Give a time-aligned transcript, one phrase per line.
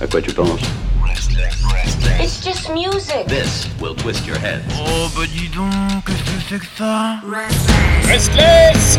[0.00, 0.60] À quoi tu penses
[2.20, 3.26] It's just music.
[3.26, 4.62] This will twist your head.
[4.76, 5.70] Oh bah dis donc,
[6.06, 7.20] qu'est-ce que c'est que ça?
[8.08, 8.98] Restless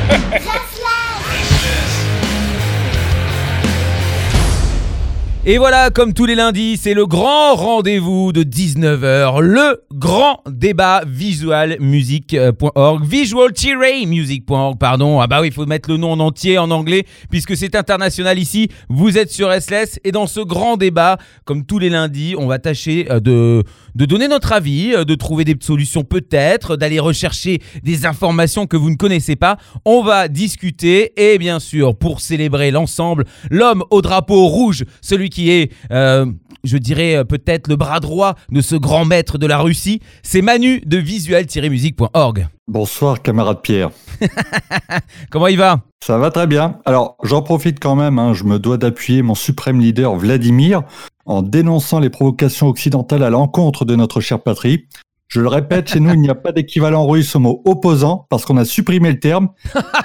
[5.47, 11.03] Et voilà, comme tous les lundis, c'est le grand rendez-vous de 19h, le grand débat
[11.05, 15.21] visualmusic.org, visual-music.org, pardon.
[15.21, 18.39] Ah bah oui, il faut mettre le nom en entier en anglais, puisque c'est international
[18.39, 18.69] ici.
[18.89, 22.57] Vous êtes sur SLS, et dans ce grand débat, comme tous les lundis, on va
[22.57, 27.61] tâcher euh, de, de donner notre avis, euh, de trouver des solutions peut-être, d'aller rechercher
[27.83, 29.57] des informations que vous ne connaissez pas.
[29.85, 35.34] On va discuter, et bien sûr, pour célébrer l'ensemble, l'homme au drapeau rouge, celui qui
[35.37, 36.25] est, euh,
[36.63, 40.41] je dirais, euh, peut-être le bras droit de ce grand maître de la Russie, c'est
[40.41, 42.47] Manu de visual-music.org.
[42.67, 43.91] Bonsoir, camarade Pierre.
[45.29, 45.81] Comment il va?
[46.03, 46.79] Ça va très bien.
[46.85, 50.83] Alors, j'en profite quand même, hein, je me dois d'appuyer mon suprême leader Vladimir
[51.25, 54.87] en dénonçant les provocations occidentales à l'encontre de notre chère patrie.
[55.27, 58.45] Je le répète, chez nous, il n'y a pas d'équivalent russe au mot opposant parce
[58.45, 59.49] qu'on a supprimé le terme.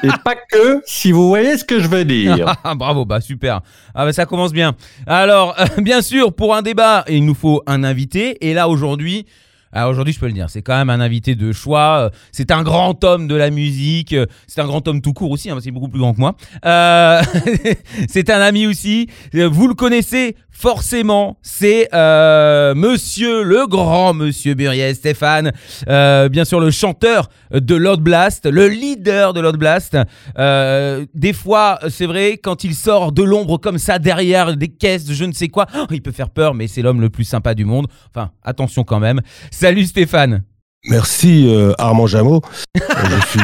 [0.03, 2.57] Et pas que, si vous voyez ce que je veux dire.
[2.77, 3.61] Bravo, bah super.
[3.95, 4.75] Ah bah ça commence bien.
[5.07, 8.45] Alors, euh, bien sûr, pour un débat, il nous faut un invité.
[8.49, 9.27] Et là, aujourd'hui,
[9.73, 12.07] ah, aujourd'hui, je peux le dire, c'est quand même un invité de choix.
[12.07, 14.15] Euh, C'est un grand homme de la musique.
[14.15, 16.35] euh, C'est un grand homme tout court aussi, hein, c'est beaucoup plus grand que moi.
[18.09, 19.09] C'est un ami aussi.
[19.33, 21.39] Vous le connaissez forcément.
[21.43, 25.53] C'est euh, Monsieur, le grand Monsieur Buriez, Stéphane.
[25.89, 29.97] Euh, bien sûr, le chanteur de Lord Blast, le leader de Lord Blast.
[30.39, 35.07] Euh, des fois, c'est vrai, quand il sort de l'ombre comme ça derrière des caisses,
[35.07, 37.25] de je ne sais quoi, oh, il peut faire peur, mais c'est l'homme le plus
[37.25, 37.87] sympa du monde.
[38.15, 39.21] Enfin, attention quand même.
[39.51, 40.43] Salut Stéphane.
[40.85, 42.43] Merci euh, Armand Jameau.
[42.75, 43.41] Je suis.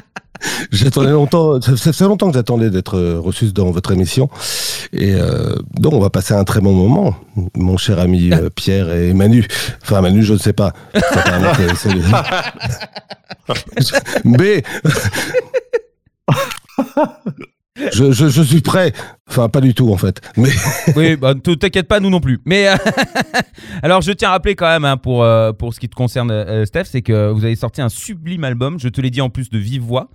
[0.71, 4.29] J'attendais longtemps, ça fait longtemps que j'attendais d'être euh, reçu dans votre émission.
[4.93, 7.15] Et euh, donc, on va passer un très bon moment,
[7.55, 9.47] mon cher ami euh, Pierre et Manu.
[9.83, 10.73] Enfin, Manu, je ne sais pas.
[14.23, 14.63] Mais.
[17.93, 18.93] Je, je, je suis prêt.
[19.29, 20.21] Enfin, pas du tout, en fait.
[20.37, 20.49] Mais
[20.95, 22.39] Oui, bah, te- t'inquiète pas, nous non plus.
[22.45, 22.75] Mais euh,
[23.83, 26.31] alors, je tiens à rappeler quand même, hein, pour, euh, pour ce qui te concerne,
[26.31, 29.29] euh, Steph, c'est que vous avez sorti un sublime album, je te l'ai dit en
[29.29, 30.07] plus de vive voix,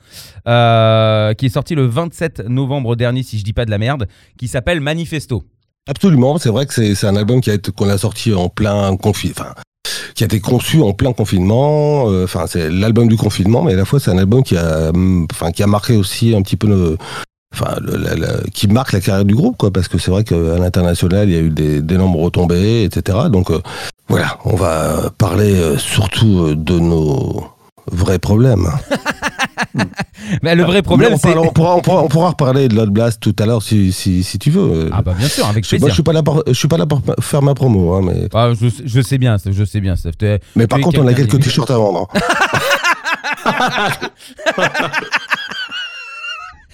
[0.47, 4.48] qui est sorti le 27 novembre dernier, si je dis pas de la merde, qui
[4.48, 5.44] s'appelle Manifesto.
[5.88, 8.48] Absolument, c'est vrai que c'est c'est un album qui a été qu'on a sorti en
[8.48, 9.54] plein confinement, enfin
[10.15, 12.04] qui a été conçu en plein confinement.
[12.22, 15.27] Enfin, c'est l'album du confinement, mais à la fois c'est un album qui a, hum,
[15.32, 16.98] enfin, qui a marqué aussi un petit peu le,
[17.53, 20.25] enfin, le- la- la- qui marque la carrière du groupe, quoi, parce que c'est vrai
[20.25, 23.19] qu'à l'international il y a eu des d'énormes retombées, etc.
[23.31, 23.61] Donc euh,
[24.09, 27.44] voilà, on va parler euh, surtout euh, de nos
[27.91, 28.69] vrais problèmes.
[30.43, 31.37] Mais le vrai problème, on, c'est.
[31.37, 34.22] on pourra, on, pourra, on pourra reparler de Loud Blast tout à l'heure si, si,
[34.22, 34.89] si tu veux.
[34.93, 35.89] Ah bah bien sûr, avec Je, moi, plaisir.
[35.89, 38.28] je suis pas là pour, je suis pas là pour faire ma promo, hein, mais,
[38.33, 39.94] Ah, je, je sais bien, je sais bien.
[40.56, 42.09] Mais par contre, on a quelques t-shirts à vendre.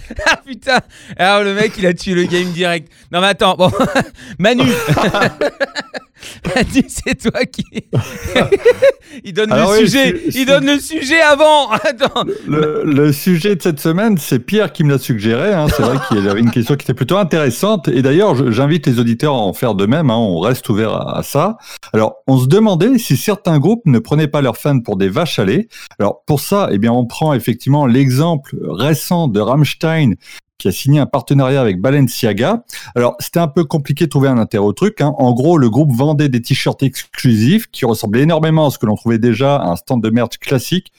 [0.26, 0.80] Ah putain
[1.16, 2.90] Alors le mec il a tué le game direct.
[3.12, 3.70] Non mais attends, bon.
[4.38, 4.64] Manu
[6.54, 7.64] Manu c'est toi qui...
[9.24, 12.82] il donne Alors le oui, sujet je- je- Il donne le sujet avant Attends Le,
[12.84, 15.52] le sujet de cette semaine, c'est Pierre qui me l'a suggéré.
[15.52, 15.66] hein.
[15.74, 17.88] C'est vrai qu'il y avait une question qui était plutôt intéressante.
[17.88, 20.10] Et d'ailleurs, j'invite les auditeurs à en faire de même.
[20.10, 20.16] hein.
[20.16, 21.56] On reste ouvert à, à ça.
[21.92, 25.38] Alors, on se demandait si certains groupes ne prenaient pas leurs fans pour des vaches
[25.38, 25.68] à lait.
[25.98, 30.12] Alors, pour ça, eh bien, on prend effectivement l'exemple récent de Rammstein
[30.58, 32.64] qui a signé un partenariat avec Balenciaga.
[32.94, 35.00] Alors, c'était un peu compliqué de trouver un intérêt au truc.
[35.00, 35.14] hein.
[35.18, 38.96] En gros, le groupe vendait des t-shirts exclusifs qui ressemblaient énormément à ce que l'on
[38.96, 40.92] trouvait déjà à un stand de merch classique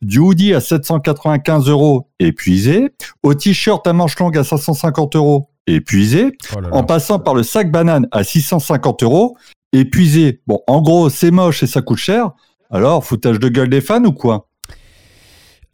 [0.00, 2.90] du hoodie à 795 euros épuisé,
[3.22, 7.70] au t-shirt à manches longues à 550 euros épuisé, Oh en passant par le sac
[7.70, 9.36] banane à 650 euros
[9.72, 10.40] épuisé.
[10.46, 12.30] Bon, en gros, c'est moche et ça coûte cher.
[12.70, 14.48] Alors, foutage de gueule des fans ou quoi?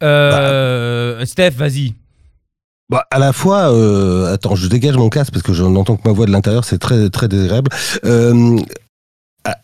[0.03, 1.95] Euh, Steph, vas-y.
[2.89, 6.07] Bah, à la fois, euh, attends, je dégage mon casque parce que je n'entends que
[6.07, 7.69] ma voix de l'intérieur, c'est très très désagréable.
[8.03, 8.59] Euh,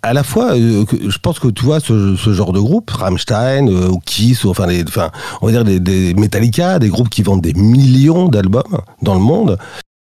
[0.01, 3.89] à, la fois, euh, je pense que tu vois ce, genre de groupe, Rammstein euh,
[3.89, 5.11] ou Kiss, ou enfin, enfin,
[5.41, 9.57] on va dire des, Metallica, des groupes qui vendent des millions d'albums dans le monde,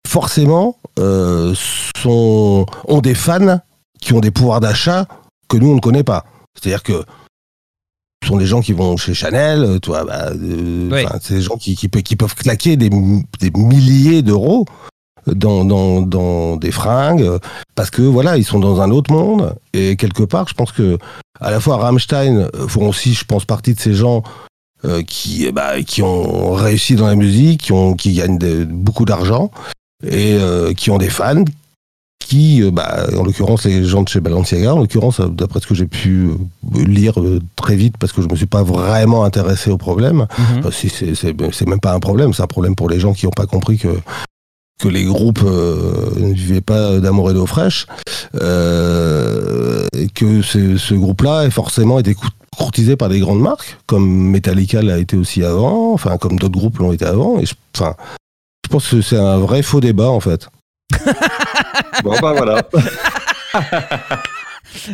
[0.08, 1.54] forcément, euh,
[1.98, 3.60] sont, ont des fans
[4.02, 5.06] qui ont des pouvoirs d'achat
[5.48, 6.26] que nous on ne connaît pas.
[6.56, 7.04] C'est-à-dire que
[8.28, 10.90] sont des gens qui vont chez Chanel, euh, tu vois, bah, euh,
[11.22, 14.66] c'est des gens qui, qui, qui peuvent claquer des, des milliers d'euros
[15.26, 17.40] dans, dans, dans des fringues euh,
[17.76, 19.56] parce que voilà, ils sont dans un autre monde.
[19.74, 20.98] Et quelque part, je pense que
[21.40, 24.24] à la fois Rammstein euh, font aussi, je pense, partie de ces gens
[24.86, 29.06] euh, qui, bah, qui ont réussi dans la musique, qui, ont, qui gagnent de- beaucoup
[29.06, 29.50] d'argent
[30.06, 31.44] et euh, qui ont des fans
[32.20, 35.68] qui, euh, bah, en l'occurrence les gens de chez Balenciaga, en l'occurrence euh, d'après ce
[35.68, 37.16] que j'ai pu euh, lire
[37.56, 40.28] très vite parce que je me suis pas vraiment intéressé au problème.
[40.38, 40.72] Mhm.
[40.72, 43.32] Si, c'est- c'est même pas un problème, c'est un problème pour les gens qui n'ont
[43.32, 43.88] pas compris que
[44.82, 47.86] que les groupes euh, ne vivaient pas d'amour et d'eau fraîche,
[48.36, 52.28] euh, et que ce, ce groupe-là est forcément été cou-
[52.58, 56.78] courtisé par des grandes marques, comme Metallica l'a été aussi avant, enfin comme d'autres groupes
[56.78, 57.40] l'ont été avant.
[57.40, 57.94] Et je, enfin,
[58.66, 60.48] je pense que c'est un vrai faux débat en fait.
[62.04, 62.62] Bon, bah voilà.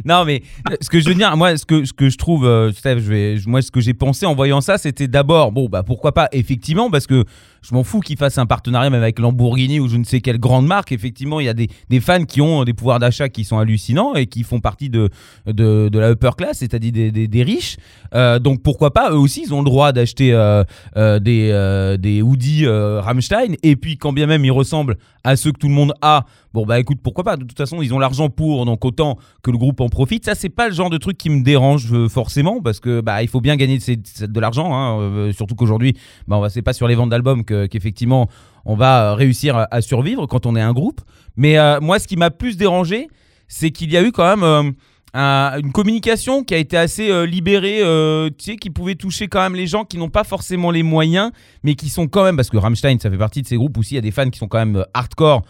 [0.06, 0.42] Non, mais
[0.82, 3.10] ce que je veux dire, moi, ce que, ce que je trouve, euh, Steph, je
[3.10, 6.30] vais, moi, ce que j'ai pensé en voyant ça, c'était d'abord, bon, bah pourquoi pas,
[6.32, 7.26] effectivement, parce que
[7.68, 10.38] je m'en fous qu'ils fassent un partenariat même avec Lamborghini ou je ne sais quelle
[10.38, 10.92] grande marque.
[10.92, 11.68] Effectivement, il y a des,
[12.00, 15.10] fans qui ont des pouvoirs d'achat qui sont hallucinants et qui font partie de,
[15.48, 17.78] la upper class, c'est-à-dire des, riches.
[18.14, 20.64] Euh, donc pourquoi pas, eux aussi, ils ont le droit d'acheter euh,
[20.96, 23.56] euh, des, des hoodies Rammstein.
[23.64, 26.68] Et puis, quand bien même ils ressemblent à ceux que tout le monde a, bon,
[26.68, 27.36] bah écoute, pourquoi pas.
[27.36, 30.24] De toute façon, ils ont l'argent pour, donc autant que le groupe en profite.
[30.26, 33.28] Ça, c'est pas le genre de truc qui me dérange forcément, parce que bah, il
[33.28, 35.98] faut bien gagner de, l'argent, hein, surtout qu'aujourd'hui,
[36.28, 38.28] bah, c'est pas sur les ventes d'albums que- qu'effectivement
[38.66, 41.02] on va euh, réussir à, survivre quand on est un groupe.
[41.38, 43.08] Mais euh, moi, ce qui m'a plus dérangé,
[43.48, 44.72] c'est qu'il y a eu quand même euh,
[45.14, 49.28] un- une communication qui a été assez euh, libérée, euh, tu sais, qui pouvait toucher
[49.28, 51.30] quand même les gens qui n'ont pas forcément les moyens,
[51.64, 53.94] mais qui sont quand même, parce que Rammstein, ça fait partie de ces groupes aussi,
[53.94, 55.44] il y a des fans qui sont quand même euh, hardcore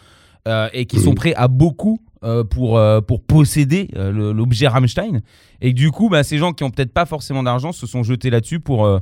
[0.49, 5.21] euh, et qui sont prêts à beaucoup euh, pour, euh, pour posséder euh, l'objet Rammstein.
[5.61, 8.29] Et du coup, bah, ces gens qui ont peut-être pas forcément d'argent se sont jetés
[8.29, 8.99] là-dessus pour, euh,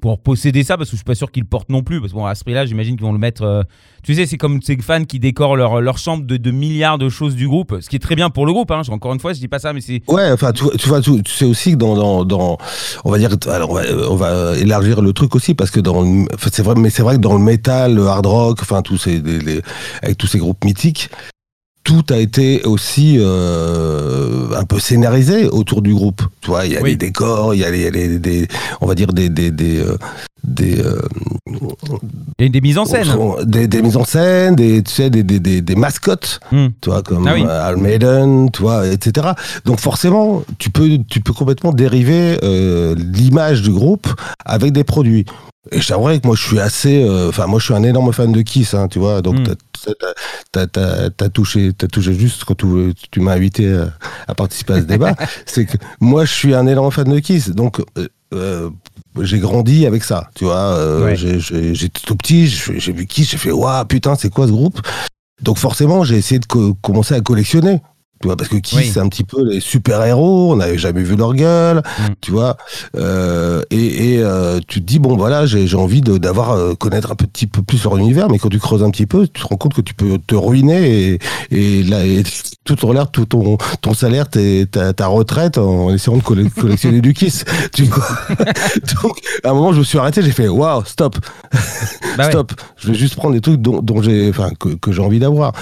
[0.00, 2.00] pour posséder ça, parce que je suis pas sûr qu'ils le portent non plus.
[2.00, 3.42] Parce que bon, à ce prix-là, j'imagine qu'ils vont le mettre.
[3.42, 3.62] euh,
[4.02, 7.08] tu sais, c'est comme ces fans qui décorent leur, leur chambre de, de milliards de
[7.08, 8.70] choses du groupe, ce qui est très bien pour le groupe.
[8.70, 8.82] Hein.
[8.88, 10.02] Encore une fois, je dis pas ça, mais c'est.
[10.08, 12.56] Ouais, enfin, tu, vois- tu sais aussi que dans, dans,
[13.04, 16.02] on va dire, alors on va, on va élargir le truc aussi parce que dans,
[16.50, 19.22] c'est vrai, mais c'est vrai que dans le métal, le hard rock, enfin tous ces,
[20.02, 21.10] avec tous ces groupes mythiques,
[21.84, 26.22] tout a été aussi euh, un peu scénarisé autour du groupe.
[26.40, 26.90] Tu vois, il y a Oui.
[26.90, 28.46] les décors, il y a les, des,
[28.80, 29.96] on va dire des, des, des, euh,
[30.44, 31.00] des, euh,
[32.38, 33.08] des mises en scène.
[33.44, 36.68] des, des mises en scène, des, tu sais, des, des, des, des mascottes Hmm.
[36.80, 37.44] tu vois, comme Ah oui.
[37.46, 39.28] euh, tu vois, etc.
[39.64, 44.06] Donc forcément, tu peux, tu peux complètement dériver euh, l'image du groupe
[44.44, 45.24] avec des produits.
[45.72, 48.32] Et j'aimerais que moi je suis assez, euh, enfin moi je suis un énorme fan
[48.32, 49.54] de Kiss, hein, tu vois, donc Mm.
[50.52, 51.72] t'as- t'as touché,
[52.18, 53.92] juste quand tu, tu m'as invité à,
[54.26, 55.14] à participer à ce débat,
[55.46, 58.70] c'est que moi je suis un énorme fan de Kiss, donc euh, euh,
[59.20, 61.16] j'ai grandi avec ça, tu vois, euh, Ouais.
[61.16, 64.80] j'étais tout petit, j'ai j'ai vu Kiss, j'ai fait waouh putain c'est quoi ce groupe?
[65.42, 67.80] Donc forcément, j'ai essayé de co- commencer à collectionner.
[68.22, 68.90] Tu vois, parce que Kiss, Oui.
[68.92, 72.02] c'est un petit peu les super-héros, on n'avait jamais vu leur gueule, Mm.
[72.20, 72.58] tu vois.
[72.98, 76.74] Euh, et et euh, tu te dis, bon, voilà, j'ai j'ai envie de- d'avoir, euh,
[76.74, 79.40] connaître un petit peu plus leur univers, mais quand tu creuses un petit peu, tu
[79.40, 81.18] te rends compte que tu peux te ruiner et,
[81.50, 82.22] et, là, et
[82.64, 86.50] tout ton l'air, tout ton, ton salaire, tes- ta, ta retraite en essayant de colle-
[86.50, 87.46] collectionner du Kiss.
[87.72, 88.04] Tu vois.
[89.02, 91.16] Donc, à un moment, je me suis arrêté, j'ai fait, waouh, stop.
[92.18, 92.30] Bah ouais.
[92.32, 92.52] Stop.
[92.76, 95.52] Je vais juste prendre des trucs dont, dont j'ai, enfin, que, que j'ai envie d'avoir.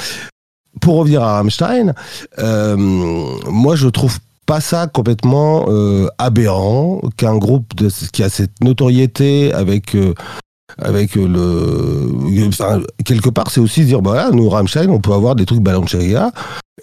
[0.81, 1.95] Pour revenir à Rammstein,
[2.39, 7.75] euh, moi je trouve pas ça complètement euh, aberrant qu'un groupe
[8.13, 10.15] qui a cette notoriété avec euh,
[10.77, 15.35] avec euh, le enfin, quelque part c'est aussi dire bah nous Rammstein on peut avoir
[15.35, 16.31] des trucs Balenciaga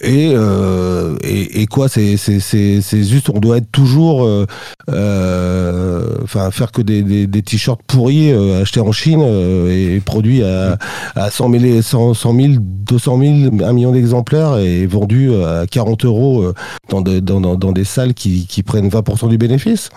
[0.01, 4.45] et, euh, et et quoi c'est c'est juste on doit être toujours euh,
[4.89, 9.99] euh, enfin faire que des des, des t-shirts pourris euh, achetés en Chine euh, et
[10.01, 10.77] produits à
[11.15, 16.05] à 100 000, 100, 100 000, 200 000, 1 million d'exemplaires et vendus à 40
[16.05, 16.53] euros euh,
[16.89, 19.89] dans, de- dans, dans des salles qui, qui prennent 20% du bénéfice.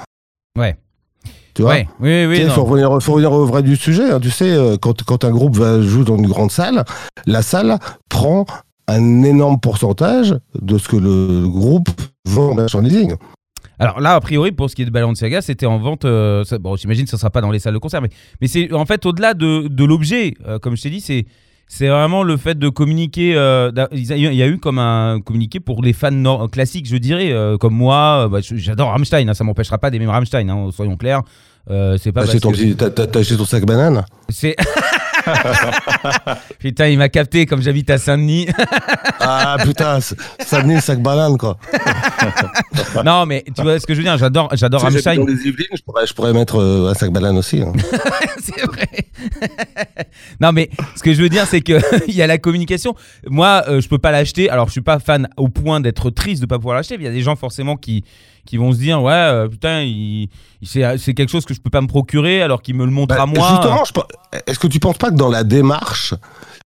[0.59, 0.77] Ouais.
[1.59, 1.88] Tu vois Ouais.
[1.99, 4.12] Oui, oui, il faut revenir, faut revenir au vrai du sujet.
[4.12, 4.21] hein.
[4.21, 6.85] Tu sais, euh, quand, quand un groupe va jouer dans une grande salle,
[7.27, 8.45] la salle prend
[8.87, 11.88] un énorme pourcentage de ce que le groupe
[12.27, 13.15] vend en merchandising.
[13.81, 16.05] Alors là, a priori, pour ce qui est de Balenciaga, c'était en vente.
[16.05, 18.11] euh, ça- bon, j'imagine que ce ne sera pas dans les salles de concert, mais,
[18.41, 21.27] mais c'est en fait au-delà de, de l'objet, euh, comme je t'ai dit, c'est.
[21.69, 23.35] C'est vraiment le fait de communiquer.
[23.37, 27.59] euh, il y a- eu comme un communiqué pour les fans classiques, je dirais, euh,
[27.59, 28.25] comme moi.
[28.25, 31.23] euh, bah, J'adore Rammstein, hein, ça m'empêchera pas d'aimer Rammstein, hein, soyons clairs.
[31.71, 32.51] Euh, c'est pas T'as acheté, ton
[32.91, 34.03] t'as- t'as acheté ton sac banane?
[34.31, 34.57] C'est.
[36.59, 38.49] Putain, il m'a capté comme j'habite à Saint-Denis.
[39.21, 41.59] Ah putain, le sac banane quoi.
[43.05, 44.17] non, mais tu vois ce que je veux dire.
[44.19, 45.17] J'adore, j'adore Rammstein.
[45.17, 47.63] dans les Yvelines, je pourrais, je pourrais mettre euh, un sac banane aussi.
[47.63, 47.73] hein.
[48.41, 48.89] c'est vrai.
[50.41, 52.95] non, mais ce que je veux dire, c'est que il y a la communication.
[53.27, 54.51] Moi, euh, je peux pas l'acheter.
[54.51, 56.97] Alors, je suis pas fan au point d'être triste de pas pouvoir l'acheter.
[56.99, 58.05] Il y a des gens forcément qui
[58.49, 60.28] qui vont se dire ouais euh, putain il,
[60.62, 63.14] il- c'est quelque chose que je peux pas me procurer alors qu'il me le montre
[63.14, 63.49] Bah, à moi.
[63.50, 63.83] Justement,
[64.47, 66.14] est-ce que tu penses pas que dans la démarche,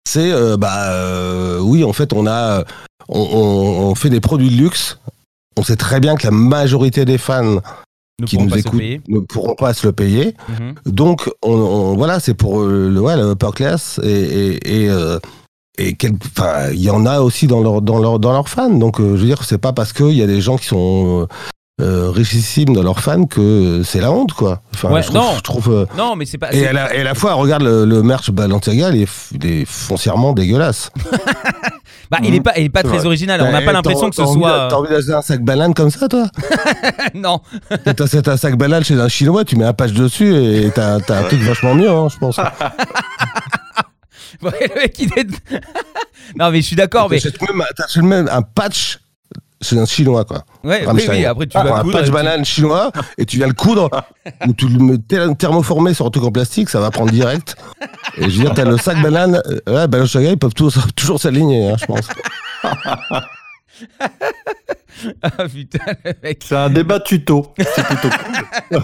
[0.08, 2.64] c'est euh, bah euh, oui, en fait, on a
[3.08, 5.00] on, on- on fait des produits de luxe.
[5.58, 7.60] On sait très bien que la majorité des fans
[8.22, 10.36] Ne qui nous écoutent ne pourront pas se le payer.
[10.48, 10.76] Mhm.
[10.86, 15.18] Donc, on, voilà, c'est pour le, ouais, le upper class et, et, et, euh,
[15.80, 18.70] il y en a aussi dans leur, dans leur, dans leurs fans.
[18.70, 21.28] Donc, euh, je veux dire, c'est pas parce qu'il y a des gens qui sont
[21.80, 24.62] euh, richissimes dans leurs fans que c'est la honte, quoi.
[24.74, 25.34] Enfin, Ouais, je trouve, non.
[25.38, 26.52] je trouve, euh, Non, mais c'est pas.
[26.54, 29.30] et à, la, et à la fois, regarde le, le merch Balenciaga, il est, f-
[29.34, 30.92] il est foncièrement dégueulasse.
[32.12, 33.06] Bah, il est pas, il est pas très vrai.
[33.06, 33.40] original.
[33.40, 34.68] On n'a Eh, pas l'impression que ce soit.
[34.72, 36.26] T'as envie d'acheter un sac banane comme ça, toi
[37.14, 37.40] non.
[37.86, 41.00] T'as un sac banane chez un chinois, tu mets un patch dessus et t'as un
[41.02, 42.40] truc vachement mieux, hein, je pense.
[44.42, 45.28] Ouais, le mec, il est.
[46.38, 47.18] non, mais je suis d'accord, mais.
[47.20, 49.00] T'achètes même, t'achètes même un patch
[49.62, 50.44] chez un chinois, quoi.
[50.64, 51.12] Ouais, oui, Rammstein.
[51.14, 51.94] oui, après tu Ah, vas un coudre.
[51.98, 53.90] patch tu- banane chinois et tu viens le coudre
[54.48, 57.56] ou tu le mets ther- thermoformé sur un truc en plastique, ça va prendre direct.
[58.18, 61.20] Et je veux dire, t'as le sac banane, euh, ouais, Balenciaga, ils peuvent tous- toujours
[61.20, 62.08] s'aligner, hein, je pense.
[65.22, 66.44] Ah putain, le mec.
[66.46, 67.54] C'est un débat tuto.
[67.58, 68.78] C'est plutôt cool.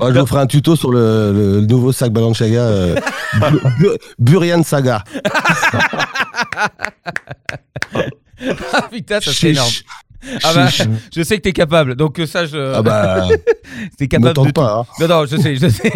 [0.00, 2.96] Ouais, je vous ferai un tuto sur le, le nouveau sac Balenciaga, euh,
[3.38, 5.04] Bu- Bu- Burian Saga.
[8.72, 9.70] Ah putain, ça serait énorme.
[10.44, 10.68] Ah bah,
[11.16, 12.56] je sais que t'es capable, donc euh, ça, je.
[12.76, 13.26] Ah bah,
[13.98, 14.76] t'es capable de pas.
[14.78, 14.86] hein.
[15.00, 15.92] Non, non, je sais, je sais.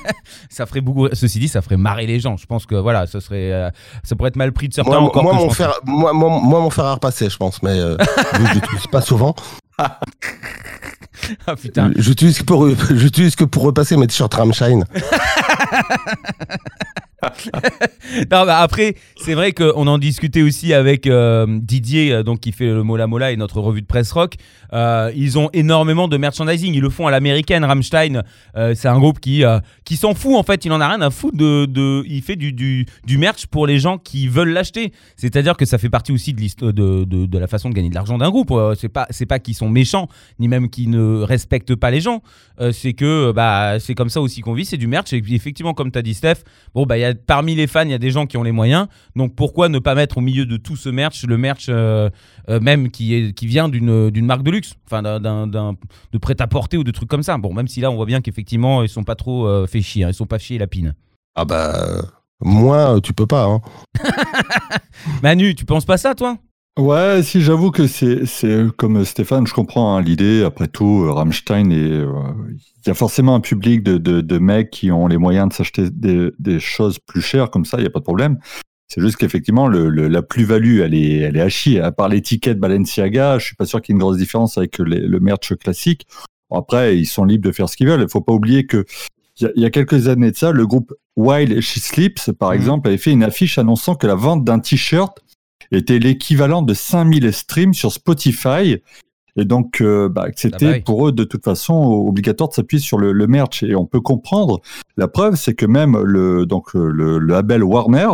[0.50, 1.08] ça ferait beaucoup.
[1.14, 2.36] Ceci dit, ça ferait marrer les gens.
[2.36, 3.70] Je pense que voilà, ça serait, euh,
[4.04, 5.22] ça pourrait être mal pris de certains Moi, encore.
[5.22, 7.96] moi, mon fer, moi, moi, moi, mon fer à repasser, je pense, mais euh,
[8.34, 9.34] je l'utilise pas souvent.
[9.78, 11.90] Ah putain.
[11.96, 14.84] J'utilise que pour, j'utilise que pour repasser mes t-shirts Ramshine.
[18.30, 22.52] Non, bah après, c'est vrai qu'on en discutait aussi avec euh, Didier, euh, donc qui
[22.52, 24.34] fait le Mola Mola et notre revue de presse rock.
[24.72, 26.74] Euh, ils ont énormément de merchandising.
[26.74, 27.64] Ils le font à l'américaine.
[27.64, 28.22] Rammstein,
[28.74, 29.44] c'est un groupe qui
[29.84, 30.64] qui s'en fout en fait.
[30.64, 33.78] Il en a rien à foutre de, de il fait du, du, merch pour les
[33.78, 34.92] gens qui veulent l'acheter.
[35.16, 38.52] C'est-à-dire que ça fait partie aussi de, la façon de gagner de l'argent d'un groupe.
[38.78, 40.08] C'est pas c'est pas qu'ils sont méchants
[40.38, 42.22] ni même qu'ils ne respectent pas les gens.
[42.72, 44.64] C'est que bah c'est comme ça aussi qu'on vit.
[44.64, 45.12] C'est du merch.
[45.12, 46.42] Et puis effectivement, comme t'as dit Steph,
[46.74, 48.42] bon bah il y a parmi les fans, il y a des gens qui ont
[48.42, 48.86] les moyens.
[49.16, 52.10] Donc pourquoi ne pas mettre au milieu de tout ce merch le merch euh,
[52.48, 56.36] euh, même qui est qui vient d'une d'une marque de luxe, enfin d'un- de prêt
[56.40, 57.36] à porter ou de trucs comme ça.
[57.38, 60.04] Bon, même si là on voit bien qu'effectivement ils sont pas trop euh, fait chier,
[60.04, 60.08] hein.
[60.10, 60.94] ils sont pas chier la pine.
[61.36, 62.02] Ah bah,
[62.42, 63.44] moi, tu peux pas.
[63.44, 63.60] Hein.
[65.22, 66.38] Manu, tu penses pas ça toi?
[66.78, 70.44] Ouais, si j'avoue que c'est c'est comme Stéphane, je comprends hein, l'idée.
[70.44, 72.06] Après tout, euh, Rammstein et euh,
[72.84, 75.52] il y a forcément un public de, de, de mecs qui ont les moyens de
[75.52, 78.38] s'acheter des, des choses plus chères comme ça, il y a pas de problème.
[78.88, 81.80] C'est juste qu'effectivement le, le- la plus-value, elle est elle est à chier.
[81.80, 84.78] À part l'étiquette Balenciaga, je suis pas sûr qu'il y ait une grosse différence avec
[84.78, 86.06] les- le merch classique.
[86.50, 88.02] Bon, après, ils sont libres de faire ce qu'ils veulent.
[88.02, 88.86] Il faut pas oublier que
[89.40, 92.30] il y, a, il y a quelques années de ça, le groupe While She Sleeps,
[92.38, 92.56] par Mhm.
[92.56, 95.18] exemple, avait fait une affiche annonçant que la vente d'un t-shirt
[95.72, 98.78] était l'équivalent de 5000 streams sur Spotify.
[99.36, 100.80] Et donc, euh, bah, c'était Ah bah oui.
[100.80, 103.62] pour eux de toute façon obligatoire de s'appuyer sur le, le merch.
[103.62, 104.60] Et on peut comprendre.
[104.96, 108.08] La preuve, c'est que même le, donc, le, le label Warner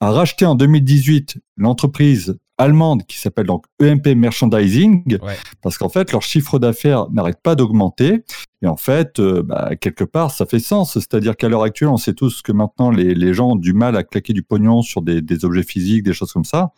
[0.00, 5.36] a racheté en 2018 l'entreprise allemande qui s'appelle donc EMP Merchandising, Ouais.
[5.62, 8.24] parce qu'en fait, leur chiffre d'affaires n'arrête pas d'augmenter.
[8.62, 10.94] Et en fait, euh, bah, quelque part, ça fait sens.
[10.94, 13.96] C'est-à-dire qu'à l'heure actuelle, on sait tous que maintenant, les, les gens ont du mal
[13.96, 16.72] à claquer du pognon sur des, des objets physiques, des choses comme ça.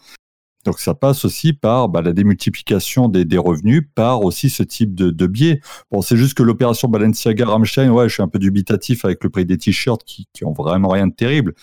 [0.64, 4.94] Donc ça passe aussi par bah, la démultiplication des, des revenus, par aussi ce type
[4.94, 5.60] de, de biais.
[5.92, 9.30] Bon, c'est juste que l'opération Balenciaga Rammstein, ouais, je suis un peu dubitatif avec le
[9.30, 11.54] prix des t-shirts qui, qui ont vraiment rien de terrible.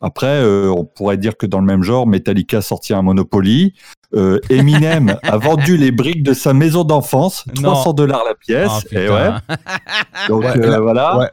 [0.00, 3.74] Après, euh, on pourrait dire que dans le même genre, Metallica a sorti un Monopoly.
[4.14, 7.72] Euh, Eminem a vendu les briques de sa maison d'enfance, Non.
[7.72, 8.70] 300 dollars la pièce.
[8.72, 9.14] Oh, et putain.
[9.14, 9.56] ouais.
[10.28, 11.18] Donc Ouais, euh, là- voilà.
[11.18, 11.30] ouais.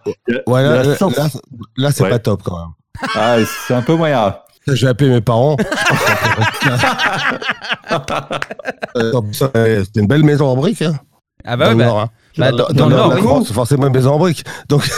[0.47, 1.27] Ouais, là, là, là,
[1.77, 2.09] là, c'est Ouais.
[2.09, 2.69] pas top quand même.
[3.15, 4.35] Ah, c'est un peu moyen.
[4.65, 5.57] Je vais appeler mes parents.
[9.33, 10.81] C'était une belle maison en briques.
[10.81, 10.93] Hein,
[11.45, 11.99] Ah bah, dans ouais, le bah, Nord.
[11.99, 12.09] Hein.
[12.37, 13.15] bah, Dans, dans, dans dans le Nord, Nord, oui.
[13.21, 14.45] la France, c'est forcément une maison en briques.
[14.69, 14.89] Donc,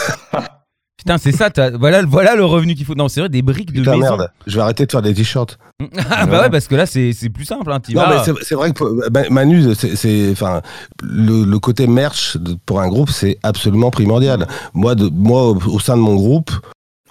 [1.06, 1.50] Putain, c'est ça.
[1.50, 2.96] t'as- Voilà, voilà le revenu qu'il faut.
[2.96, 4.16] Non, c'est vrai, des briques de putain, maison.
[4.16, 5.56] merde, je vais arrêter de faire des t-shirts.
[6.10, 7.70] ah bah ouais, parce que là c'est c'est plus simple.
[7.70, 7.78] Hein.
[7.80, 8.16] t'y Non, vas.
[8.18, 10.62] mais c'est- c'est vrai que Ma- Manu, c'est- c'est, enfin,
[11.02, 14.48] le, le côté merch de- pour un groupe, c'est absolument primordial.
[14.74, 16.50] Moi, de, moi, au, au sein de mon groupe,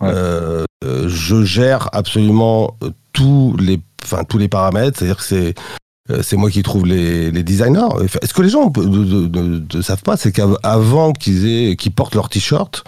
[0.02, 0.10] Ouais.
[0.14, 4.98] euh, euh, je gère absolument euh, tous les, enfin, tous les paramètres.
[5.00, 5.54] C'est-à-dire que c'est
[6.12, 7.80] euh, c'est moi qui trouve les, les designers.
[8.04, 12.28] Enfin, Est-ce que les gens ne, savent pas, c'est qu'avant qu'ils aient, qu'ils portent leur
[12.30, 12.84] t-shirt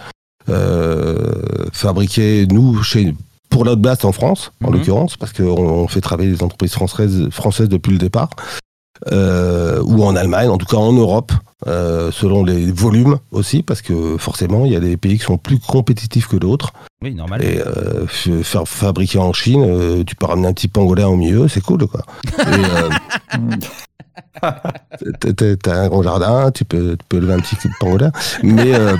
[1.72, 3.14] fabriqués nous chez
[3.50, 4.74] pour notre blast en France, en Mhm.
[4.76, 8.30] l'occurrence, parce qu'on on fait travailler les entreprises françaises, françaises depuis le départ.
[9.12, 11.30] euh, ou en Allemagne, en tout cas en Europe,
[11.68, 15.38] euh, selon les volumes aussi, parce que forcément, il y a des pays qui sont
[15.38, 16.72] plus compétitifs que d'autres.
[17.00, 17.44] Oui, normal.
[17.44, 18.08] Et euh,
[18.42, 21.86] faire fabriquer en Chine, euh, tu peux ramener un petit pangolin au milieu, c'est cool,
[21.86, 22.02] quoi.
[22.48, 22.90] Euh,
[25.62, 28.10] t'as- un grand jardin, tu peux, tu peux lever un petit pangolin,
[28.42, 28.96] mais euh,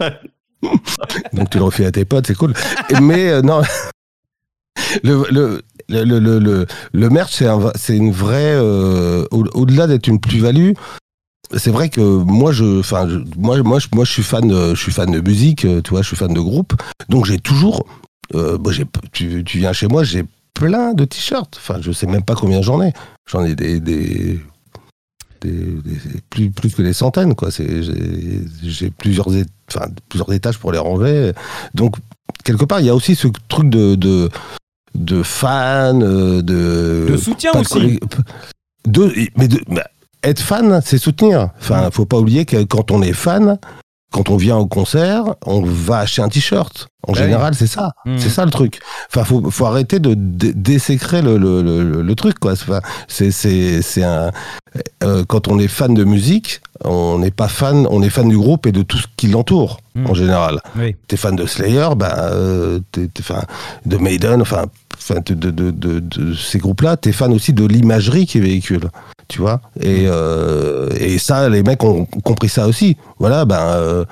[1.32, 2.54] donc tu le refais à tes potes, c'est cool.
[3.00, 3.62] Mais euh, non,
[5.02, 6.04] le, le, le,
[6.38, 7.42] le, le, merch,
[7.76, 10.72] c'est une vraie, euh, au- au-delà d'être une plus-value.
[11.56, 13.24] C'est vrai que moi, je, je-
[14.12, 14.74] suis fan, de,
[15.20, 16.74] musique, euh, tu vois, je suis fan de groupe,
[17.08, 17.86] donc j'ai toujours,
[19.12, 21.56] tu, tu viens chez moi, j'ai plein de t-shirts.
[21.58, 22.92] Enfin, je sais même pas combien j'en ai.
[23.28, 24.38] J'en ai des, des,
[25.40, 27.48] des- des- plus, plus que des centaines, quoi.
[27.50, 29.28] J'ai, plusieurs,
[29.68, 31.32] enfin, plusieurs étages pour les ranger.
[31.74, 31.96] Donc,
[32.44, 34.28] quelque part, il y a aussi ce truc de, de,
[34.94, 38.00] de fan, euh, de, De soutien aussi.
[38.86, 39.86] de, mais de, bah,
[40.22, 41.50] être fan, c'est soutenir.
[41.58, 43.58] Enfin, faut pas oublier que quand on est fan,
[44.12, 46.88] quand on vient au concert, on va acheter un t-shirt.
[47.06, 47.92] En Bah général, c'est ça.
[48.04, 48.18] Mhm.
[48.18, 48.80] C'est ça le truc.
[49.08, 52.52] Enfin, faut, faut arrêter de désécrer le, le, le, le truc, quoi.
[52.52, 54.30] Enfin, c'est, c'est, c'est un.
[55.02, 58.36] euh, quand on est fan de musique, on n'est pas fan, on est fan du
[58.36, 60.06] groupe et de tout ce qui l'entoure, Mhm.
[60.08, 60.60] en général.
[60.76, 60.94] Oui.
[61.08, 63.44] T'es fan de Slayer, bah, euh, t'es, t'es fan
[63.86, 64.66] de Maiden, enfin,
[65.08, 68.90] de, de, de, de- ces groupes-là, t'es fan aussi de l'imagerie qu'ils véhiculent,
[69.28, 69.60] tu vois.
[69.80, 72.96] Et, euh, et ça, les mecs ont compris ça aussi.
[73.18, 73.60] Voilà, ben.
[73.60, 74.04] euh,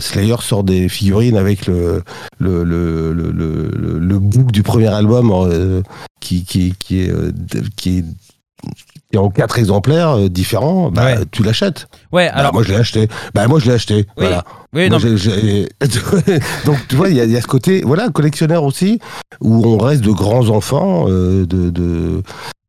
[0.00, 2.02] Slayer sort des figurines avec le,
[2.38, 5.80] le, le, le, le, book du premier album euh,
[6.20, 6.44] qui,
[6.90, 8.04] est,
[9.10, 11.16] qui est en quatre exemplaires euh, différents, bah, Ouais.
[11.30, 11.88] tu l'achètes.
[12.12, 12.52] Ouais, Bah, alors.
[12.52, 13.08] moi je l'ai acheté.
[13.34, 13.94] Bah, moi je l'ai acheté.
[13.96, 14.04] Oui.
[14.18, 14.44] Voilà.
[14.74, 15.04] oui, Moi, non,
[16.66, 18.98] Donc, tu vois, il y, a- il y a ce côté, voilà, collectionneur aussi,
[19.40, 22.22] où on reste de grands enfants, euh, de, de...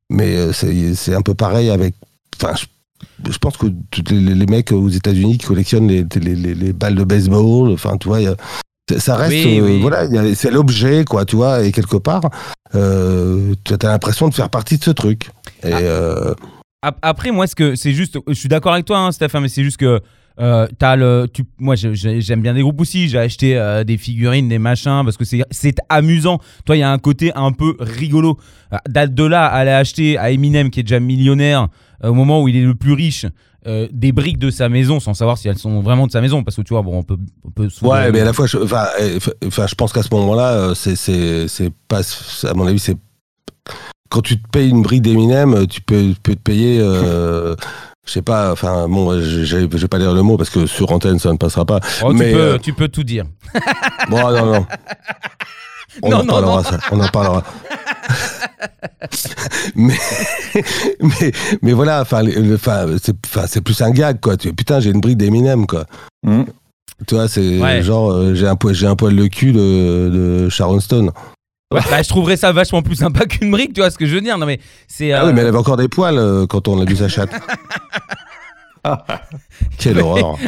[0.10, 1.96] mais euh, c'est c'est un peu pareil avec.
[2.41, 6.36] Enfin, je, je pense que tous les, les mecs aux États-Unis qui collectionnent les, les,
[6.36, 8.36] les- les balles de baseball, enfin, tu vois, il y a-
[8.98, 9.79] ça- reste, Oui, euh, oui.
[9.81, 12.29] voilà, c'est l'objet, quoi, tu vois, et quelque part,
[12.75, 15.30] euh, tu as l'impression de faire partie de ce truc.
[15.63, 15.78] Et, Ah.
[15.80, 16.34] euh,
[16.82, 19.49] Ap- Après, moi, ce que c'est juste, je suis d'accord avec toi, hein, Stéphane, mais
[19.49, 19.99] c'est juste que
[20.39, 23.10] euh, le, tu, moi, j'aime bien des groupes aussi.
[23.10, 25.43] J'ai acheté euh, des figurines, des machins, parce que c'est,
[25.89, 26.39] amusant.
[26.65, 28.38] Toi, il y a un côté un peu rigolo.
[28.71, 31.67] Euh, d'a- De là à aller acheter à Eminem, qui est déjà millionnaire,
[32.06, 33.25] euh, au moment où il est le plus riche.
[33.67, 36.43] Euh, des briques de sa maison sans savoir si elles sont vraiment de sa maison
[36.43, 38.48] parce que tu vois bon on peut on peut souvent- Ouais, mais à la fois,
[38.48, 42.02] je, enfin, euh, enfin, je pense qu'à ce moment-là, euh, c'est, c'est, c'est pas,
[42.43, 42.95] à mon avis, c'est
[44.10, 47.56] quand tu te payes une brique d'Eminem, euh, tu peux, tu peux te payer, euh,
[48.06, 51.19] je sais pas, enfin, bon, je, vais pas dire le mot parce que sur antenne
[51.19, 51.80] ça ne passera pas.
[52.04, 53.26] Oh, tu, mais, peux, euh, tu peux tout dire
[54.10, 54.65] Bon, non, non.
[56.01, 56.63] On Non, en non, parlera, non.
[56.63, 56.77] ça.
[56.91, 57.43] On en parlera.
[59.75, 59.93] mais,
[61.01, 61.31] mais,
[61.62, 62.21] mais voilà, enfin,
[63.47, 64.38] c'est, plus un gag, quoi.
[64.38, 65.85] Tu, putain, j'ai une brique d'Eminem, quoi.
[66.23, 66.45] Mhm.
[67.07, 67.81] Tu vois, c'est Ouais.
[67.81, 71.12] genre, euh, j'ai un, poil- un poil le cul de, de Sharon Stone.
[71.73, 74.15] Ouais, bah, je trouverais ça vachement plus sympa qu'une brique tu vois ce que je
[74.15, 76.47] veux dire non mais c'est Ah euh, oui, mais elle avait encore des poils euh,
[76.47, 77.29] quand on a vu sa chatte.
[79.77, 80.38] Quelle horreur.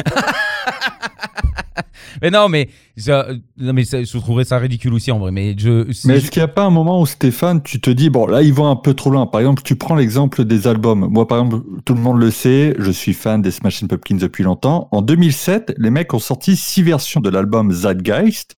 [2.22, 5.30] Mais non, mais, ça- non, mais ça- je trouverais ça ridicule aussi en vrai.
[5.30, 5.86] Mais je.
[6.06, 8.42] Mais est-ce qu'il n'y a pas un moment où Stéphane, tu te dis, bon, là,
[8.42, 9.26] ils vont un peu trop loin.
[9.26, 11.08] Par exemple, tu prends l'exemple des albums.
[11.10, 14.44] Moi, par exemple, tout le monde le sait, je suis fan des Smashing Pumpkins depuis
[14.44, 14.88] longtemps.
[14.92, 18.54] En 2007, les mecs ont sorti six versions de l'album Zeitgeist,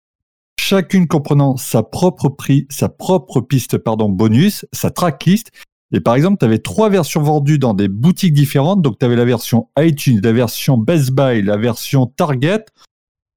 [0.61, 5.51] chacune comprenant sa propre prix, sa propre piste, pardon, bonus, sa tracklist.
[5.93, 8.83] Et par exemple, tu avais trois versions vendues dans des boutiques différentes.
[8.83, 12.65] Donc, tu avais la version iTunes, la version Best Buy, la version Target.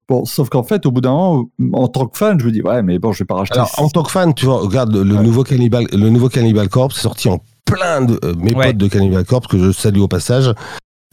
[0.10, 2.62] Bon, sauf qu'en fait, au bout d'un moment, en tant que fan, je me dis,
[2.62, 3.56] ouais, mais bon, je vais pas racheter.
[3.58, 5.22] Alors, en tant que fan, tu vois, regarde le, Ouais.
[5.22, 8.67] nouveau Cannibal, le nouveau Cannibal Corpse, c'est sorti en plein de euh, mes Ouais.
[8.67, 10.54] potes de Cannibal Corpse que je salue au passage.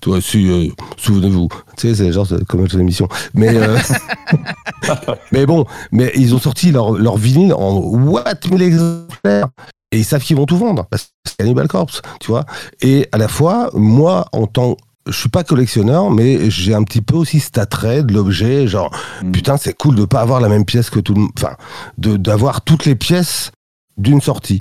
[0.00, 3.08] Tu vois, si, euh, souvenez-vous, tu sais, c'est genre c'est comme une émission.
[3.32, 3.76] Mais, euh,
[5.32, 9.48] mais bon, mais ils ont sorti leur, leur vinyle en what 1000 exemplaires.
[9.92, 10.86] Et ils savent qu'ils vont tout vendre.
[10.90, 12.44] Parce que c'est Cannibal Corpse, tu vois.
[12.80, 14.76] Et à la fois, moi, en tant
[15.06, 18.90] je suis pas collectionneur, mais j'ai un petit peu aussi cet attrait de l'objet, genre
[19.22, 19.32] Mm.
[19.32, 21.56] putain c'est cool de pas avoir la même pièce que tout le monde, enfin
[21.98, 23.50] de d'avoir toutes les pièces
[23.96, 24.60] d'une sortie.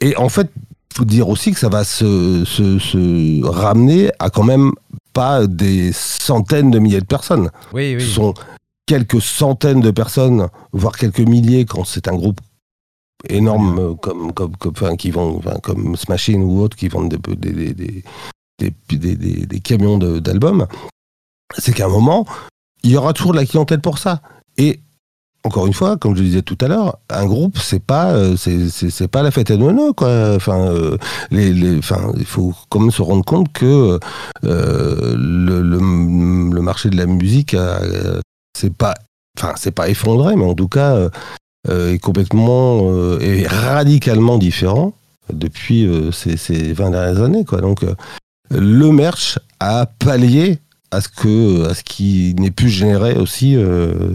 [0.00, 0.50] Et en fait,
[0.96, 4.72] faut dire aussi que ça va se, se, se ramener à quand même
[5.12, 7.50] pas des centaines de milliers de personnes.
[7.72, 8.12] Oui, Ce oui.
[8.12, 8.34] sont
[8.86, 12.40] quelques centaines de personnes, voire quelques milliers quand c'est un groupe
[13.28, 17.52] énorme comme, comme, comme, enfin, qui vont, enfin, comme Smashing ou autres qui vendent des,
[17.52, 18.04] des, des,
[18.58, 20.66] des, camions d'albums.
[21.56, 22.26] C'est qu'à un moment,
[22.82, 24.20] il y aura toujours de la clientèle pour ça.
[24.56, 24.80] Et
[25.46, 28.36] encore une fois, comme je le disais tout à l'heure, un groupe, c'est pas, euh,
[29.10, 30.34] pas la fête à Noël, quoi.
[30.34, 30.98] Enfin, euh,
[31.30, 34.00] les, enfin, il faut quand même se rendre compte que
[34.44, 37.56] euh, le, le, le marché de la musique,
[38.58, 38.94] c'est pas,
[39.38, 41.08] enfin, pas effondré, mais en tout cas,
[41.68, 42.90] est complètement,
[43.20, 44.94] est radicalement différent
[45.32, 47.60] depuis ces, ces 20 dernières années, quoi.
[47.60, 47.84] Donc,
[48.50, 50.58] le merch a pallié
[50.90, 53.56] à ce que, à ce qui n'est plus généré aussi.
[53.56, 54.14] euh,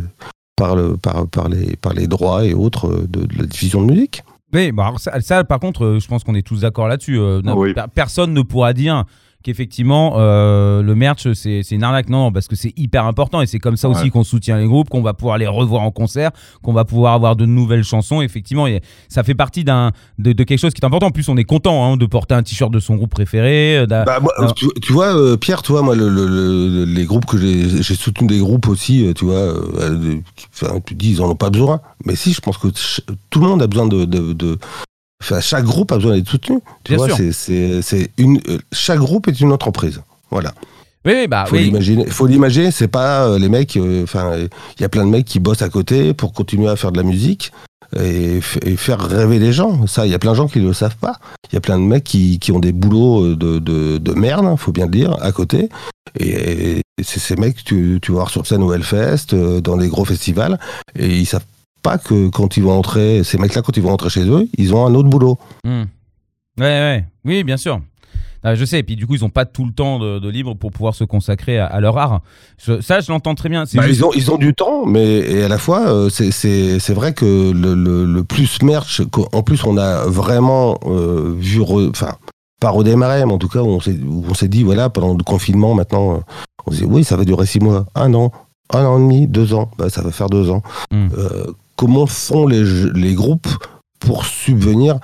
[0.55, 3.91] par, le, par, par, les, par les droits et autres de, de la diffusion de
[3.91, 4.21] musique.
[4.53, 7.17] Oui, bah ça, ça, par contre, euh, je pense qu'on est tous d'accord là-dessus.
[7.17, 7.73] Euh, Oui.
[7.95, 9.05] Personne ne pourra dire
[9.41, 12.09] qu'effectivement euh, le merch c'est une arnaque.
[12.09, 14.89] Non, parce que c'est hyper important et c'est comme ça aussi qu'on soutient les groupes,
[14.89, 18.21] qu'on va pouvoir les revoir en concert, qu'on va pouvoir avoir de nouvelles chansons.
[18.21, 21.07] Effectivement, et ça fait partie d'un de, de quelque chose qui est important.
[21.07, 23.77] En plus, on est content hein, de porter un t-shirt de son groupe préféré.
[23.79, 27.05] euh, Bah, moi, tu, tu vois, euh, Pierre, tu vois, moi, le, le- le- les
[27.05, 31.21] groupes que j'ai soutenu des groupes aussi, tu vois, euh, qui- enfin, tu dis, ils
[31.21, 31.81] en ont pas besoin.
[32.05, 32.67] Mais si, je pense que
[33.29, 34.05] tout le monde a besoin de.
[34.05, 34.57] de, de-
[35.21, 36.59] Enfin, chaque groupe a besoin d'être soutenu.
[36.83, 37.15] Tu Bien vois, sûr.
[37.17, 38.39] c'est- c'est c'est une.
[38.49, 40.01] euh, chaque groupe est une entreprise.
[40.31, 40.53] Voilà.
[41.05, 41.63] Oui, oui, bah Faut oui.
[41.65, 42.05] l'imaginer.
[42.07, 42.71] Faut l'imaginer.
[42.71, 43.75] C'est pas euh, les mecs.
[43.77, 46.75] euh, Enfin, il y a plein de mecs qui bossent à côté pour continuer à
[46.75, 47.51] faire de la musique
[47.99, 49.85] et, f- et faire rêver les gens.
[49.87, 51.15] Ça, il y a plein de gens qui le savent pas.
[51.51, 54.45] Il y a plein de mecs qui, qui ont des boulots de, de, de merde,
[54.45, 55.69] hein, faut bien le dire, à côté.
[56.19, 59.59] Et, et c'est ces mecs que tu, tu vas voir sur scène au Hellfest, euh,
[59.61, 60.59] dans des gros festivals,
[60.97, 61.45] et ils savent
[61.81, 64.73] pas que quand ils vont entrer, ces mecs-là, quand ils vont rentrer chez eux, ils
[64.73, 65.37] ont un autre boulot.
[65.63, 65.83] Hmm.
[66.59, 67.79] Ouais, ouais, oui, bien sûr.
[68.43, 70.27] Ah, je sais, et puis du coup, ils n'ont pas tout le temps de, de
[70.27, 72.21] libre pour pouvoir se consacrer à, à leur art.
[72.57, 73.65] Je- ça, je l'entends très bien.
[73.75, 76.93] Bah, juste- ils, ont, ils ont du temps, mais et à la fois, euh, c'est-
[76.93, 79.01] vrai que le, le, le plus merch,
[79.33, 82.15] en plus, on a vraiment euh, vu, enfin,
[82.59, 86.19] pas redémarrer, mais en tout cas, on s'est dit, voilà, pendant le confinement, maintenant, euh,
[86.65, 88.31] on s'est dit, oui, ça va durer six mois, un an,
[88.73, 90.61] un an et demi, deux ans, bah, ça va faire deux ans.
[90.91, 91.07] Mm.
[91.17, 93.47] Euh, comment font les, les groupes
[93.99, 94.99] pour subvenir?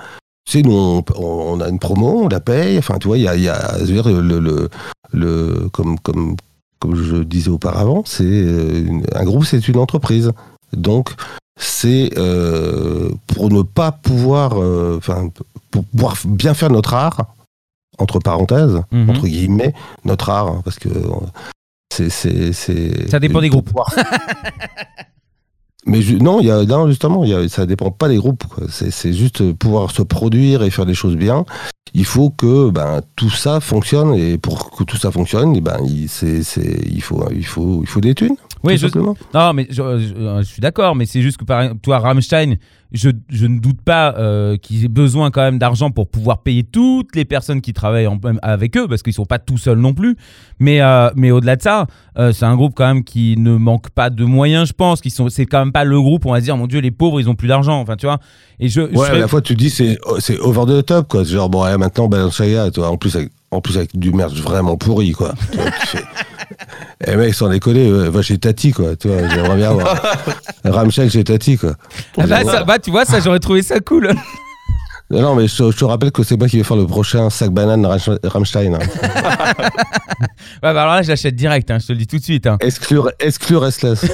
[0.46, 2.78] Tu sais, nous, on, on a une promo, on la paye.
[2.78, 4.70] Enfin, tu vois, il y a, y a je veux dire, le, le,
[5.12, 6.36] le- comme, comme,
[6.80, 10.32] comme je disais auparavant, c'est euh, un groupe, c'est une entreprise.
[10.74, 11.12] Donc,
[11.60, 15.30] c'est euh, pour ne pas pouvoir, euh, enfin,
[15.72, 17.26] pour pouvoir bien faire notre art,
[17.98, 19.10] entre parenthèses, Mhm.
[19.10, 19.74] entre guillemets,
[20.06, 20.90] notre art, hein, parce que
[21.98, 23.10] c'est, c'est, c'est.
[23.10, 23.72] Ça dépend des groupes.
[25.86, 28.44] Mais ju- non, il y a, non, justement, y a, ça dépend pas des groupes.
[28.46, 28.66] quoi.
[28.70, 31.46] C'est, c'est juste pouvoir se produire et faire des choses bien.
[31.94, 36.10] Il faut que ben, tout ça fonctionne et pour que tout ça fonctionne, ben, il,
[36.10, 38.36] c'est, c'est, il, faut, il, faut, il faut des thunes.
[38.64, 38.88] Oui, je,
[39.34, 42.56] non, mais je, je- je suis d'accord, mais c'est juste que par toi, Rammstein,
[42.94, 46.64] je, je ne doute pas euh, qu'ils aient besoin quand même d'argent pour pouvoir payer
[46.64, 49.94] toutes les personnes qui travaillent en- avec eux, parce qu'ils sont pas tout seuls non
[49.94, 50.16] plus.
[50.60, 53.90] Mais, euh, mais au-delà de ça, euh, c'est un groupe quand même qui ne manque
[53.90, 55.02] pas de moyens, je pense.
[55.02, 56.92] Qui sont, c'est quand même pas le groupe, on va se dire, mon Dieu, les
[56.92, 57.80] pauvres, ils ont plus d'argent.
[57.80, 58.20] Enfin, tu vois.
[58.60, 61.08] Et je, je Ouais, serais- à la fois tu dis c'est, c'est over the top
[61.10, 61.24] quoi.
[61.24, 64.78] Genre bon, ouais, maintenant Balenciaga, toi, en plus avec, en plus avec du merch vraiment
[64.78, 65.34] pourri quoi.
[67.06, 68.96] Eh mec, sans déconner, va chez Tati quoi.
[68.96, 70.02] Tu vois, j'aimerais bien voir
[70.64, 71.76] Ramshack chez Tati quoi.
[72.18, 74.12] Ah bah, ça, bah, tu vois, ça, j'aurais trouvé ça cool.
[75.10, 77.30] Non, mais je, te- je te rappelle que c'est moi qui vais faire le prochain
[77.30, 77.86] sac banane
[78.26, 78.74] Rammstein.
[78.74, 78.80] hein.
[80.20, 82.46] Ouais, bah, alors là, je l'achète direct, hein, je te le dis tout de suite.
[82.46, 82.58] hein.
[82.60, 84.06] Exclure, exclure Restless.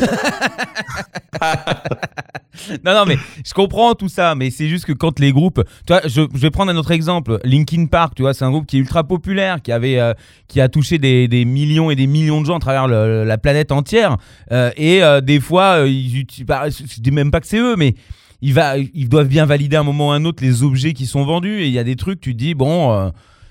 [2.85, 5.63] Non, non, mais je comprends tout ça, mais c'est juste que quand les groupes.
[5.87, 7.39] Tu vois, je, je vais prendre un autre exemple.
[7.43, 10.13] Linkin Park, tu vois, c'est un groupe qui est ultra populaire, qui, avait, euh,
[10.47, 13.37] qui a touché des, des millions et des millions de gens à travers le- la
[13.39, 14.17] planète entière.
[14.51, 16.45] Euh, et euh, des fois, ils utilisent.
[16.45, 17.95] bah, je dis même pas que c'est eux, mais.
[18.45, 20.93] Ils, va, ils doivent bien valider à un moment ou à un autre les objets
[20.93, 21.61] qui sont vendus.
[21.61, 23.09] Et il y a des trucs, tu te dis, bon, euh,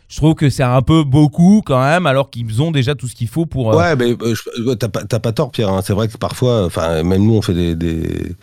[0.08, 3.14] je trouve que c'est un peu beaucoup quand même, alors qu'ils ont déjà tout ce
[3.14, 3.72] qu'il faut pour.
[3.72, 5.70] euh, Ouais, mais euh, t'as pas, t'as pas tort, Pierre.
[5.70, 5.80] hein.
[5.82, 8.36] C'est vrai que parfois, enfin, même nous, on fait des, des,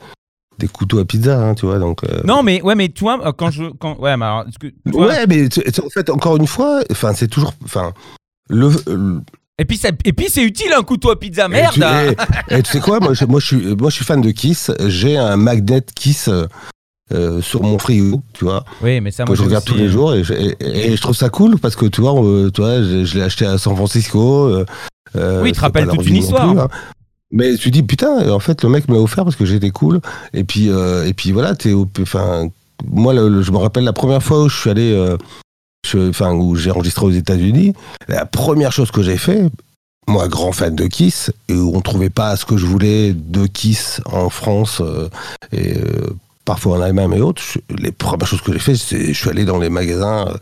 [0.58, 1.78] des couteaux à pizza, hein, tu vois.
[1.78, 3.66] Donc, euh, Non, mais, ouais, mais tu vois, euh, quand je.
[3.80, 7.54] Quand, ouais, mais alors, que, Ouais, mais en fait, encore une fois, enfin, c'est toujours,
[7.64, 7.94] enfin,
[8.50, 9.22] le, le-
[9.60, 12.58] Et puis, ça- et puis c'est utile un couteau à pizza, et merde tu, et-
[12.60, 14.72] et tu sais quoi, moi, je, moi, je suis, moi, je suis fan de Kiss.
[14.88, 16.45] J'ai un magnet Kiss euh,
[17.13, 19.88] euh, sur mon frigo, tu vois, Oui, mais ça, moi, je regarde aussi, tous les
[19.88, 22.50] euh, jours, et je, et- et je trouve ça cool parce que tu vois, euh,
[22.52, 24.48] tu vois, je, l'ai acheté à San Francisco.
[24.48, 26.52] euh, Oui, il te rappelle toute une histoire.
[26.52, 26.67] plus, hein.
[27.32, 30.00] Mais tu dis putain, en fait, le mec me l'a offert parce que j'étais cool.
[30.34, 32.48] Et puis, euh, et puis voilà, t'es, au- enfin,
[32.88, 34.93] moi, le- le- je me rappelle la première fois où je suis allé,
[35.96, 37.74] enfin, où j'ai enregistré aux États-Unis.
[38.08, 39.50] La première chose que j'ai fait,
[40.10, 43.46] moi, grand fan de Kiss, et où on trouvait pas ce que je voulais de
[43.46, 45.08] Kiss en France euh,
[45.52, 46.10] et euh,
[46.46, 47.44] parfois en Allemagne et autres.
[47.78, 50.28] les premières choses que j'ai fait, c'est, je suis allé dans les magasins.
[50.28, 50.34] euh,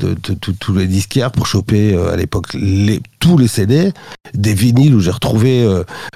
[0.00, 2.56] de, tous les disquaires pour choper à l'époque
[3.20, 3.92] tous les CD,
[4.34, 5.64] des vinyles où j'ai retrouvé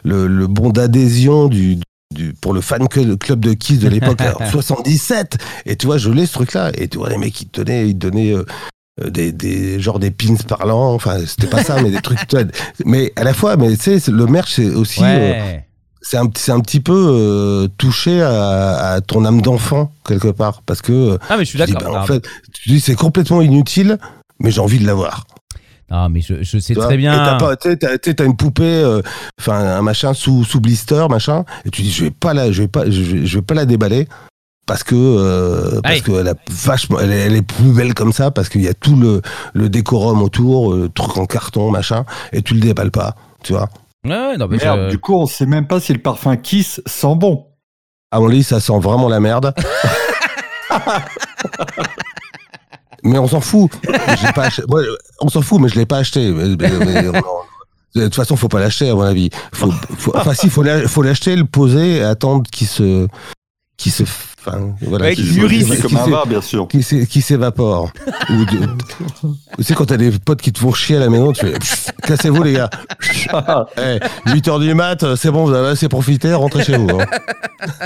[0.02, 1.78] le bon d'adhésion du,
[2.14, 5.38] du, pour le fan club de Kiss de l'époque, alors, 77.
[5.66, 6.70] Et tu vois, je l'ai ce truc-là.
[6.76, 8.44] Et tu vois, les mecs, ils te donnaient, ils te donnaient euh,
[9.02, 10.94] euh, des, des, genre des pins parlants.
[10.94, 12.26] Enfin, c'était pas ça, mais des trucs.
[12.28, 12.44] tu vois,
[12.84, 15.02] mais à la fois, mais tu sais, le merch, c'est aussi.
[15.02, 15.58] euh,
[16.02, 20.62] c'est un, petit peu euh, touché à, à ton âme d'enfant, quelque part.
[20.62, 20.92] Parce que.
[20.92, 21.80] euh, Ah, mais je suis d'accord.
[21.92, 23.98] bah, en fait, tu dis, c'est complètement inutile,
[24.38, 25.26] mais j'ai envie de l'avoir.
[25.90, 27.12] Non, mais je, je sais Tu très Et bien.
[27.16, 29.02] t'as pas- tu sais, t'as- t'as une poupée, euh,
[29.40, 32.62] enfin un machin sous, sous blister, machin, et tu dis je vais pas la, je
[32.62, 34.08] vais pas, je vais, je vais pas la déballer
[34.66, 36.02] parce que euh, parce Aïe.
[36.02, 38.74] qu'elle a vachement, elle est, elle est plus belle comme ça parce qu'il y a
[38.74, 39.22] tout le,
[39.54, 43.68] le décorum autour, euh, truc en carton, machin, et tu le déballes pas, tu vois.
[44.04, 46.80] Ouais, non, mais Merde, je- du coup, on sait même pas si le parfum Kiss
[46.84, 47.46] sent bon.
[48.10, 49.54] À mon avis, ça sent vraiment la merde.
[53.06, 53.70] mais on s'en fout.
[55.20, 56.30] On s'en fout, mais je l'ai pas acheté.
[56.32, 59.30] De toute façon, faut pas l'acheter à mon avis.
[59.54, 63.06] Faut, faut- enfin, si, faut l'acheter, le poser et attendre qu'il se,
[63.78, 64.02] qu'il se,
[64.46, 65.64] enfin, voilà, Ouais, qu'il qu'il se- mûrisse.
[65.66, 66.68] qu'il C'est comme se- un vin, bien sûr.
[66.68, 67.90] qui qui s'évapore.
[68.30, 68.66] Ou de-
[69.58, 71.54] tu sais, quand t'as des potes qui te font chier à la maison, tu fais
[72.02, 72.70] cassez-vous les gars.
[73.78, 73.98] Eh,
[74.30, 76.88] 8 heures du mat, c'est bon, vous avez assez profité, rentrez chez vous.
[76.90, 77.06] hein.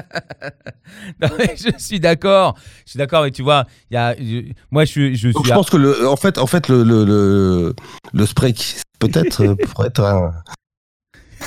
[1.23, 2.57] Non, mais je suis d'accord.
[2.85, 5.49] Je suis d'accord, mais tu vois, il y a, je- moi, je, suis- je Donc
[5.51, 7.75] à- pense que le, en fait, en fait, le, le, le,
[8.13, 10.33] le spray kiss, peut-être, euh, pourrait être un...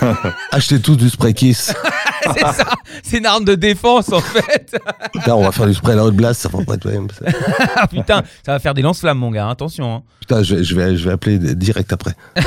[0.51, 1.73] Achetez tous du spray kiss.
[2.33, 2.65] c'est ça,
[3.03, 4.75] c'est une arme de défense en fait.
[5.27, 7.07] Là, on va faire du spray Loud Blast, ça va pas être même.
[7.11, 7.25] ça.
[7.75, 9.49] Ah, Putain, ça va faire des lance-flammes, mon gars.
[9.49, 9.95] Attention.
[9.95, 10.03] hein.
[10.19, 12.13] Putain, je, vais- je vais, je vais appeler direct après.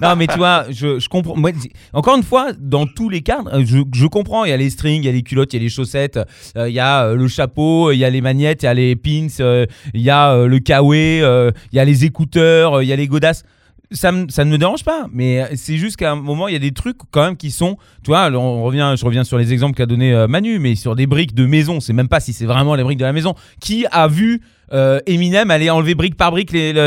[0.00, 1.36] Non, mais tu vois, je, je comprends.
[1.36, 1.50] Moi,
[1.92, 4.44] encore une fois, dans tous les cadres, euh, je, je comprends.
[4.44, 6.18] Il y a les strings, il y a les culottes, il y a les chaussettes,
[6.56, 8.74] euh, il y a euh, le chapeau, il y a les magnettes, il y a
[8.74, 12.88] les pins, euh, il y a le kawaii, euh, il y a les écouteurs, il
[12.88, 13.44] y a les godasses.
[13.92, 16.52] Ça, me- ça ne me dérange pas, mais euh, c'est juste qu'à un moment, il
[16.54, 19.36] y a des trucs quand même qui sont, tu vois, on revient, je reviens sur
[19.38, 22.18] les exemples qu'a donné euh, Manu, mais sur des briques de maison, c'est même pas
[22.18, 23.34] si c'est vraiment les briques de la maison.
[23.60, 24.40] Qui a vu
[24.72, 26.80] euh, Eminem aller enlever brique par brique, les, le-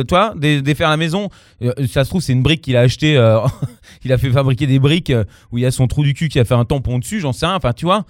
[0.00, 1.28] le- toi, défaire la maison?
[1.62, 3.38] Euh, Ça se trouve, c'est une brique qu'il a acheté, euh,
[4.04, 5.12] il a fait fabriquer des briques
[5.52, 7.32] où il y a son trou du cul qui a fait un tampon dessus, j'en
[7.32, 8.04] sais rien, enfin, tu vois,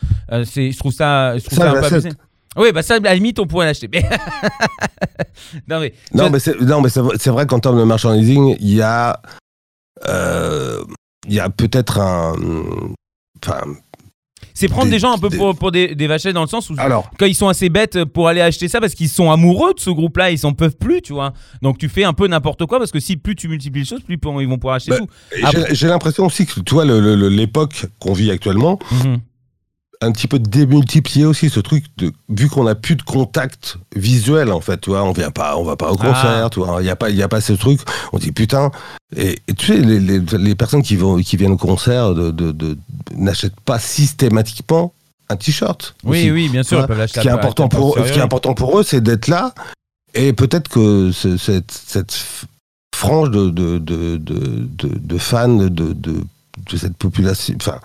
[0.44, 2.08] c'est, je trouve ça, je trouve Ça, ça, un peu.
[2.56, 3.88] Oui, bah ça, à la limite, on pourrait l'acheter.
[3.92, 4.02] Mais...
[5.68, 8.82] non, mais, Non, mais c'est, non, mais c'est vrai, qu'en termes de merchandising, il y
[8.82, 9.20] a,
[10.08, 10.82] euh,
[11.28, 12.34] il y a peut-être un,
[13.42, 13.60] enfin,
[14.54, 16.46] c'est prendre des, des- gens un peu des- pour, pour des, des vachettes dans le
[16.48, 19.30] sens où alors, quand ils sont assez bêtes pour aller acheter ça parce qu'ils sont
[19.30, 21.32] amoureux de ce groupe-là, ils s'en peuvent plus, tu vois.
[21.62, 24.02] Donc tu fais un peu n'importe quoi parce que si plus tu multiplies les choses,
[24.02, 25.06] plus ils vont pouvoir acheter Bah, tout.
[25.34, 29.20] j'ai, Après- j'ai l'impression aussi que, tu vois, l'époque qu'on vit actuellement, Mhm.
[30.02, 34.50] Un petit peu démultiplier aussi ce truc de vu qu'on a plus de contact visuel
[34.52, 36.48] en fait tu vois on vient pas on va pas au concert Ah.
[36.52, 37.80] tu vois il y a pas il y a pas ce truc
[38.12, 38.70] on dit putain
[39.16, 42.30] et, et tu sais les, les, les personnes qui vont qui viennent au concert de,
[42.30, 42.76] de, de-
[43.14, 44.92] n'achètent pas systématiquement
[45.28, 46.30] un t-shirt Oui, aussi.
[46.32, 48.22] oui, bien sûr, ils peuvent l'acheter ce qui est important pour à- ce qui est
[48.22, 49.54] important pour eux c'est d'être là
[50.14, 52.14] et peut-être que ce- cette cette
[52.94, 55.92] frange de, de, de- de fans de,
[56.58, 57.78] de de cette population, enfin,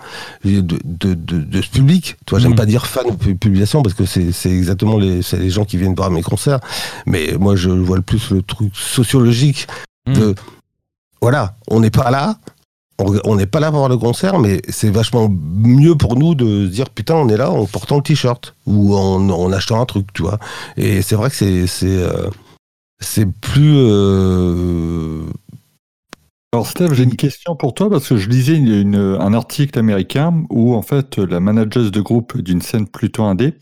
[0.44, 0.78] de, de,
[1.14, 2.16] de, de ce public.
[2.26, 2.56] Tu vois, j'aime Mhm.
[2.56, 5.94] pas dire fan ou pu- population parce que c'est exactement les, les gens qui viennent
[5.94, 6.60] voir mes concerts.
[7.06, 9.66] Mais moi, je vois le plus le truc sociologique
[10.06, 10.34] de, Mhm.
[11.22, 12.36] voilà, on n'est pas là.
[13.00, 16.66] on- n'est pas là pour voir le concert, mais c'est vachement mieux pour nous de
[16.66, 19.86] se dire putain, on est là en portant le t-shirt ou en, en achetant un
[19.86, 20.40] truc, tu vois.
[20.76, 22.28] Et c'est vrai que c'est c'est euh,
[23.40, 25.22] plus euh,
[26.54, 29.78] Alors Steph, j'ai une question pour toi parce que je lisais une- une- un article
[29.78, 33.54] américain où en fait la manageuse de groupe d'une scène plutôt indé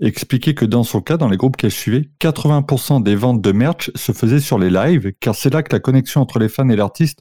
[0.00, 3.92] expliquait que dans son cas, dans les groupes qu'elle suivait, 80% des ventes de merch
[3.94, 6.74] se faisaient sur les lives car c'est là que la connexion entre les fans et
[6.76, 7.20] l'artiste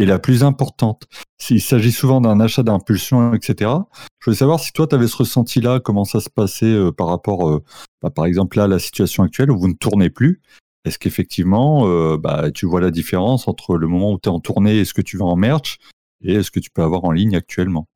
[0.00, 1.04] est la plus importante.
[1.50, 3.70] Il s'agit souvent d'un achat d'impulsion, etc.
[4.18, 7.06] Je voulais savoir si toi tu avais ce ressenti-là, comment ça se passait euh, par
[7.06, 7.62] rapport, euh,
[8.02, 10.40] bah, par exemple là, à la situation actuelle où vous ne tournez plus.
[10.84, 14.40] Est-ce qu'effectivement, euh, bah, tu vois la différence entre le moment où tu es en
[14.40, 15.78] tournée et ce que tu vends en merch
[16.24, 17.86] et est-ce que tu peux avoir en ligne actuellement?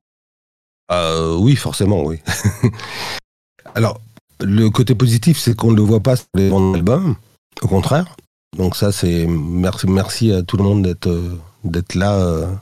[0.91, 2.19] Euh, oui, forcément, oui.
[3.75, 3.99] Alors,
[4.41, 7.15] le côté positif, c'est qu'on ne le voit pas sur les ventes d'albums,
[7.61, 8.15] au contraire.
[8.57, 12.53] Donc ça, c'est merci, merci à tout le monde d'être euh, d'être là euh,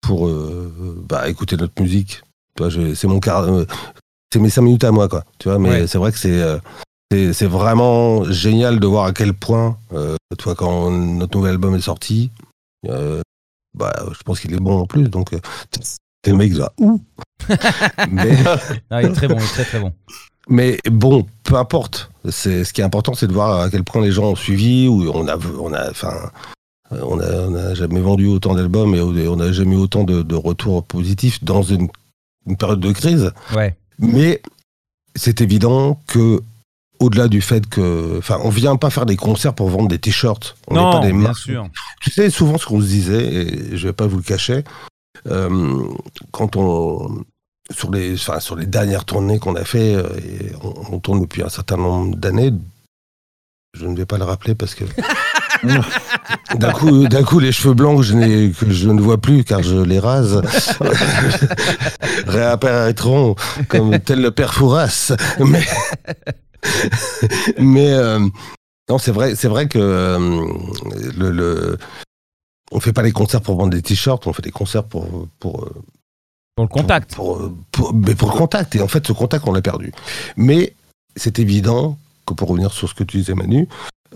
[0.00, 2.22] pour euh, bah, écouter notre musique.
[2.58, 3.64] C'est mon car, euh,
[4.32, 5.24] c'est mes cinq minutes à moi, quoi.
[5.38, 5.86] Tu vois, mais Ouais.
[5.86, 6.58] c'est vrai que c'est euh,
[7.32, 11.74] c'est vraiment génial de voir à quel point, euh, tu vois, quand notre nouvel album
[11.74, 12.30] est sorti,
[12.88, 13.20] euh,
[13.76, 15.08] bah, je pense qu'il est bon en plus.
[15.08, 15.40] Donc, euh,
[16.26, 17.00] les mecs, là, ouh.
[18.10, 18.36] mais,
[18.90, 19.92] Ah, il est très bon, il est très très bon.
[20.48, 22.10] mais bon, peu importe.
[22.30, 24.88] C'est ce qui est important, c'est de voir à quel point les gens ont suivi
[24.88, 26.30] ou on a, on a, enfin,
[26.90, 30.22] on a, on a jamais vendu autant d'albums et on n'a jamais eu autant de,
[30.22, 31.88] de retours positifs dans une
[32.46, 33.32] une période de crise.
[33.54, 33.76] Ouais.
[33.98, 34.42] Mais
[35.14, 36.42] c'est évident que,
[37.00, 40.56] au-delà du fait que, enfin, on vient pas faire des concerts pour vendre des t-shirts.
[40.68, 41.68] On n'est pas des bien sûr.
[42.00, 44.64] Tu sais, souvent ce qu'on se disait, et je vais pas vous le cacher,
[45.28, 45.82] euh,
[46.30, 47.24] quand on
[47.70, 51.22] sur les, enfin, sur les dernières tournées qu'on a fait, euh, et on, on tourne
[51.22, 52.52] depuis un certain nombre d'années.
[53.74, 54.84] Je ne vais pas le rappeler parce que
[56.58, 59.62] d'un coup, d'un coup, les cheveux blancs que je, que je ne vois plus car
[59.62, 60.42] je les rase
[62.26, 63.34] réapparaîtront
[63.68, 65.12] comme tel le père Fouras.
[65.40, 65.64] Mais,
[67.58, 68.18] mais euh,
[68.88, 70.18] non, c'est vrai, c'est vrai que euh,
[71.16, 71.78] le, le-
[72.72, 75.64] on fait pas les concerts pour vendre des t-shirts, on fait des concerts pour pour
[75.64, 75.74] euh,
[76.56, 77.14] Pour le contact.
[77.14, 77.52] pour, pour-
[77.90, 78.74] pour- mais pour le contact.
[78.76, 79.92] Et en fait, ce contact, on l'a perdu.
[80.36, 80.74] Mais
[81.16, 81.96] c'est évident
[82.26, 83.68] que pour revenir sur ce que tu disais, Manu,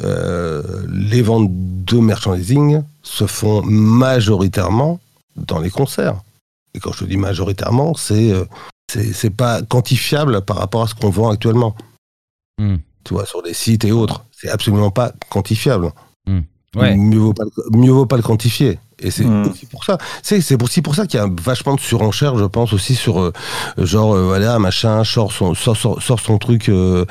[0.03, 4.99] euh, les ventes de merchandising se font majoritairement
[5.37, 6.21] dans les concerts.
[6.75, 8.45] Et quand je dis majoritairement, c'est euh,
[8.91, 11.75] c'est c'est pas quantifiable par rapport à ce qu'on vend actuellement.
[12.59, 12.77] Hmm.
[13.05, 15.91] Tu vois, sur des sites et autres, c'est absolument pas quantifiable.
[16.77, 16.95] Ouais.
[16.97, 18.79] Mieux vaut pas le, mieux vaut pas le quantifier.
[18.99, 19.49] Et c'est Mm.
[19.49, 19.97] aussi pour ça.
[20.23, 22.95] C'est c'est aussi pour ça qu'il y a un vachement de surenchère, je pense aussi
[22.95, 23.33] sur euh,
[23.79, 27.07] genre euh, voilà machin sort son sort, sort- sort son truc euh,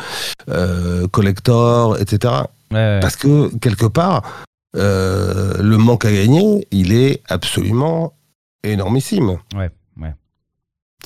[0.50, 2.34] euh, collector, etc.
[2.72, 3.00] Ouais, ouais.
[3.02, 4.22] Parce que quelque part
[4.76, 8.14] euh, le manque à gagner, il est absolument
[8.64, 9.38] énormissime.
[9.56, 9.72] Ouais,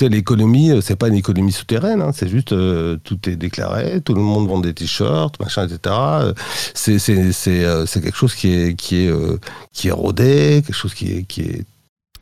[0.09, 4.13] l'économie, euh, c'est pas une économie souterraine, hein, c'est juste euh, tout est déclaré, tout
[4.13, 5.79] le monde vend des t-shirts, machin, etc.
[5.95, 6.33] Euh,
[6.73, 9.37] C'est c'est quelque chose qui est qui est euh,
[9.73, 11.65] qui est rodé, quelque chose qui est qui est.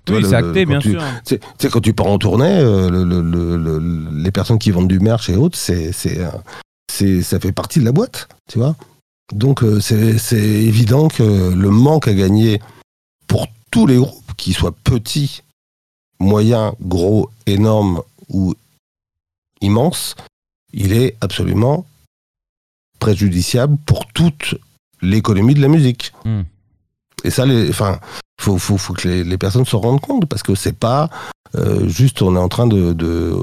[0.10, 1.04] Oui, c'est acté, bien tu- sûr.
[1.24, 4.88] Tu sais, quand tu pars en tournée, le- le- le- le- les personnes qui vendent
[4.88, 8.76] du merch et autres, c'est c'est ça fait partie de la boîte, tu vois.
[9.34, 11.22] Donc c'est c'est évident que
[11.54, 12.60] le manque à gagner
[13.28, 15.44] pour tous les groupes, qu'ils soient petits,
[16.20, 18.54] moyens, gros, énormes ou
[19.62, 20.16] immenses,
[20.74, 21.86] il est absolument
[23.00, 24.56] préjudiciable pour toute
[25.02, 26.14] l'économie de la musique.
[26.26, 26.42] Hmm.
[27.24, 28.00] Et ça, les, enfin,
[28.40, 31.10] faut, faut, faut que les, les personnes se rendent compte parce que c'est pas
[31.56, 33.36] euh, juste on est en train de, de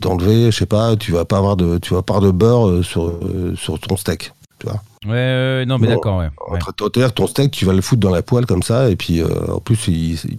[0.00, 2.68] d'enlever, je sais pas, tu vas pas avoir de, tu vas pas avoir de beurre
[2.68, 4.32] euh, sur euh, sur ton steak.
[4.64, 4.72] Ouais,
[5.06, 6.30] ouais, ouais, non, mais Bon, d'accord, ouais.
[6.50, 6.58] ouais.
[6.58, 6.72] Entre
[7.12, 9.60] ton steak, tu vas le foutre dans la poêle comme ça, et puis euh, en
[9.60, 10.38] plus, il, il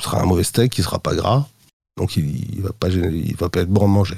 [0.00, 1.46] sera un mauvais steak, il sera pas gras,
[1.96, 4.16] donc il, il va pas, gêner- il va pas être bon à manger.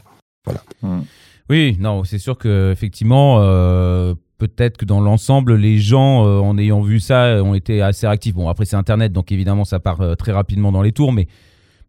[1.49, 6.57] Oui, non, c'est sûr que effectivement, euh, peut-être que dans l'ensemble, les gens, euh, en
[6.59, 8.35] ayant vu ça, euh, ont été assez réactifs.
[8.35, 11.27] Bon, après c'est Internet, donc évidemment, ça part euh, très rapidement dans les tours, mais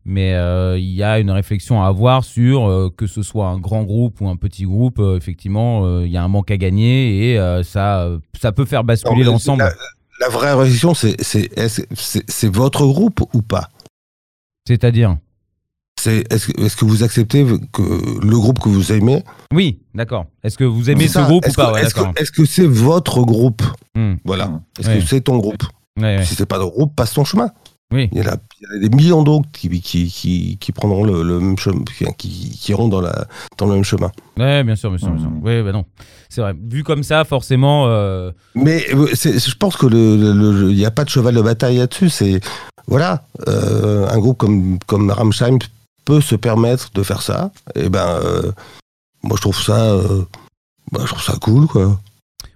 [0.04, 3.60] mais euh, il y a une réflexion à avoir sur euh, que ce soit un
[3.60, 4.98] grand groupe ou un petit groupe.
[4.98, 8.52] euh, effectivement, euh, il y a un manque à gagner et euh, ça, euh, ça
[8.52, 9.62] peut faire basculer l'ensemble.
[9.62, 9.74] La,
[10.22, 13.70] la vraie réflexion, c'est c'est est-ce- c'est c'est votre groupe ou pas?
[14.76, 15.18] C'est-à-dire
[16.00, 17.82] C'est est-ce que, est-ce que vous acceptez que
[18.26, 20.26] le groupe que vous aimez Oui, d'accord.
[20.44, 21.24] Est-ce que vous aimez ce ça.
[21.24, 23.62] groupe ou pas que- Ouais, Est-ce que est-ce que c'est votre groupe
[23.96, 24.48] Hmm, Voilà.
[24.48, 24.62] Hmm.
[24.80, 25.00] Est-ce Ouais.
[25.00, 25.64] que c'est ton groupe
[26.00, 26.26] ouais, ouais.
[26.26, 27.50] Si c'est pas ton groupe, passe ton chemin.
[27.94, 28.08] Oui.
[28.14, 31.24] Il y, a, il y a des millions d'autres qui, qui, qui, qui prendront le,
[31.24, 31.84] le même chemin,
[32.18, 34.10] qui, qui iront dans, la, dans le même chemin.
[34.38, 35.30] Ouais, bien sûr, bien sûr, bien sûr.
[35.30, 35.42] Mhm.
[35.44, 35.84] Oui, bah non.
[36.30, 36.54] C'est vrai.
[36.58, 37.88] Vu comme ça, forcément.
[37.88, 41.10] euh, Mais euh, c'est- je pense que le- le- le- il n'y a pas de
[41.10, 42.08] cheval de bataille là-dessus.
[42.10, 42.40] C'est
[42.88, 45.58] voilà, euh, un groupe comme comme Rammstein
[46.06, 47.52] peut se permettre de faire ça.
[47.76, 48.52] Et ben, euh,
[49.24, 50.24] moi je trouve ça, euh,
[50.92, 52.00] bah, je trouve ça cool quoi.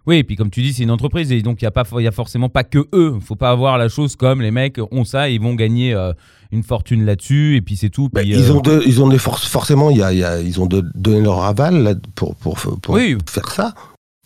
[0.08, 1.84] Oui, et puis comme tu dis, c'est une entreprise et donc il n'y a, pas-
[2.00, 3.14] y a forcément pas que eux.
[3.16, 5.94] Il faut pas avoir la chose comme les mecs ont ça et ils vont gagner
[5.96, 6.14] euh,
[6.52, 8.10] une fortune là-dessus et puis c'est tout.
[8.14, 9.90] Bah, ils euh, ont de- ils ont des forces forcément.
[9.90, 12.94] Y a, il y a- ils ont de- donné leur aval là, pour pour, pour
[12.94, 13.18] Oui.
[13.28, 13.74] faire ça.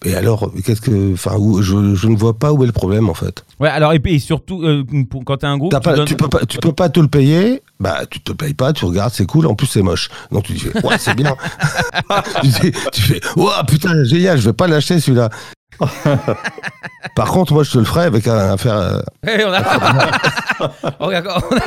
[0.05, 3.09] Et alors, qu'est-ce que, enfin, où- je, je ne vois pas où est le problème
[3.09, 3.43] en fait.
[3.59, 5.71] Ouais, alors et, puis, et surtout, euh, pour- quand tu as un groupe.
[5.71, 7.61] T'as tu pas- donnes- tu peux pas, tu peux pas te le payer.
[7.81, 9.45] Bah, tu te le payes pas, tu regardes, c'est cool.
[9.47, 10.09] En plus, c'est moche.
[10.31, 11.35] Donc tu dis, ouais, c'est bien.
[12.41, 15.29] tu, dis- tu fais, ouah, putain, génial, je vais pas l'acheter celui-là.
[17.15, 18.75] Par contre, moi, je te le ferai avec un affaire.
[18.75, 19.61] euh, Ouais, on, a...
[20.99, 21.21] on a-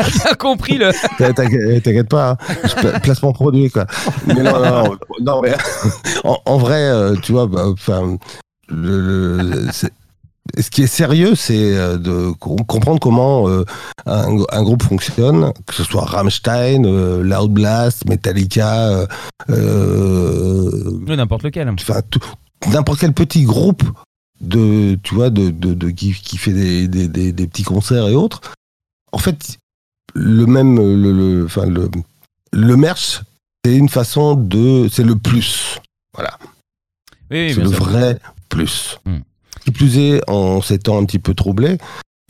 [0.09, 0.91] bien compris le.
[1.19, 2.99] T'inquiète t'inquiète pas, hein.
[3.03, 3.87] Placement produit quoi.
[4.27, 5.55] Mais non, non, non, non, mais
[6.25, 8.17] en, en vrai, euh, tu vois, bah, enfin,
[8.69, 9.93] le, le- c'est-
[10.59, 13.65] ce qui est sérieux, c'est euh, de com- comprendre comment euh,
[14.07, 19.07] un, un groupe fonctionne, que ce soit Rammstein, euh, Loud Blast, Metallica,
[19.49, 21.69] euh, N'importe lequel.
[21.71, 22.21] enfin tout-
[22.71, 23.83] n'importe quel petit groupe
[24.41, 28.09] de tu vois de, de, de- qui, qui fait des, des, des, des petits concerts
[28.09, 28.41] et autres
[29.13, 29.59] en fait
[30.15, 31.89] le même le, le, enfin, le,
[32.53, 33.23] le merch
[33.65, 35.79] c'est une façon de c'est le plus
[36.15, 36.39] voilà
[37.31, 37.85] Oui, oui, c'est le sûr.
[37.85, 39.19] vrai plus Hmm.
[39.65, 41.79] qui plus est en ces temps un petit peu troublés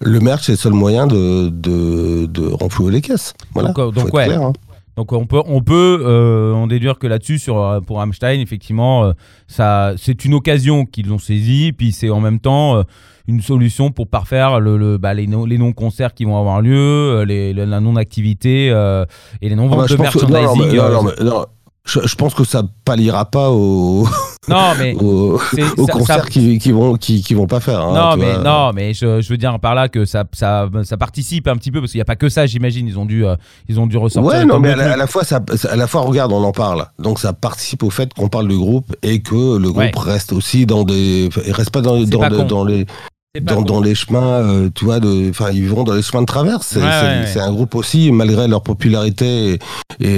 [0.01, 3.91] le merch c'est le seul moyen de, de, de renflouer les caisses voilà Donc, euh,
[3.91, 4.27] donc, ouais.
[4.27, 4.53] clair, hein.
[4.97, 9.05] Donc on peut, on peut euh, en déduire que là-dessus, sur, euh, pour Rammstein, effectivement,
[9.05, 9.13] euh,
[9.47, 12.83] ça, c'est une occasion qu'ils ont saisie, puis c'est en même temps euh,
[13.27, 17.23] une solution pour parfaire le, le- bah, les, non- les non-concerts qui vont avoir lieu,
[17.23, 21.15] les, le- la non-activité et les Ah bah, non-ventes de pense que- non, non, merchandising.
[21.19, 21.45] mais- non,
[21.85, 24.07] je, je pense que ça palliera pas aux,
[24.49, 27.81] non, mais aux, ça- concerts ça- qui, qui vont qui, qui vont pas faire.
[27.81, 30.97] hein, non, mais non, mais je, je veux dire par là que ça, ça, ça
[30.97, 32.87] participe un petit peu parce qu'il n'y a pas que ça, j'imagine.
[32.87, 33.35] Ils ont dû, euh,
[33.69, 34.31] ils ont dû ressortir.
[34.41, 34.95] Ouais, non, mais à la, trucs.
[34.95, 36.87] à la fois, ça, à la fois, regarde, on en parle.
[36.99, 39.91] Donc, ça participe au fait qu'on parle du groupe et que le groupe Ouais.
[39.97, 42.87] reste aussi dans des, il reste pas dans, pas de- dans les,
[43.41, 46.27] dans, dans les chemins, euh, tu vois, de, enfin, ils vont dans les chemins de
[46.27, 46.67] traverse.
[46.73, 47.27] C'est Ouais, c'est- ouais, ouais.
[47.33, 49.59] c'est un groupe aussi, malgré leur popularité, et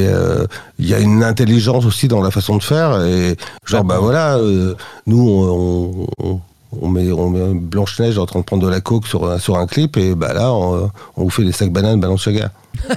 [0.09, 0.47] euh,
[0.81, 3.01] il y a une intelligence aussi dans la façon de faire.
[3.05, 3.87] Et genre, Ouais.
[3.87, 4.75] bah voilà, euh,
[5.07, 6.41] nous, on, on,
[6.83, 9.39] on met, on met Blanche Neige en train de prendre de la coke sur un,
[9.39, 12.51] sur un clip, et bah là, on, on vous fait des sacs bananes Balenciaga.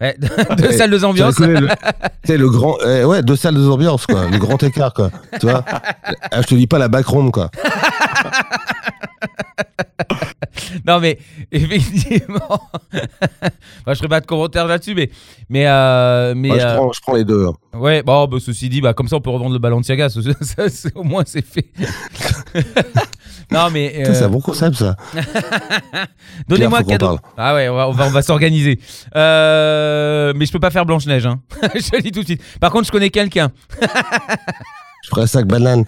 [0.00, 0.16] Ouais,
[0.58, 1.36] deux salles de ambiance.
[1.36, 4.26] Tu sais, le, le grand, eh ouais, deux salles, deux ambiances, quoi.
[4.28, 5.10] Le grand écart, quoi.
[5.38, 5.64] Tu vois?
[6.32, 7.50] Ah, Je te dis pas la backroom, quoi.
[10.86, 11.18] Non, mais
[11.50, 12.60] effectivement,
[12.92, 15.10] Moi, je ferai pas de commentaires là-dessus, mais
[15.48, 17.46] mais euh, mais je, euh, prends, je prends les deux.
[17.46, 17.78] hein.
[17.78, 20.08] ouais, bon, bah, ceci dit, bah comme ça, on peut revendre le Balenciaga.
[20.08, 20.20] Ça,
[20.68, 21.66] ça, au moins, c'est fait.
[23.50, 24.96] non, mais euh, C'est un bon concept, ça.
[26.48, 27.18] donnez-moi un cadeau.
[27.36, 28.78] Ah ouais, on va, on va, on va s'organiser.
[29.14, 31.26] Euh, mais je peux pas faire Blanche Neige.
[31.26, 31.40] Hein.
[31.74, 32.42] je le dis tout de suite.
[32.60, 33.52] Par contre, je connais quelqu'un.
[33.80, 35.84] Je ferai un sac banane.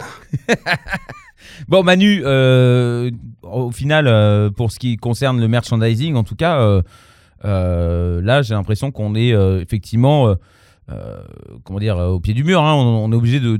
[1.67, 3.09] Bon, Manu, euh,
[3.43, 6.59] au final, euh, pour ce qui concerne le merchandising, en tout cas,
[7.43, 9.29] euh, là, j'ai l'impression qu'on est
[9.61, 10.35] effectivement,
[11.63, 12.61] comment dire, au pied du mur.
[12.61, 12.73] hein.
[12.75, 13.57] On, on est obligé de,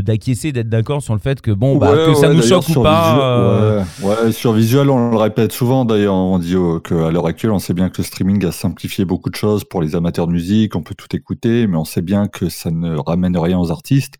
[0.00, 2.82] d'acquiescer, d'être d'accord sur le fait que bon, bah, Ouais, que ça nous choque ou
[2.82, 3.84] pas.
[4.02, 6.14] Ouais, sur Visual, on le répète souvent d'ailleurs.
[6.14, 9.36] On dit qu'à l'heure actuelle, on sait bien que le streaming a simplifié beaucoup de
[9.36, 10.74] choses pour les amateurs de musique.
[10.76, 14.14] On peut tout écouter, mais on sait bien que ça ne ramène rien aux artistes.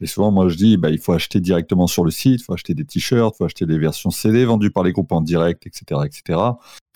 [0.00, 2.54] Et souvent, moi, je dis, bah, il faut acheter directement sur le site, il faut
[2.54, 5.66] acheter des t-shirts, il faut acheter des versions CD vendues par les groupes en direct,
[5.66, 6.38] etc., etc.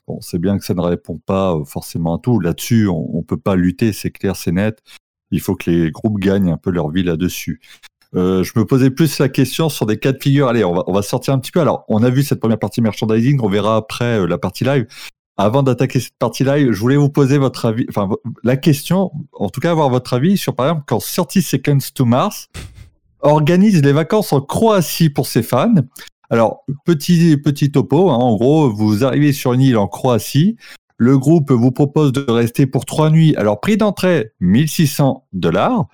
[0.06, 2.40] Bon, on sait bien que ça ne répond pas euh, forcément à tout.
[2.40, 4.82] Là-dessus, on, on peut pas lutter, c'est clair, c'est net.
[5.30, 7.60] Il faut que les groupes gagnent un peu leur vie là-dessus.
[8.14, 10.48] Euh, je me posais plus la question sur des cas de figure.
[10.48, 11.60] Allez, on va, on va sortir un petit peu.
[11.60, 14.86] Alors, on a vu cette première partie merchandising, on verra après euh, la partie live.
[15.36, 18.08] Avant d'attaquer cette partie live, je voulais vous poser votre avis, enfin
[18.44, 22.04] la question, en tout cas avoir votre avis sur par exemple quand 30 Seconds to
[22.04, 22.48] Mars
[23.24, 25.74] organise les vacances en Croatie pour ses fans.
[26.30, 30.56] Alors, petit, petit topo, hein, en gros, vous arrivez sur une île en Croatie,
[30.96, 33.34] le groupe vous propose de rester pour trois nuits.
[33.36, 35.86] Alors, prix d'entrée, 1600 dollars.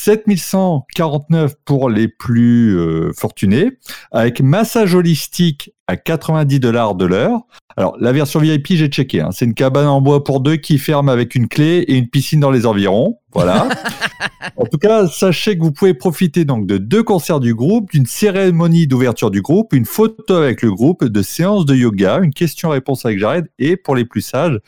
[0.00, 3.72] 7149 pour les plus euh, fortunés,
[4.12, 7.40] avec massage holistique à 90 dollars de l'heure.
[7.76, 9.20] Alors, la version VIP, j'ai checké.
[9.20, 9.30] hein.
[9.32, 12.38] C'est une cabane en bois pour deux qui ferme avec une clé et une piscine
[12.38, 13.18] dans les environs.
[13.32, 13.68] Voilà.
[14.56, 18.06] en tout cas, sachez que vous pouvez profiter donc de deux concerts du groupe, d'une
[18.06, 23.04] cérémonie d'ouverture du groupe, une photo avec le groupe, de séances de yoga, une question-réponse
[23.04, 24.58] avec Jared et pour les plus sages,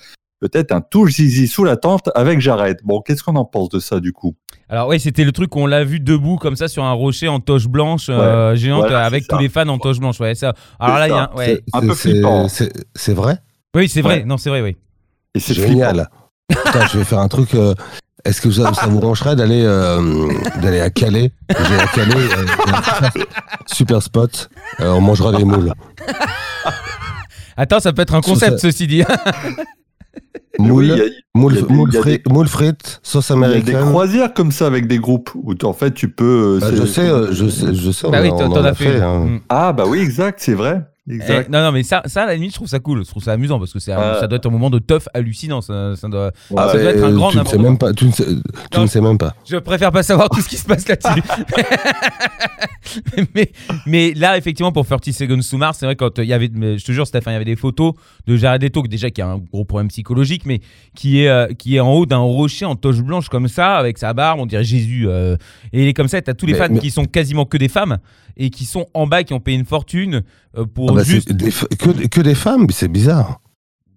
[0.42, 2.78] peut-être un touche zizi sous la tente avec Jared.
[2.84, 4.34] Bon, qu'est-ce qu'on en pense de ça du coup?
[4.68, 7.38] Alors oui, c'était le truc qu'on l'a vu debout comme ça sur un rocher en
[7.40, 9.40] toche blanche euh, géante voilà, avec tous ça.
[9.42, 10.18] les fans en toche blanche.
[10.20, 10.52] Ouais, ça.
[10.80, 11.62] Alors là, il y a un- ouais.
[11.72, 12.48] Un C'est- peu c'est- flippant.
[12.48, 13.38] C'est c'est vrai?
[13.76, 14.16] Oui, c'est vrai.
[14.18, 14.24] Ouais.
[14.24, 14.76] Non, c'est vrai, oui.
[15.34, 15.54] Et c'est.
[15.54, 16.08] Génial.
[16.48, 17.54] Putain, je vais faire un truc.
[17.54, 17.74] euh,
[18.24, 20.28] Est-ce que ça, ça vous brancherait d'aller euh,
[20.60, 21.32] d'aller à Calais?
[21.50, 23.20] J'ai à Calais, euh,
[23.66, 24.48] super spot.
[24.80, 25.72] Euh, on mangera des moules.
[27.56, 29.02] Attends, ça peut être un concept, ça- ceci dit.
[30.58, 33.80] Moules, Oui, a des- frites, frites, sauce Il y a des américaine.
[33.88, 36.56] croisières comme ça avec des groupes où en fait tu peux.
[36.56, 38.06] euh, Bah, je sais, euh, je sais, je sais.
[38.06, 39.00] on bah oui, en- t'en on t'en en a fait.
[39.00, 39.24] hein.
[39.24, 39.40] Mm.
[39.48, 40.82] Ah bah oui, exact, c'est vrai.
[41.28, 43.04] Eh, non, non, mais ça, ça, à la limite, je trouve ça cool.
[43.04, 44.20] Je trouve ça amusant parce que c'est un- Ouais.
[44.20, 45.60] ça doit être un moment de teuf hallucinant.
[45.60, 46.32] Ça, ça doit...
[46.50, 46.62] Ouais.
[46.68, 47.92] ça doit être un Euh, grand tu ne sais même pas.
[47.92, 48.82] Tu ne sais, tu Non.
[48.82, 49.34] ne sais même pas.
[49.48, 51.22] Je préfère pas savoir tout ce qui se passe là-dessus.
[53.34, 53.50] mais,
[53.86, 56.84] mais là, effectivement, pour 30 Seconds to Mars, c'est vrai quand il y avait, je
[56.84, 57.94] te jure, Stéphane, il y avait des photos
[58.26, 60.60] de Jared Leto, déjà qui a un gros problème psychologique, mais
[60.94, 63.98] qui est, euh, qui est en haut d'un rocher en toche blanche comme ça, avec
[63.98, 65.06] sa barbe, on dirait Jésus.
[65.08, 65.36] euh,
[65.72, 67.56] et il est comme ça, t'as tous les Mais- fans mais- qui sont quasiment que
[67.56, 67.98] des femmes
[68.36, 70.22] et qui sont en bas, qui ont payé une fortune
[70.56, 71.32] euh, pour Ah bah, juste.
[71.32, 73.40] des que, que des femmes, c'est bizarre.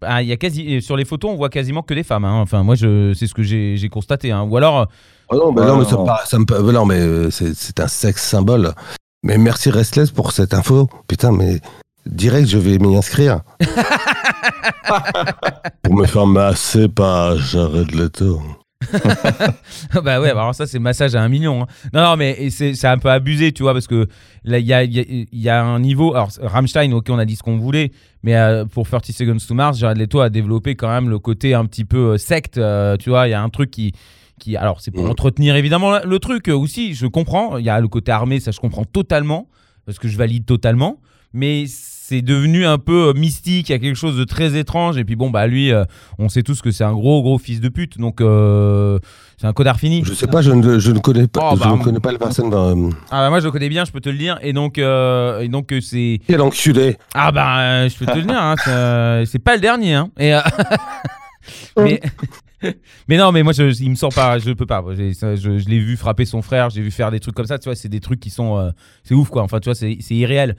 [0.02, 2.26] Ah, y a quasi, sur les photos, on voit quasiment que des femmes.
[2.26, 2.40] hein.
[2.42, 4.32] Enfin, moi, je, c'est ce que j'ai, constaté.
[4.32, 4.44] hein.
[4.44, 4.88] Ou alors,
[5.32, 6.02] Oh non, mais, Ouais, non, mais ça, non.
[6.02, 8.74] me paraît- ça me paraît- non, mais euh, c'est c'est un sexe symbole.
[9.24, 10.88] Mais merci Restless pour cette info.
[11.08, 11.60] Putain, mais
[12.06, 13.42] direct, je vais m'y inscrire.
[15.82, 18.40] pour me faire masser par Jared Leto.
[20.04, 21.64] bah ouais, bah alors ça c'est massage à un million.
[21.64, 21.68] hein.
[21.94, 24.08] Non, non, mais c'est un peu abusé, tu vois, parce que
[24.44, 26.14] là il y a, y, a, y a un niveau.
[26.14, 27.92] Alors Rammstein, ok, on a dit ce qu'on voulait,
[28.24, 31.54] mais euh, pour 30 Seconds to Mars, Jared Leto a développé quand même le côté
[31.54, 33.92] un petit peu euh, secte, euh, tu vois, il y a un truc qui.
[34.40, 35.12] qui alors c'est pour Mhm.
[35.12, 37.58] entretenir évidemment le- truc aussi, je comprends.
[37.58, 39.48] Il y a le côté armé, ça je comprends totalement,
[39.86, 41.00] parce que je valide totalement,
[41.34, 41.66] mais
[42.08, 45.04] c'est devenu un peu euh, mystique, il y a quelque chose de très étrange, et
[45.04, 45.86] puis bon, bah lui, euh,
[46.20, 49.00] on sait tous que c'est un gros gros fils de pute, donc euh,
[49.38, 50.04] c'est un codard fini.
[50.06, 52.12] Je sais pas, je ne, je ne connais pas, Oh, je bah, ne connais pas
[52.12, 52.54] la personne.
[52.54, 54.38] euh, Ah bah moi je le connais bien, je peux te le dire.
[54.44, 58.38] Et donc, euh, et donc c'est Quel enculé ah bah je peux te le dire,
[58.40, 59.96] hein, c'est, pas le dernier.
[59.96, 60.12] Hein.
[60.20, 60.36] Et,
[61.78, 62.02] mais
[63.08, 64.84] mais non, mais moi je, il me sort pas, je peux pas.
[64.96, 67.58] Je, je l'ai vu frapper son frère, j'ai vu faire des trucs comme ça.
[67.58, 68.70] Tu vois, c'est des trucs qui sont, euh,
[69.04, 69.42] c'est ouf quoi.
[69.42, 70.56] Enfin tu vois, c'est, c'est irréel.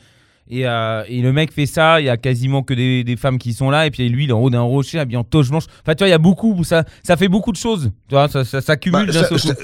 [0.48, 3.38] Et, euh, et le mec fait ça, il y a quasiment que des, des femmes
[3.38, 5.50] qui sont là, et puis lui il est en haut d'un rocher habillé en toge
[5.50, 5.64] blanche.
[5.82, 7.90] Enfin tu vois, il y a beaucoup, ça, ça fait beaucoup de choses.
[8.08, 9.62] Tu vois, ça, ça, s'accumule Bah, d'un ça- seul coup.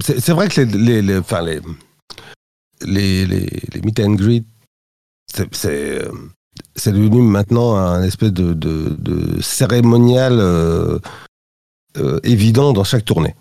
[0.00, 1.60] ça- C'est vrai que les, les, les, enfin, les,
[3.26, 3.26] les,
[3.82, 4.44] meet and greet,
[5.32, 5.48] c'est-
[6.92, 10.98] devenu maintenant un espèce de, de, de cérémonial euh,
[11.96, 13.34] euh, évident dans chaque tournée.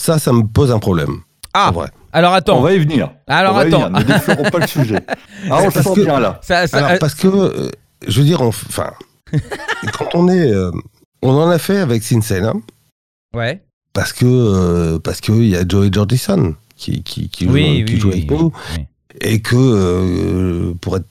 [0.00, 1.20] Ça, ça me pose un problème.
[1.52, 1.88] Ah, vrai.
[2.14, 2.58] Alors attends.
[2.58, 3.10] On va y venir.
[3.26, 3.88] Alors On attends.
[3.90, 3.98] venir.
[3.98, 5.00] Ne déflorons pas le sujet.
[5.50, 6.40] Ah, on Parce sent que- bien là.
[6.42, 7.68] Ça- ça- Alors, euh, parce que, euh,
[8.08, 8.92] je veux dire, on- enfin,
[9.98, 10.70] quand on est, euh,
[11.20, 12.60] on en a fait avec Sinsane, hein,
[13.36, 13.60] ouais.
[13.92, 17.84] parce que, euh, parce que il y a Joey Jordison qui, qui, qui joue, Oui,
[17.84, 18.38] qui oui, joue oui, avec oui.
[18.38, 18.52] nous.
[18.78, 18.84] Oui.
[19.20, 21.04] et que euh, pour être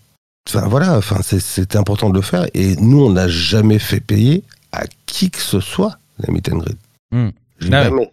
[0.49, 4.43] enfin voilà enfin c'est- important de le faire et nous on n'a jamais fait payer
[4.73, 6.77] à qui que ce soit la meet and greet
[7.13, 7.29] Hmm.
[7.59, 8.11] jamais Ah ouais.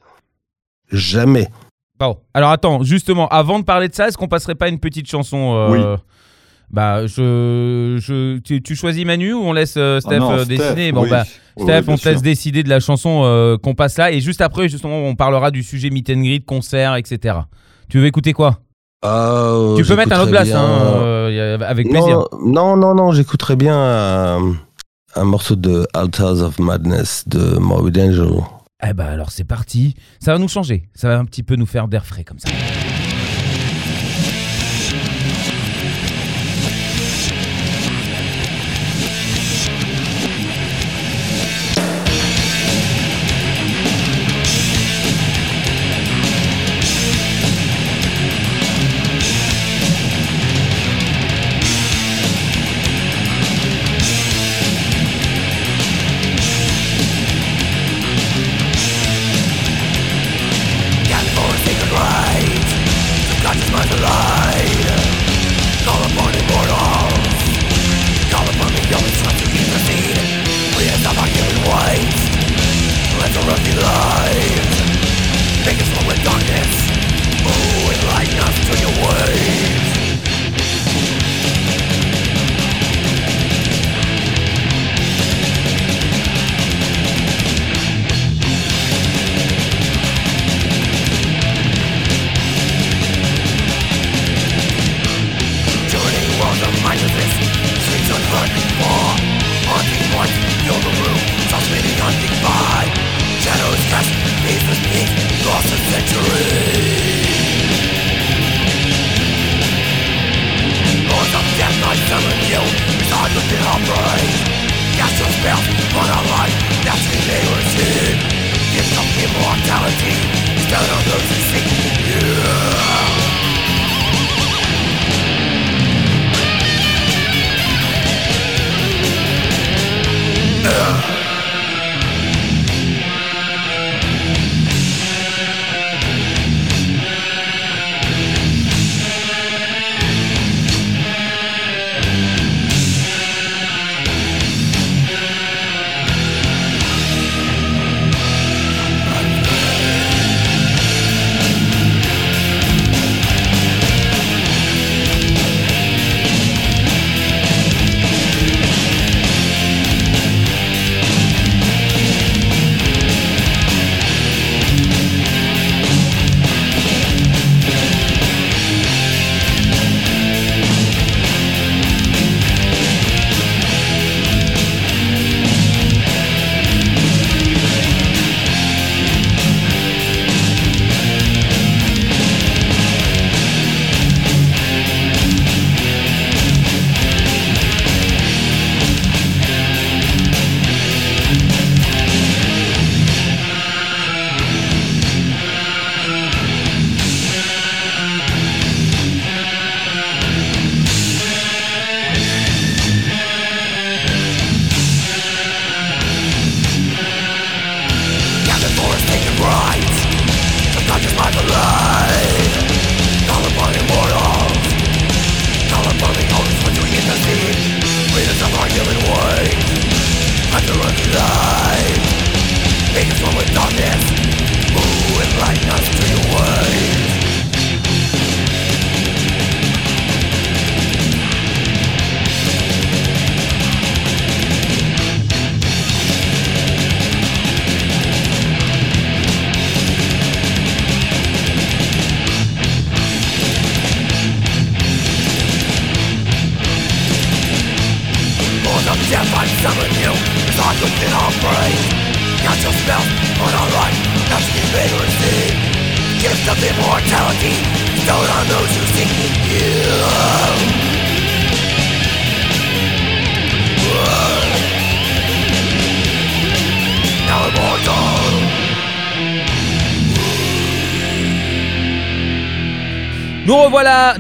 [0.93, 1.49] jamais
[2.01, 5.07] Bon, alors attends, justement, avant de parler de ça, est-ce qu'on passerait pas une petite
[5.09, 5.97] chanson euh,
[6.71, 10.45] Bah, je, je, tu, tu choisis Manu ou on laisse euh, Steph Ah non, euh,
[10.45, 11.11] Steph, décider Bon, oui.
[11.11, 11.25] bah,
[11.59, 12.23] Oui, Steph, on te laisse sûr.
[12.23, 14.13] décider de la chanson euh, qu'on passe là.
[14.13, 17.37] Et juste après, justement, on parlera du sujet meet and greet, concert, etc.
[17.91, 18.61] Tu veux écouter quoi?
[19.03, 20.69] Ah, Tu peux mettre un autre blast, hein,
[21.03, 22.25] euh, avec plaisir.
[22.45, 24.53] non non non, non j'écouterais bien un,
[25.17, 28.29] un morceau de Altars of Madness de Morbid Angel
[28.83, 29.95] Eh bah, alors c'est parti.
[30.21, 30.89] Ça va nous changer.
[30.95, 32.49] Ça va un petit peu nous faire d'air frais comme ça.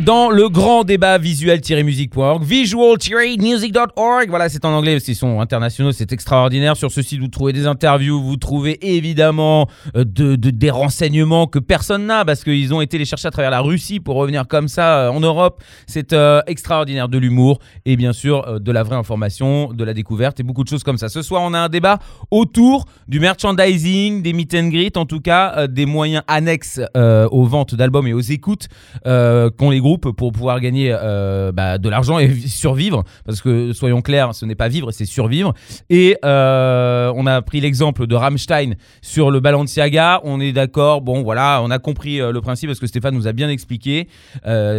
[0.00, 4.30] Dans le grand débat visuel-music.org, visual-music.org.
[4.30, 6.78] Voilà, c'est en anglais parce qu'ils sont internationaux, c'est extraordinaire.
[6.78, 11.46] Sur ce site, vous trouvez des interviews, vous trouvez évidemment euh, de, de- des renseignements
[11.46, 14.48] que personne n'a parce qu'ils ont été les chercher à travers la Russie pour revenir
[14.48, 15.62] comme ça euh, en Europe.
[15.86, 20.40] C'est euh, extraordinaire, de l'humour et bien sûr de la vraie information, de la découverte
[20.40, 21.10] et beaucoup de choses comme ça.
[21.10, 21.98] Ce soir, on a un débat
[22.30, 27.74] autour du merchandising, des meet and greet, en tout cas des moyens annexes aux ventes
[27.74, 28.68] d'albums et aux écoutes
[29.04, 33.04] qu'ont les groupes pour pouvoir gagner euh, bah, de l'argent et survivre.
[33.24, 35.54] Parce que soyons clairs, ce n'est pas vivre, c'est survivre.
[35.88, 40.20] Et euh, on a pris l'exemple de Rammstein sur le Balenciaga.
[40.24, 43.26] On est d'accord, bon voilà, on a compris euh, le principe parce que Stéphane nous
[43.28, 44.08] a bien expliqué.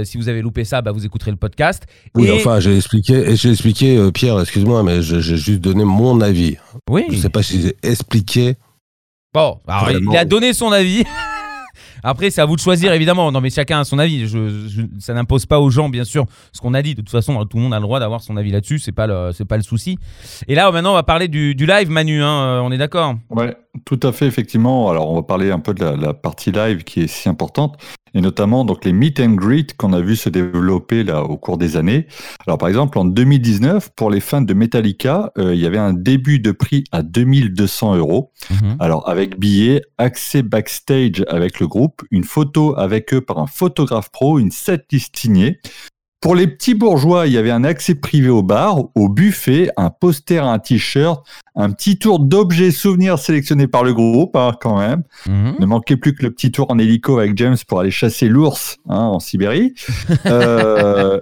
[0.04, 1.84] Si vous avez loupé ça, bah, vous écouterez le podcast.
[2.16, 6.22] Oui, Et- enfin, j'ai expliqué, et j'ai expliqué, Pierre, excuse-moi, mais j'ai juste donné mon
[6.22, 6.58] avis.
[6.90, 7.06] oui.
[7.10, 8.56] Je sais pas si j'ai expliqué.
[9.34, 11.04] Bon, alors, il a donné son avis.
[12.04, 13.32] Après, c'est à vous de choisir, évidemment.
[13.32, 14.28] Non, mais chacun a son avis.
[14.28, 16.96] Je, je- ça n'impose pas aux gens, bien sûr, ce qu'on a dit.
[16.96, 18.80] De toute façon, tout le monde a le droit d'avoir son avis là-dessus.
[18.80, 19.98] C'est pas le, c'est pas le souci.
[20.48, 22.22] Et là, maintenant, on va parler du, du live, Manu.
[22.24, 23.16] hein, euh, on est d'accord?
[23.30, 24.90] Ouais, tout à fait, effectivement.
[24.90, 27.78] Alors, on va parler un peu de la, la partie live qui est si importante,
[28.14, 31.58] et notamment donc les meet and greet qu'on a vu se développer là au cours
[31.58, 32.08] des années.
[32.46, 35.94] Alors, par exemple, en 2019, pour les fans de Metallica, euh, il y avait un
[35.94, 38.32] début de prix à 2200 euros.
[38.80, 44.10] Alors, avec billets, accès backstage avec le groupe, une photo avec eux par un photographe
[44.12, 45.60] pro, une setlist signée.
[46.22, 49.90] Pour les petits bourgeois, il y avait un accès privé au bar, au buffet, un
[49.90, 55.02] poster, un t-shirt, un petit tour d'objets souvenirs sélectionnés par le groupe, hein, quand même.
[55.28, 55.56] Mhm.
[55.60, 58.78] Ne manquait plus que le petit tour en hélico avec James pour aller chasser l'ours
[58.88, 59.74] hein, en Sibérie.
[60.28, 61.20] Euh,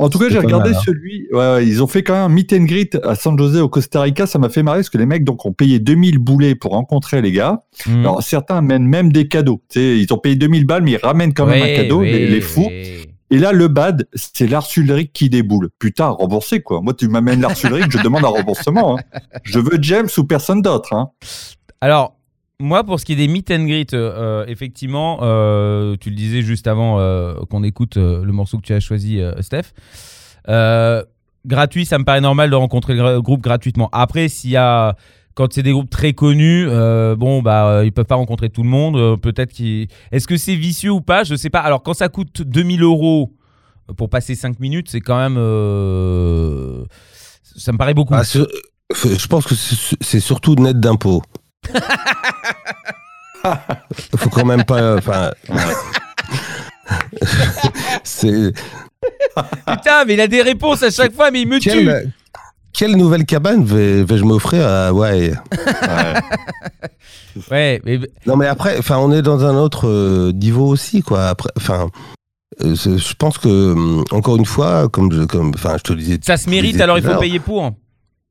[0.00, 0.82] en tout cas, j'ai regardé mal, hein.
[0.86, 1.26] celui.
[1.32, 3.68] Ouais, ouais, ils ont fait quand même un meet and greet à San José au
[3.68, 4.28] Costa Rica.
[4.28, 7.20] Ça m'a fait marrer parce que les mecs donc ont payé 2000 boulets pour rencontrer
[7.20, 7.62] les gars.
[7.88, 8.00] Mhm.
[8.02, 9.60] Alors certains amènent même des cadeaux.
[9.68, 12.00] Tu sais, ils ont payé 2000 balles, mais ils ramènent quand même Oui, un cadeau,
[12.02, 12.68] oui, les, les fous.
[12.68, 13.07] oui.
[13.30, 15.68] Et là, le bad, c'est l'arsulerie qui déboule.
[15.78, 16.80] Putain, remboursé quoi.
[16.80, 18.98] Moi, tu m'amènes l'arsulerie, je demande un remboursement.
[18.98, 19.02] hein.
[19.44, 20.94] Je veux James ou personne d'autre.
[20.94, 21.10] Hein.
[21.80, 22.16] Alors,
[22.60, 26.42] moi, pour ce qui est des meet and greet, euh, effectivement, euh, tu le disais
[26.42, 29.72] juste avant euh, qu'on écoute euh, le morceau que tu as choisi, euh, Steph.
[30.48, 31.04] Euh,
[31.46, 33.88] gratuit, ça me paraît normal de rencontrer le groupe gratuitement.
[33.92, 34.96] Après, s'il y a.
[35.38, 38.64] Quand c'est des groupes très connus, euh, bon, bah, euh, ils peuvent pas rencontrer tout
[38.64, 38.96] le monde.
[38.96, 39.86] euh, Peut-être qu'ils.
[40.10, 41.22] Est-ce que c'est vicieux ou pas?
[41.22, 41.60] Je sais pas.
[41.60, 43.32] Alors, quand ça coûte 2000 euros
[43.96, 45.36] pour passer 5 minutes, c'est quand même.
[45.38, 46.82] euh,
[47.56, 48.14] Ça me paraît beaucoup.
[48.14, 48.48] Ah, ce-
[48.92, 51.22] je pense que c'est c'est surtout net d'impôts.
[54.16, 54.96] Faut quand même pas.
[54.96, 55.30] Enfin.
[58.02, 58.52] c'est
[59.66, 61.88] Putain, mais il a des réponses à chaque fois, mais il me tue.
[62.72, 65.34] Quelle nouvelle cabane vais- vais-je m'offrir à Hawaï?
[67.50, 71.28] Ouais, mais Non mais après, enfin, on est dans un autre euh, niveau aussi, quoi.
[71.28, 71.88] Après, enfin,
[72.62, 76.00] euh, je pense que hum, encore une fois, comme je, comme, enfin, je te le
[76.00, 76.18] disais.
[76.22, 77.70] ça se mérite, alors il faut payer pour.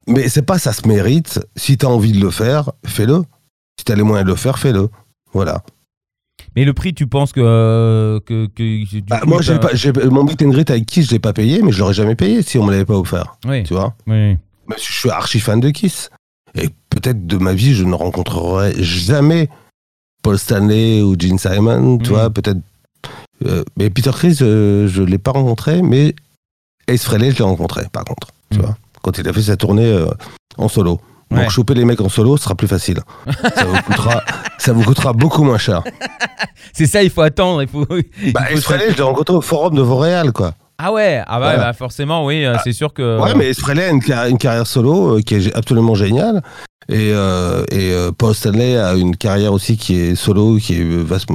[0.07, 1.39] Mais c'est pas ça se mérite.
[1.55, 3.21] Si t'as envie de le faire, fais-le.
[3.77, 4.89] Si t'as les moyens de le faire, fais-le.
[5.33, 5.61] Voilà.
[6.58, 7.39] Mais le prix, tu penses que.
[7.39, 10.88] euh, que, que du Bah, coup, moi, j'ai pas, j'ai, mon meet and greet avec
[10.88, 12.97] Kiss, je l'ai pas payé, mais je l'aurais jamais payé si on me l'avait pas
[12.97, 13.38] offert.
[13.45, 13.93] Oui, Tu vois.
[14.08, 14.16] oui.
[14.16, 16.10] Même si je suis archi fan de Kiss.
[16.55, 19.49] Et peut-être de ma vie, je ne rencontrerai jamais
[20.24, 22.58] Paul Stanley ou Gene Simon, tu vois, peut-être.
[23.45, 26.16] Euh, mais Peter Chris, euh, je ne l'ai pas rencontré, mais
[26.88, 28.30] Ace Frehley, je l'ai rencontré, par contre.
[28.49, 28.66] Tu Mhm.
[28.66, 30.05] vois, quand il a fait sa tournée
[30.58, 30.99] en solo.
[31.30, 31.49] Donc, Ouais.
[31.49, 32.99] choper les mecs en solo sera plus facile.
[33.55, 34.23] ça, vous coûtera,
[34.57, 35.84] ça vous coûtera beaucoup moins cher.
[36.73, 37.61] C'est ça, il faut attendre.
[37.63, 37.86] Il faut...
[38.23, 40.53] il Bah, faut je l'ai rencontré au forum de Vauréal, quoi.
[40.80, 43.19] Ah ouais, ah bah, bah, forcément, oui, euh, c'est sûr que.
[43.19, 46.41] Ouais, mais Ace Frehley a une, carrière- une carrière solo euh, qui est absolument géniale.
[46.88, 50.86] Et, euh, et euh, Paul Stanley a une carrière aussi qui est solo, qui est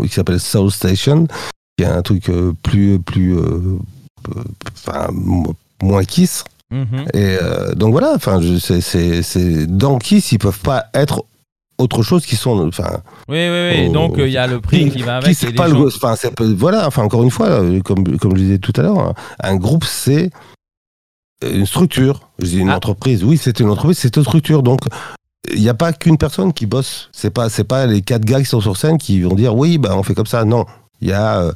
[0.07, 1.27] qui s'appelle Soul Station,
[1.77, 3.37] qui est un truc euh, plus plus
[4.75, 6.45] enfin mo- moins Kiss.
[6.73, 7.05] Mhm.
[7.15, 11.25] Et euh, donc voilà, enfin c'est c'est c'est dans Kiss ils peuvent pas être
[11.79, 13.87] autre chose qui sont enfin Oui, oui, oui.
[13.89, 13.93] Oh.
[13.93, 15.41] Donc, euh, il y a le prix qui va avec.
[15.43, 16.15] Les pas le enfin
[16.57, 19.57] voilà enfin encore une fois euh, comme comme je disais tout à l'heure un, un
[19.57, 20.31] groupe c'est
[21.45, 22.77] une structure je dis une Ah.
[22.77, 24.81] entreprise oui c'est une entreprise c'est une structure donc
[25.53, 28.39] il n'y a pas qu'une personne qui bosse c'est pas c'est pas les quatre gars
[28.41, 30.65] qui sont sur scène qui vont dire oui bah on fait comme ça non
[31.01, 31.51] il y a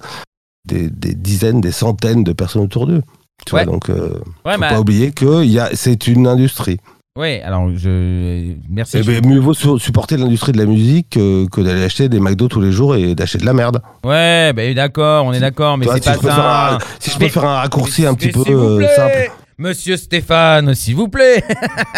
[0.66, 3.02] des, des dizaines des centaines de personnes autour d'eux
[3.44, 3.64] tu Ouais.
[3.64, 6.78] vois donc euh, Ouais, faut bah, pas oublier que il y a c'est une industrie
[7.18, 8.52] Ouais, alors je.
[8.68, 8.98] Merci.
[8.98, 12.20] Eh ben, mieux vaut su- supporter l'industrie de la musique que, que d'aller acheter des
[12.20, 13.80] McDo tous les jours et d'acheter de la merde.
[14.04, 16.74] Ouais, bah, d'accord, on est d'accord, mais Toi, c'est si pas je ça.
[16.74, 19.30] un- si je Mais- peux faire un raccourci un petit peu euh, simple.
[19.56, 21.42] Monsieur Stéphane, s'il vous plaît.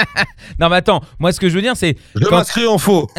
[0.61, 1.97] non, mais attends, moi ce que je veux dire, c'est.
[2.15, 3.09] Je quand- m'inscris en faux.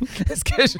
[0.34, 0.76] ce, que je...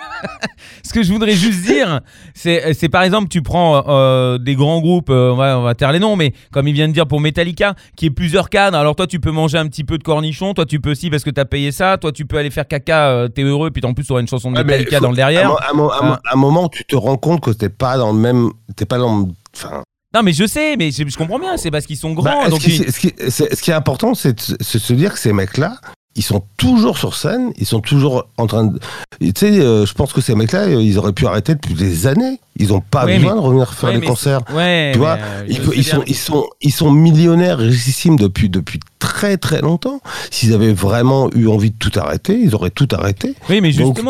[0.82, 2.00] ce que je voudrais juste dire,
[2.34, 5.92] c'est, par exemple, tu prends euh, des grands groupes, euh, on, va, on va taire
[5.92, 8.76] les noms, mais comme il vient de dire pour Metallica, qui est plusieurs cadres.
[8.78, 11.24] Alors toi, tu peux manger un petit peu de cornichon, toi, tu peux aussi parce
[11.24, 13.94] que t'as payé ça, toi, tu peux aller faire caca, euh, t'es heureux, puis en
[13.94, 15.50] plus, tu auras une chanson de Ouais, Metallica faut- dans le derrière.
[15.50, 17.68] À un, mo- à un mo- à un moment, tu te rends compte que t'es
[17.68, 18.50] pas dans le même.
[18.76, 19.18] T'es pas dans.
[19.20, 19.82] le- Enfin,
[20.14, 22.24] Non, mais je sais, mais je, je comprends bien, c'est parce qu'ils sont grands.
[22.44, 24.54] bah, donc ce, qui, ils- ce qui- c'est- ce qui est important, c'est de se-
[24.60, 25.78] c'est de se dire que ces mecs-là,
[26.16, 28.78] ils sont toujours sur scène, ils sont toujours en train de.
[29.20, 32.06] Tu sais, euh, je pense que ces mecs-là, euh, ils auraient pu arrêter depuis des
[32.06, 32.40] années.
[32.58, 34.40] Ils ont pas Ouais, besoin mais- de revenir faire Ouais, des concerts.
[34.54, 39.36] Ouais, Tu vois, euh, Ils, sont, ils, sont, ils sont millionnaires, richissimes depuis, depuis très
[39.36, 40.00] très longtemps.
[40.30, 43.34] S'ils avaient vraiment eu envie de tout arrêter, ils auraient tout arrêté.
[43.50, 44.00] Oui, mais Donc-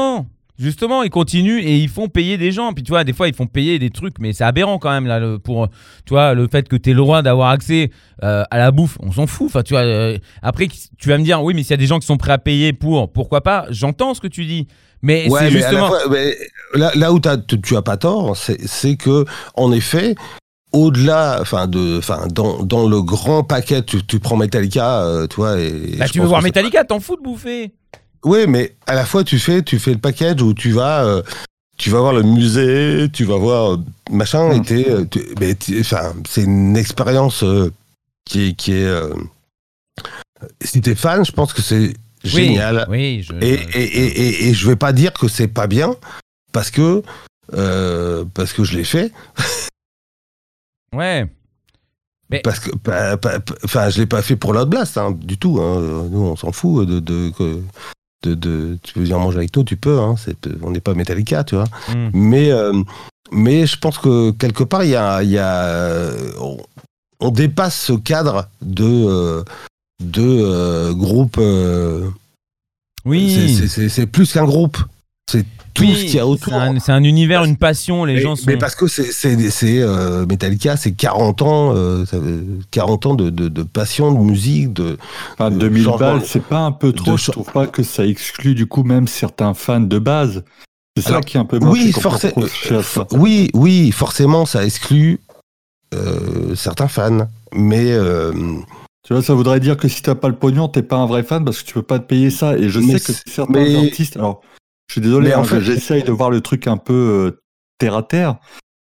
[0.59, 2.73] justement, ils continuent et ils font payer des gens.
[2.73, 5.07] Puis tu vois, des fois, ils font payer des trucs, mais c'est aberrant quand même
[5.07, 5.69] là le- pour,
[6.05, 7.91] tu vois, le fait que tu aies le droit d'avoir accès
[8.23, 8.97] euh, à la bouffe.
[9.01, 9.47] On s'en fout.
[9.47, 9.83] Enfin, tu vois.
[9.83, 12.17] euh, après, tu vas me dire, oui, mais s'il y a des gens qui sont
[12.17, 13.67] prêts à payer pour, pourquoi pas?
[13.71, 14.67] J'entends ce que tu dis,
[15.03, 15.89] mais Ouais, c'est justement.
[15.89, 16.37] fois- mais
[16.75, 20.15] là, là où tu, tu as pas tort, c'est que en effet,
[20.73, 25.37] au-delà, enfin de, enfin dans, dans le grand paquet, tu, tu prends Metallica, euh, tu
[25.37, 25.59] vois.
[25.61, 27.73] Et Bah, tu veux voir Metallica, t'en fous de bouffer
[28.27, 31.23] Oui, mais à la fois tu fais, tu fais le package où tu vas, euh,
[31.79, 33.77] tu vas voir le musée, tu vas voir euh,
[34.11, 34.67] machin, et Mm.
[34.89, 37.71] euh, tu- mais t'es- enfin, c'est une expérience euh,
[38.25, 38.85] qui est, qui est.
[38.85, 39.15] euh,
[40.61, 42.87] si t'es fan, je pense que c'est génial.
[42.91, 43.33] Oui, je.
[43.41, 45.95] Et, et, et, et, et je vais pas dire que c'est pas bien
[46.53, 47.03] parce que
[48.35, 49.13] parce que je l'ai fait
[50.93, 51.27] Ouais.
[52.29, 55.13] Mais- parce que pas- pas- pas- enfin je l'ai pas fait pour l'autre blast hein,
[55.13, 56.09] du tout hein.
[56.11, 57.31] nous on s'en fout de de,
[58.23, 60.15] de de tu veux venir manger avec nous tu peux hein.
[60.17, 62.11] c'est on n'est pas Metallica tu vois Hmm.
[62.13, 62.73] mais euh,
[63.33, 66.57] mais je pense que quelque part il y a il y a euh, on,
[67.21, 69.45] on dépasse ce cadre de euh,
[70.03, 72.09] de euh, groupe euh,
[73.05, 73.33] Oui.
[73.35, 74.79] c'est- c'est- c'est c'est plus qu'un groupe
[75.31, 75.45] c'est
[75.77, 78.05] tout Oui, ce qu'il y a autour C'est un, c'est un univers, une passion.
[78.05, 78.45] Les mais, gens sont.
[78.47, 83.07] mais parce que c'est c'est c'est, euh, Metallica, c'est 40 ans, euh, ça veut- 40
[83.07, 84.97] ans de, de, de passion, de musique, de.
[85.35, 85.99] Enfin, de 2000 changement.
[85.99, 87.17] balles, c'est pas un peu trop.
[87.17, 90.43] Je trouve pas que ça exclut du coup même certains fans de base.
[90.97, 93.07] C'est ça qui est un peu oui, c'est qu'on peut forcé- reprocher à ça.
[93.13, 95.21] oui, oui, forcément, ça exclut
[95.95, 98.33] euh, certains fans, mais euh,
[99.07, 101.23] Tu vois, ça voudrait dire que si t'as pas le pognon, t'es pas un vrai
[101.23, 102.57] fan parce que tu peux pas te payer ça.
[102.59, 104.17] Et je Mais sais que c'est- certains mais- artistes.
[104.17, 104.41] Alors,
[104.89, 107.43] je suis désolé, Mais en hein, fait- j'essaye de voir le truc un peu euh,
[107.79, 108.37] terre à terre.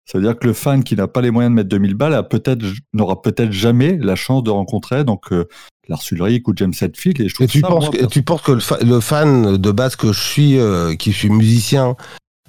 [0.06, 2.14] Ça veut dire que le fan qui n'a pas les moyens de mettre 2000 balles
[2.14, 5.46] a peut-être n'aura peut-être jamais la chance de rencontrer donc euh,
[5.88, 7.20] Lars Ulrich ou James Hetfield.
[7.22, 9.00] Et je trouve et tu ça, penses moi, que tu penses que le, fa- le
[9.00, 11.96] fan de base que je suis, euh, qui suis musicien,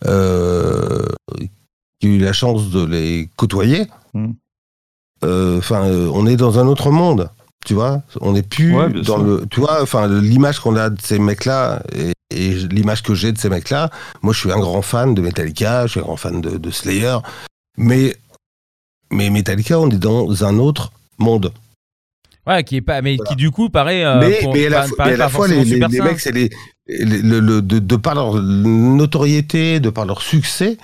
[0.05, 1.05] euh,
[1.99, 4.31] qui a eu la chance de les côtoyer, Hmm.
[5.23, 7.29] euh, enfin, euh, on est dans un autre monde.
[7.66, 9.24] Tu vois, on n'est plus Ouais, dans sûr.
[9.24, 9.45] le.
[9.49, 13.38] Tu vois, enfin, l'image qu'on a de ces mecs-là et, et l'image que j'ai de
[13.39, 13.89] ces mecs-là.
[14.22, 16.72] Moi, je suis un grand fan de Metallica, je suis un grand fan de, de
[16.72, 17.18] Slayer,
[17.78, 18.16] mais
[19.11, 21.51] mais Metallica, on est dans un autre monde.
[22.47, 24.05] Ouais, qui est pas, mais qui du coup paraît.
[24.05, 25.66] euh, mais, pour- mais à la, paraît mais à la pas fois, les,
[26.01, 26.49] mecs, c'est les,
[26.88, 30.78] les- le- le- de, de par leur notoriété, de par leur succès,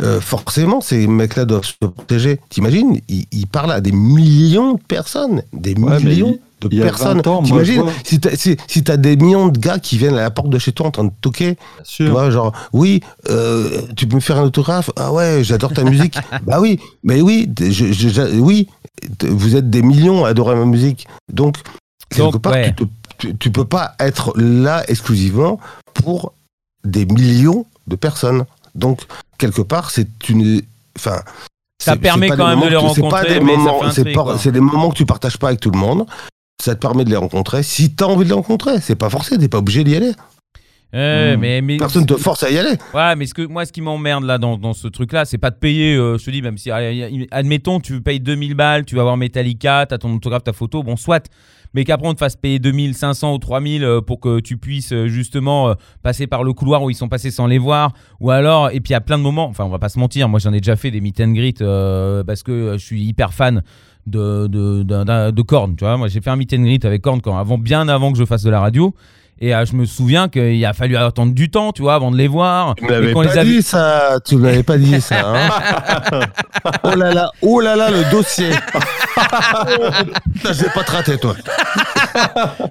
[0.00, 2.40] euh, forcément, ces mecs-là doivent se protéger.
[2.48, 7.16] T'imagines ils, ils parlent à des millions de personnes, des Ouais, millions de il personnes.
[7.18, 10.14] 20 ans, moi, T'imagines si t'as si, si t'as des millions de gars qui viennent
[10.16, 13.02] à la porte de chez toi en train de toquer, Bien tu vois, genre, oui,
[13.28, 14.90] euh, tu peux me faire un autographe?
[14.96, 16.16] Ah ouais, j'adore ta musique.
[16.46, 18.68] bah oui, mais oui, je, je- je- oui,
[19.28, 21.06] vous êtes des millions à adorer ma musique.
[21.32, 21.56] Donc,
[22.08, 22.72] quelque Donc, part, ouais.
[22.76, 25.58] tu, te- tu, tu peux pas être là exclusivement
[25.94, 26.32] pour
[26.84, 28.44] des millions de personnes.
[28.74, 29.00] Donc,
[29.38, 30.62] quelque part, c'est une.
[30.98, 31.20] Enfin.
[31.82, 33.40] Ça permet quand même de les rencontrer,
[34.38, 36.06] c'est des moments que tu partages pas avec tout le monde.
[36.62, 37.64] Ça te permet de les rencontrer.
[37.64, 40.12] Si tu as envie de les rencontrer, c'est pas forcé, t'es pas obligé d'y aller.
[40.94, 41.40] Euh, Hmm.
[41.40, 42.74] mais, mais Personne te force à y aller.
[42.94, 45.50] Ouais, mais ce que, moi, ce qui m'emmerde là dans, dans ce truc-là, c'est pas
[45.50, 45.96] de payer.
[45.96, 49.16] euh, je te dis, même si, allez, admettons, tu payes 2000 balles, tu vas voir
[49.16, 51.28] Metallica, t'as ton autographe, ta photo, bon, soit.
[51.74, 55.06] Mais qu'après, on te fasse payer 2500 ou 3000 euh, pour que tu puisses euh,
[55.08, 57.92] justement euh, passer par le couloir où ils sont passés sans les voir.
[58.20, 60.38] Ou alors, et puis à plein de moments, enfin, on va pas se mentir, moi
[60.38, 63.62] j'en ai déjà fait des meet and greet euh, parce que je suis hyper fan
[64.06, 65.74] de, de, d'un- de Korn.
[65.76, 68.12] Tu vois, moi j'ai fait un meet and greet avec Korn quand, avant, bien avant
[68.12, 68.94] que je fasse de la radio.
[69.40, 72.16] Et euh, je me souviens qu'il a fallu attendre du temps, tu vois, avant de
[72.16, 72.74] les voir.
[72.76, 75.22] Tu m'avais pas a dit ça, tu m'avais pas dit ça.
[75.24, 76.20] hein.
[76.84, 78.50] oh là là, oh là là, le dossier.
[80.44, 81.36] Vais pas te rater, toi.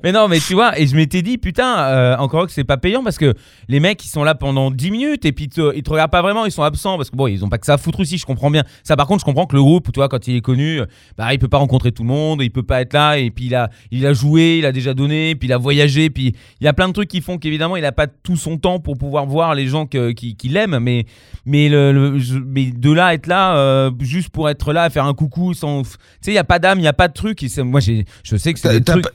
[0.03, 2.77] Mais non, mais tu vois, et je m'étais dit, putain, euh, encore que c'est pas
[2.77, 3.33] payant parce que
[3.67, 6.11] les mecs, ils sont là pendant 10 minutes et puis ils te, ils te regardent
[6.11, 7.99] pas vraiment, ils sont absents parce que bon, ils ont pas que ça à foutre
[8.01, 8.63] aussi, je comprends bien.
[8.83, 10.81] Ça, par contre, je comprends que le groupe, tu vois, quand il est connu,
[11.17, 13.45] bah, il peut pas rencontrer tout le monde, il peut pas être là et puis
[13.45, 16.63] il a, il a joué, il a déjà donné, puis il a voyagé, puis il
[16.65, 18.97] y a plein de trucs qui font qu'évidemment, il a pas tout son temps pour
[18.97, 21.05] pouvoir voir les gens que- qui, qui l'aiment, mais,
[21.45, 25.53] mais, le, mais de là, être là, euh, juste pour être là, faire un coucou
[25.53, 25.83] sans.
[25.83, 25.89] Tu
[26.21, 27.41] sais, il y a pas d'âme, il y a pas de truc.
[27.43, 29.05] et moi, je sais que c'est des trucs.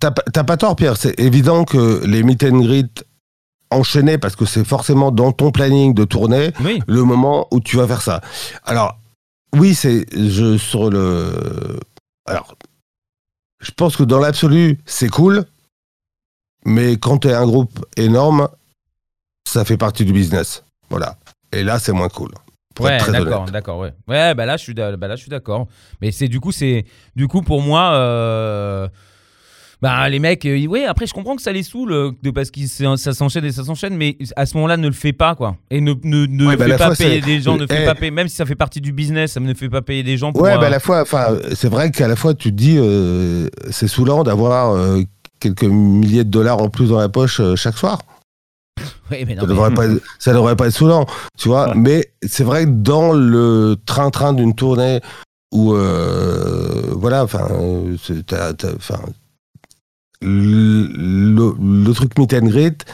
[0.00, 0.10] T'as
[0.44, 0.96] pas- tort, Pierre.
[0.96, 3.04] C'est évident que les meet and greet
[3.70, 6.80] enchaînés, parce que c'est forcément dans ton planning de tournée, Oui.
[6.86, 8.20] le moment où tu vas faire ça.
[8.64, 8.98] Alors,
[9.54, 11.32] oui, c'est je sur le.
[12.26, 12.56] Alors,
[13.60, 15.44] je pense que dans l'absolu, c'est cool,
[16.64, 18.48] mais quand tu es un groupe énorme,
[19.48, 20.64] ça fait partie du business.
[20.90, 21.16] Voilà.
[21.52, 22.30] Et là, c'est moins cool.
[22.74, 23.92] Pour Ouais, d'accord, d'accord, ouais.
[24.08, 25.68] Ouais, bah là, je suis, d'a- bah là, je suis d'accord.
[26.00, 26.84] Mais c'est du coup, c'est
[27.14, 27.92] du coup pour moi.
[27.94, 28.88] euh,
[29.84, 32.50] Bah, les mecs, euh, oui, après, je comprends que ça les saoule, euh, de, parce
[32.50, 32.60] que
[32.96, 35.58] ça s'enchaîne et ça s'enchaîne, mais à ce moment-là, ne le fais pas, quoi.
[35.70, 37.82] Et ne, ne, ne Ouais, bah, fais la pas fois, payer des gens, ne fais
[37.82, 37.84] Eh.
[37.84, 40.16] pas payer, même si ça fait partie du business, ça ne fait pas payer des
[40.16, 40.40] gens pour.
[40.40, 42.76] Ouais, euh, bah à la fois, enfin, c'est vrai qu'à la fois, tu te dis,
[42.78, 44.74] euh, c'est saoulant d'avoir
[45.38, 47.98] quelques milliers de dollars en plus dans la poche chaque soir.
[49.10, 51.04] ouais, mais non, Ça mais- devrait, pas, être- ça devrait pas être saoulant,
[51.38, 51.68] tu vois.
[51.68, 51.74] Ouais.
[51.76, 55.00] Mais c'est vrai que dans le train-train d'une tournée
[55.52, 58.98] où, voilà, enfin, euh, c'est- t'as- t'as- enfin,
[60.22, 62.84] le, truc meet and greet,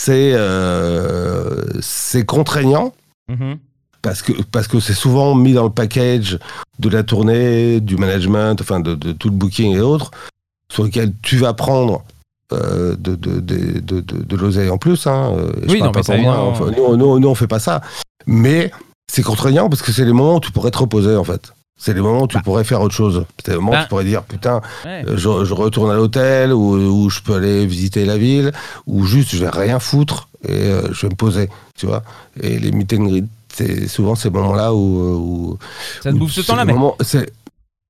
[0.00, 2.92] c'est euh, c'est contraignant
[3.28, 3.58] Mhm.
[4.02, 6.38] parce que parce que c'est souvent mis dans le package
[6.80, 10.10] de la tournée, du management, enfin de, de tout le booking et autres,
[10.70, 12.02] sur lequel tu vas prendre
[12.52, 15.06] euh, de, de, de, de, l'oseille en plus.
[15.06, 15.34] Hein.
[15.38, 17.80] euh, je Oui, non, pas pour moi, enfin, nous, nous, on fait pas ça.
[18.26, 18.70] Mais
[19.10, 21.52] c'est contraignant parce que c'est les moments où tu pourrais te reposer en fait.
[21.84, 22.42] C'est les moments où tu Bah.
[22.44, 23.24] pourrais faire autre chose.
[23.44, 23.82] C'est les moments où Bah.
[23.82, 25.04] tu pourrais dire putain, Ouais.
[25.08, 28.52] euh, je, je retourne à l'hôtel ou, ou je peux aller visiter la ville
[28.86, 32.04] ou juste je vais rien foutre et euh, je vais me poser, tu vois.
[32.40, 35.58] Et les meet and greet, c'est souvent ces moments-là où, euh, où
[36.04, 36.74] Ça te bouffe ce temps-là, mais.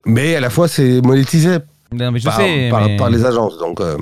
[0.06, 1.58] mais à la fois c'est monétisé
[1.92, 2.68] Non, mais je par, sais.
[2.70, 3.58] par- mais- par les agences.
[3.58, 3.98] Donc euh,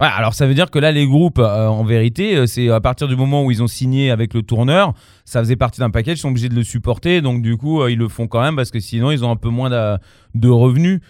[0.00, 2.80] Ouais, alors ça veut dire que là, les groupes, euh, en vérité, euh, c'est à
[2.80, 4.94] partir du moment où ils ont signé avec le tourneur,
[5.24, 7.90] ça faisait partie d'un package, ils sont obligés de le supporter, donc du coup, euh,
[7.90, 11.00] ils le font quand même parce que sinon, ils ont un peu moins de, revenus.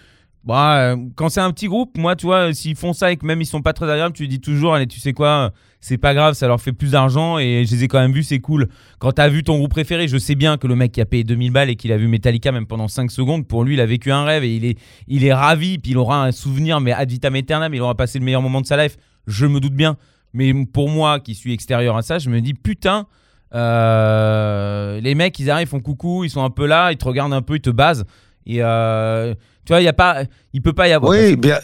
[0.43, 3.41] Bah, quand c'est un petit groupe, moi, tu vois, s'ils font ça et que même
[3.41, 5.51] ils sont pas très agréables, tu dis toujours, allez, tu sais quoi,
[5.81, 8.23] c'est pas grave, ça leur fait plus d'argent et je les ai quand même vus,
[8.23, 8.67] c'est cool.
[8.99, 11.23] Quand t'as vu ton groupe préféré, je sais bien que le mec qui a payé
[11.23, 13.85] 2000 balles et qu'il a vu Metallica même pendant 5 secondes, pour lui, il a
[13.85, 14.77] vécu un rêve et il est,
[15.07, 18.19] il est ravi, puis il aura un souvenir, mais ad vitam aeternam, il aura passé
[18.19, 18.97] le meilleur moment de sa life.
[19.27, 19.95] Je me doute bien.
[20.33, 23.07] Mais pour moi, qui suis extérieur à ça, je me dis putain,
[23.55, 27.05] euh, les mecs, ils arrivent, ils font coucou, ils sont un peu là, ils te
[27.05, 28.05] regardent un peu, ils te basent.
[28.45, 29.33] Et euh,
[29.65, 30.23] tu vois, il y a pas,
[30.53, 31.11] il peut pas y avoir.
[31.11, 31.57] oui, bien,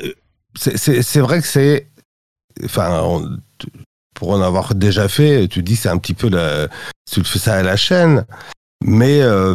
[0.55, 1.89] c'est- vrai que c'est,
[2.63, 3.37] enfin, on-
[4.15, 6.67] pour en avoir déjà fait, tu dis c'est un petit peu la,
[7.11, 8.25] tu fais ça à la chaîne,
[8.83, 9.53] mais euh,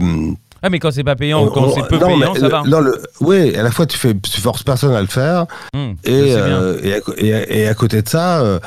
[0.62, 2.48] Ah, mais quand c'est pas payant ou quand on- c'est peu non, payant, ça le-
[2.48, 2.62] va.
[2.66, 5.78] non, le- oui, à la fois tu fais, tu forces personne à le faire, je
[6.04, 8.58] et, euh, et, à, et à- et à côté de ça, euh,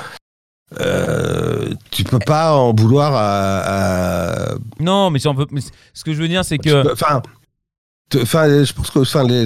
[0.80, 3.60] euh, tu peux pas en vouloir à,
[4.52, 5.62] à- Non, mais si on peut- mais
[5.94, 6.92] ce que je veux dire, c'est que.
[8.16, 9.46] enfin, je pense que, enfin, les-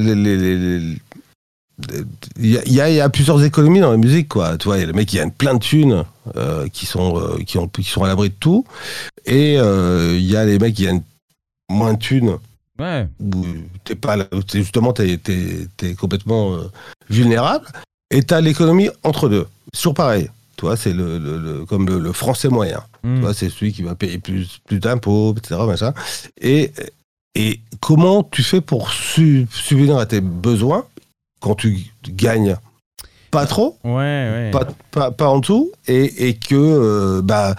[2.39, 4.57] il y, a- y y plusieurs économies dans la musique, quoi.
[4.57, 6.03] Tu vois, il y a les mecs qui gagnent plein de thunes,
[6.35, 8.65] euh, qui sont, euh, qui ont, qui sont à l'abri de tout,
[9.25, 11.03] et euh, il y a les mecs qui gagnent
[11.69, 12.37] moins de thunes,
[12.79, 13.07] Ouais.
[13.19, 13.45] où
[13.83, 14.17] t'es pas,
[14.53, 16.57] justement, t'es, t'es, t'es complètement
[17.09, 17.65] vulnérable,
[18.11, 19.45] et t'as l'économie entre deux.
[19.73, 20.29] Toujours pareil.
[20.57, 22.81] Tu vois, c'est le, le- le- comme le, le français moyen.
[23.03, 25.61] Tu vois, c'est celui qui va payer plus, plus d'impôts, etc.
[25.67, 25.93] Machin.
[26.41, 26.71] Et,
[27.35, 30.85] et comment tu fais pour su- subvenir à tes besoins
[31.39, 32.57] quand tu gagnes
[33.31, 34.51] pas trop, Ouais, ouais.
[34.51, 37.55] pas, pas, pas en dessous, et, et que euh, bah,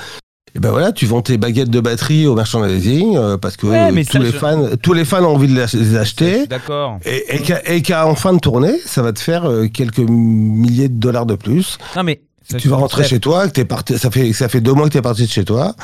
[0.54, 4.04] et ben voilà, tu vends tes baguettes de batterie au merchandising euh, parce que Ouais,
[4.04, 6.46] tous, les je- fans, tous les fans ont envie de les acheter.
[6.46, 6.98] d'accord.
[7.04, 7.22] Et,
[7.66, 11.26] et qu'à en fin de tournée, ça va te faire euh, quelques milliers de dollars
[11.26, 12.22] de plus Non, mais.
[12.56, 15.02] tu vas rentrer chez toi, que parti, ça fait ça fait deux mois que t'es
[15.02, 15.76] parti de chez toi,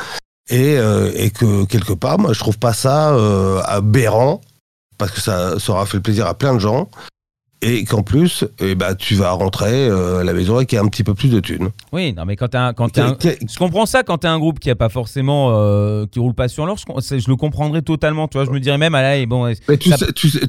[0.48, 3.14] et, euh, et que quelque part, moi, je trouve pas ça
[3.66, 4.40] aberrant
[4.96, 6.88] parce que ça, ça aura fait le plaisir à plein de gens,
[7.66, 11.02] et qu'en plus, eh ben, tu vas rentrer euh, à la maison avec un petit
[11.02, 11.70] peu plus de thunes.
[11.92, 14.60] Oui, non, mais quand un- quand t'as un- Je comprends ça quand t'es un groupe
[14.60, 18.28] qui a pas forcément euh, qui roule pas sur l'or, je, le comprendrais totalement.
[18.28, 20.40] Tu vois, je me dirais même, allez, bon, Mais tu ça- sais, tu sais-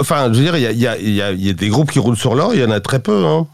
[0.00, 1.90] enfin, je veux dire, il y a, y, a, y, a, y a des groupes
[1.92, 3.24] qui roulent sur l'or, il y en a très peu.
[3.26, 3.46] Hein.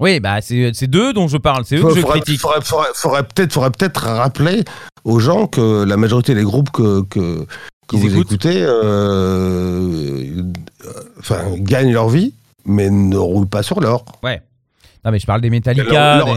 [0.00, 2.40] oui, bah c'est d'eux dont je parle, c'est eux que je critique.
[2.40, 4.64] faudrait- faudrait- faudrait peut-être rappeler
[5.04, 7.46] aux gens que la majorité des groupes que, que, que
[7.90, 8.32] Qu'ils vous écoutent.
[8.32, 8.72] écoutez euh,
[10.86, 10.90] euh,
[11.20, 12.32] enfin, gagnent leur vie,
[12.64, 14.04] mais ne roulent pas sur l'or.
[14.22, 14.42] Ouais.
[15.04, 16.24] Non, mais je parle des Metallica.
[16.24, 16.32] Des-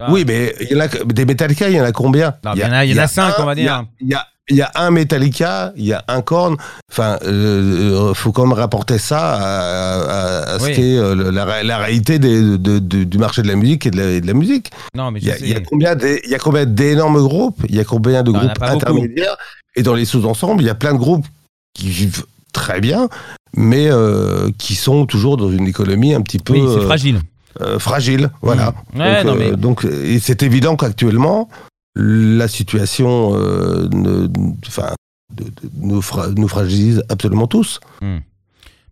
[0.00, 0.06] Ah.
[0.10, 2.64] Oui, mais il y en a des Metallica, il y en a combien il y
[2.64, 3.84] en a- il y en a cinq, un- on va il dire.
[4.00, 6.56] Il y a, il y a un Metallica, il y a un Korn.
[6.90, 11.44] Enfin, euh, euh, faut quand même rapporter ça à, à- à ce qu'est euh, la,
[11.44, 14.20] ré- la réalité des- de- de- du marché de la musique et de la, et
[14.20, 14.72] de la musique.
[14.96, 18.24] Non, mais Il je y a, il combien il d'énormes groupes Il y a combien
[18.24, 18.72] de Non, il groupes beaucoup.
[18.74, 19.36] intermédiaires
[19.76, 21.26] Et dans les sous-ensembles, il y a plein de groupes
[21.72, 23.08] qui vivent très bien,
[23.56, 27.20] mais euh, qui sont toujours dans une économie un petit peu Oui, c'est euh, fragile.
[27.60, 28.30] euh, fragile.
[28.42, 28.74] Voilà.
[28.94, 29.00] Mmh.
[29.00, 29.86] Ouais, donc, mais- euh, donc,
[30.20, 31.48] c'est évident qu'actuellement,
[31.96, 34.28] la situation euh, ne-
[34.66, 34.90] enfin,
[35.34, 37.80] de- de- nous, fra- nous fragilise absolument tous.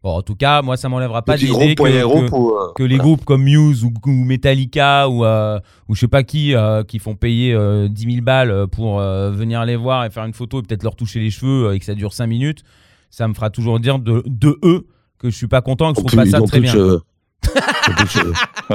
[0.05, 3.45] Bon, en tout cas, moi, ça m'enlèvera pas l'idée que, que- euh, les groupes comme
[3.45, 7.55] Muse ou, ou Metallica ou, euh, ou je sais pas qui, euh, qui font payer
[7.55, 10.83] euh, 10 000 balles pour euh, venir les voir et faire une photo et peut-être
[10.83, 12.65] leur toucher les cheveux euh, et que ça dure 5 minutes,
[13.13, 14.89] ça me fera toujours dire de, de eux
[15.21, 16.73] que je suis pas content et que je trouve pas ça très bien.
[16.73, 17.03] cheveux.
[18.09, 18.33] Cheveux.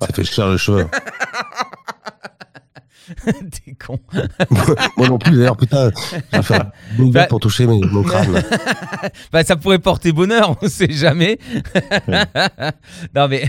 [0.00, 0.86] Ça fait cher les cheveux.
[3.24, 3.98] T'es con.
[4.96, 5.90] Moi non plus, d'ailleurs, putain,
[6.32, 8.42] je vais faire une Bah- pour toucher mes- mon crâne.
[9.30, 11.38] Bah, ça pourrait porter bonheur, on sait jamais.
[13.14, 13.44] non, mais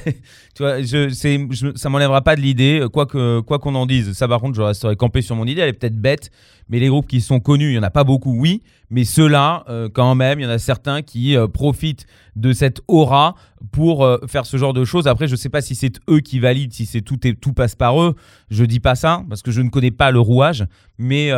[0.55, 4.11] tu vois, je, je- ça m'enlèvera pas de l'idée, quoi, que, quoi qu'on en dise.
[4.13, 5.61] Ça, par contre, je resterai campé sur mon idée.
[5.61, 6.31] Elle est peut-être bête,
[6.69, 8.61] mais les groupes qui sont connus, il y en a pas beaucoup, oui.
[8.89, 12.05] Mais ceux-là, euh, quand même, il y en a certains qui euh, profitent
[12.35, 13.35] de cette aura
[13.71, 15.07] pour euh, faire ce genre de choses.
[15.07, 18.01] Après, je sais pas si c'est eux qui valident, si c'est tout, tout passe par
[18.01, 18.15] eux.
[18.49, 20.65] Je dis pas ça parce que je ne connais pas le rouage,
[20.97, 21.31] mais.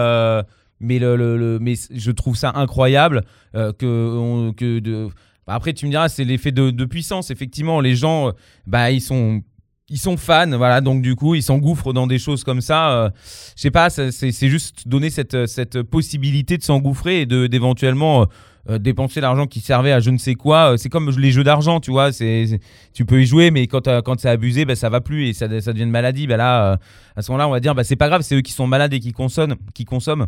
[0.80, 3.24] mais, le, le- mais je trouve ça incroyable
[3.54, 5.08] que, que
[5.48, 8.32] bah, après tu me diras c'est l'effet de, de puissance effectivement les gens
[8.68, 9.42] bah ils sont
[9.90, 13.10] ils sont fans voilà donc du coup ils s'engouffrent dans des choses comme ça euh,
[13.56, 18.26] je sais pas c'est juste donner cette, cette possibilité de s'engouffrer et d'éventuellement euh,
[18.70, 21.80] euh, dépenser l'argent qui servait à je ne sais quoi c'est comme les jeux d'argent
[21.80, 22.60] tu vois c'est
[22.94, 25.48] tu peux y jouer mais quand quand c'est abusé bah, ça va plus et ça,
[25.48, 26.80] devient une maladie bah là
[27.16, 28.94] à ce moment-là on va dire bah c'est pas grave c'est eux qui sont malades
[28.94, 30.28] et qui consomment qui consomment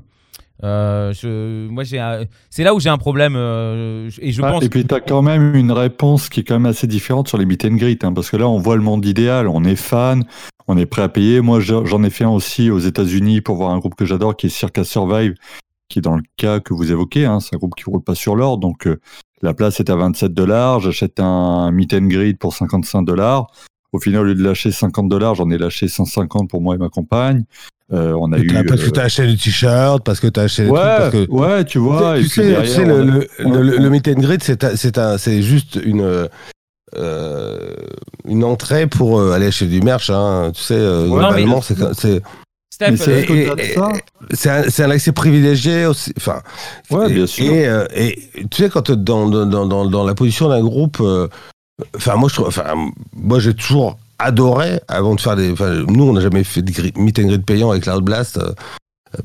[0.63, 2.03] euh, je, moi, j'ai,
[2.49, 4.63] c'est là où j'ai un problème euh, et je Ah, pense.
[4.63, 7.37] Et puis tu as quand même une réponse qui est quand même assez différente sur
[7.37, 9.75] les meet and greet, hein, parce que là on voit le monde idéal, on est
[9.77, 10.23] fan,
[10.67, 11.41] on est prêt à payer.
[11.41, 14.35] Moi je- j'en ai fait un aussi aux États-Unis pour voir un groupe que j'adore
[14.35, 15.33] qui est Circa Survive,
[15.87, 18.15] qui est dans le cas que vous évoquez, hein, c'est un groupe qui roule pas
[18.15, 18.99] sur l'or, donc euh,
[19.41, 23.47] la place est à 27 dollars, j'achète un meet and greet pour 55 dollars.
[23.93, 26.77] Au final, au lieu de lâcher 50 dollars, j'en ai lâché 150 pour moi et
[26.77, 27.45] ma compagne.
[27.91, 28.45] Euh, on a eu.
[28.67, 31.25] Parce que euh, t'as acheté des t-shirts, parce que t'as acheté des ouais, trucs, parce
[31.25, 32.13] que ouais, tu vois.
[32.13, 34.43] tu et puis sais, tu derrière, sais, le, a- le, le, le meet and greet,
[34.43, 36.27] c'est un- c'est un- c'est juste une
[36.97, 37.75] euh,
[38.27, 40.09] une entrée pour euh, aller acheter du merch.
[40.09, 40.51] Hein.
[40.55, 42.21] Tu sais, euh, Ouais, mais- c'est c'est
[43.51, 43.77] euh, et-
[44.49, 46.13] un, c'est un accès privilégié aussi.
[46.17, 46.41] Enfin,
[46.91, 47.45] Ouais, et- bien sûr.
[47.45, 48.17] Et, euh, et
[48.51, 51.27] tu sais, quand dans, dans, dans, dans la position d'un groupe, euh,
[51.95, 52.63] enfin, moi, je trouve, enfin,
[53.15, 55.53] moi, j'ai toujours adoré avant de faire des.
[55.87, 58.37] Nous, on n'a jamais fait de meet and greet payant avec Cloud Blast.
[58.37, 58.51] euh,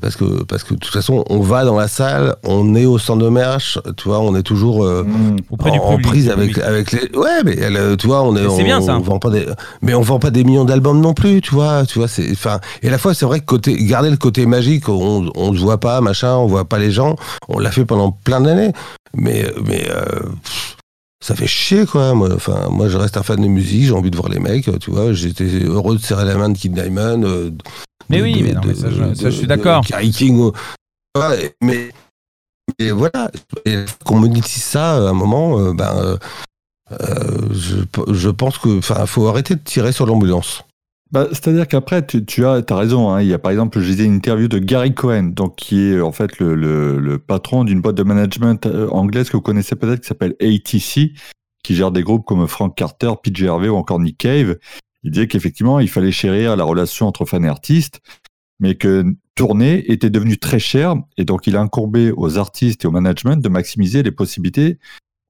[0.01, 2.97] parce que, parce que de toute façon, on va dans la salle, on est au
[2.97, 5.35] stand de merch, tu vois, on est toujours euh, Mm.
[5.51, 7.15] auprès en, du en public, prise avec, avec les.
[7.15, 8.49] Ouais, mais elle, euh, tu vois, on est.
[8.49, 8.95] C'est bien, ça.
[8.97, 9.45] On vend pas des,
[9.83, 11.85] mais on vend pas des millions d'albums non plus, tu vois.
[11.85, 12.33] Tu vois, c'est.
[12.81, 15.59] Et à la fois, c'est vrai que côté, garder le côté magique, on, on se
[15.59, 17.15] voit pas, machin, on voit pas les gens.
[17.47, 18.71] On l'a fait pendant plein d'années,
[19.13, 20.19] mais, euh,
[21.25, 22.13] ça fait chier quoi.
[22.13, 23.85] Moi, enfin, moi, je reste un fan de musique.
[23.85, 24.69] J'ai envie de voir les mecs.
[24.79, 27.23] Tu vois, j'étais heureux de serrer la main de Kid Diamond.
[27.23, 27.49] euh,
[28.09, 29.83] Mais de- oui, de- mais non, mais de- ça, je- de- ça, je suis d'accord.
[29.83, 30.51] King.
[31.17, 31.89] Ouais, mais,
[32.79, 33.31] mais voilà,
[34.05, 36.17] qu'on monétise ça à un moment, euh, ben, euh,
[36.91, 37.77] euh, je,
[38.13, 40.61] je pense que, enfin, faut arrêter de tirer sur l'ambulance.
[41.11, 43.09] Bah, C'est-à-dire qu'après, tu, as, as raison.
[43.09, 43.21] hein.
[43.21, 46.01] Il y a par exemple, je disais une interview de Gary Cohen, donc qui est
[46.01, 50.07] en fait le, patron d'une boîte de management euh, anglaise que vous connaissez peut-être, qui
[50.07, 51.13] s'appelle ATC,
[51.63, 54.57] qui gère des groupes comme Frank Carter, PJ Harvey ou encore Nick Cave.
[55.03, 58.01] Il disait qu'effectivement, il fallait chérir la relation entre fans et artistes,
[58.59, 62.87] mais que tourner était devenu très cher, et donc il a incombé aux artistes et
[62.87, 64.79] au management de maximiser les possibilités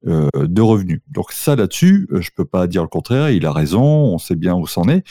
[0.08, 1.02] euh, de revenus.
[1.10, 4.36] Donc ça là-dessus, euh, je peux pas dire le contraire, il a raison, on sait
[4.36, 5.04] bien où c'en est.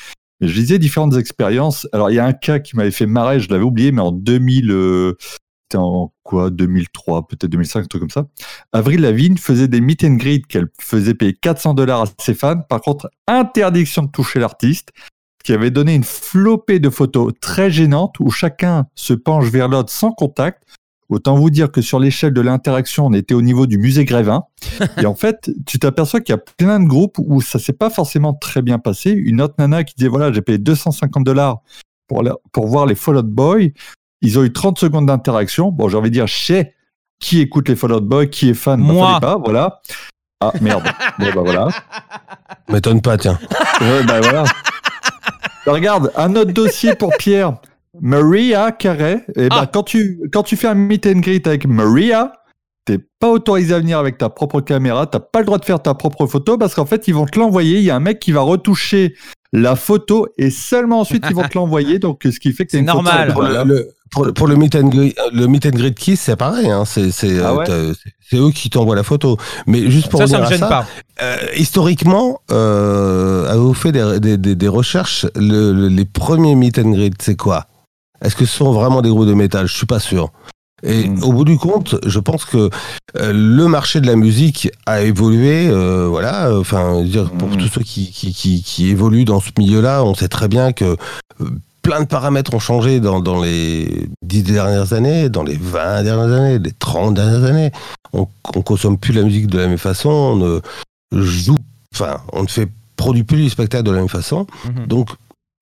[0.47, 1.89] Je disais différentes expériences.
[1.93, 4.13] Alors il y a un cas qui m'avait fait marrer, je l'avais oublié, mais en
[4.13, 5.17] 2000, euh,
[5.65, 8.27] c'était en quoi 2003, peut-être 2005, un truc comme ça.
[8.73, 12.61] Avril Lavigne faisait des meet and greet qu'elle faisait payer 400 dollars à ses fans.
[12.69, 14.91] Par contre, interdiction de toucher l'artiste,
[15.45, 19.91] qui avait donné une flopée de photos très gênantes où chacun se penche vers l'autre
[19.91, 20.63] sans contact.
[21.11, 24.45] Autant vous dire que sur l'échelle de l'interaction, on était au niveau du musée Grévin.
[25.01, 27.91] Et en fait, tu t'aperçois qu'il y a plein de groupes où ça s'est pas
[27.91, 29.11] forcément très bien passé.
[29.11, 31.59] Une autre nana qui disait voilà, j'ai payé 250 dollars
[32.09, 33.75] pour, la- pour voir les Fall Out Boy.
[34.23, 35.71] Ils ont eu 30 secondes d'interaction.
[35.71, 36.73] Bon, j'ai envie de dire, chez
[37.21, 39.07] qui écoute les Fall Out Boy, qui est fan, bah, Moi.
[39.09, 39.83] fallait pas, voilà.
[40.41, 40.85] Ah merde.
[41.19, 41.69] bon bah voilà.
[42.69, 43.39] M'étonne pas, tiens.
[43.81, 44.45] Ouais, bah voilà.
[45.67, 47.55] Bah, regarde, un autre dossier pour Pierre.
[48.01, 49.21] Maria Carré.
[49.37, 49.71] Et bah Ah.
[49.73, 52.33] quand tu quand tu fais un meet and greet avec Maria,
[52.85, 55.07] t'es pas autorisé à venir avec ta propre caméra.
[55.07, 57.39] T'as pas le droit de faire ta propre photo parce qu'en fait ils vont te
[57.39, 57.79] l'envoyer.
[57.79, 59.15] Il y a un mec qui va retoucher
[59.53, 61.99] la photo et seulement ensuite ils vont te l'envoyer.
[61.99, 63.29] Donc ce qui fait que C'est photo normal.
[63.29, 63.65] le, voilà.
[63.65, 66.71] le- pour, le- pour le meet and greet, le meet and greet kiss, c'est pareil.
[66.71, 66.85] Hein.
[66.85, 67.09] C'est
[67.41, 67.95] Ah euh, ouais
[68.31, 69.37] c'est- eux qui t'envoient la photo.
[69.67, 70.87] Mais juste pour Ça, ça me gêne ça, pas.
[71.23, 76.79] euh, historiquement, euh, avez-vous fait des, des, des- des recherches le- le- Les premiers meet
[76.79, 77.67] and greet, c'est quoi?
[78.25, 79.67] Est-ce que ce sont vraiment des groupes de métal?
[79.69, 80.31] Je suis pas sûr.
[80.83, 81.23] Et Mm.
[81.23, 82.69] au bout du compte, je pense que
[83.17, 85.69] euh, le marché de la musique a évolué.
[85.69, 87.57] euh, voilà, euh, enfin, dire pour Mm.
[87.59, 90.85] tous ceux qui, qui, qui, qui évoluent dans ce milieu-là, on sait très bien que
[91.41, 91.51] euh,
[91.83, 96.33] plein de paramètres ont changé dans, dans les dix dernières années, dans les 20 dernières
[96.35, 97.71] années, les 30 dernières années.
[98.13, 100.37] On, on consomme plus la musique de la même façon, on
[101.17, 101.57] ne joue,
[101.95, 104.47] enfin, on ne fait produit plus les spectacles de la même façon.
[104.65, 104.87] Mhm.
[104.87, 105.09] Donc,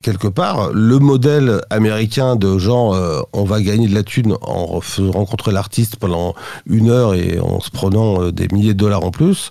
[0.03, 4.81] quelque part, le modèle américain de genre, euh, on va gagner de la thune en
[5.11, 6.35] rencontrer l'artiste pendant
[6.67, 9.51] une heure et en se prenant euh, des milliers de dollars en plus,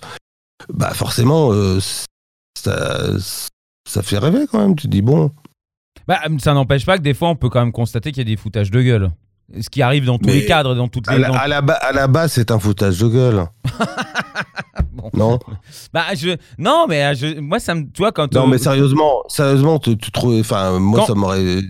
[0.72, 1.78] bah forcément, euh,
[2.58, 3.00] ça,
[3.88, 4.76] ça fait rêver quand même.
[4.76, 5.30] Tu te dis, bon,
[6.06, 8.30] Bah, ça n'empêche pas que des fois, on peut quand même constater qu'il y a
[8.30, 9.10] des foutages de gueule.
[9.60, 11.22] Ce qui arrive dans tous Mais les cadres, dans toutes à les.
[11.22, 13.44] la, dans- à la, à la base, c'est un foutage de gueule.
[14.96, 15.10] Bon.
[15.14, 15.38] Non
[15.94, 16.36] Bah, je...
[16.58, 17.40] Non, mais euh, je...
[17.40, 17.84] moi, ça me.
[17.84, 18.32] Tu vois, quand.
[18.34, 20.38] Non, euh, mais sérieusement, sérieusement, tu, tu trouves.
[20.40, 21.60] Enfin, moi, Quand- ça m'aurait.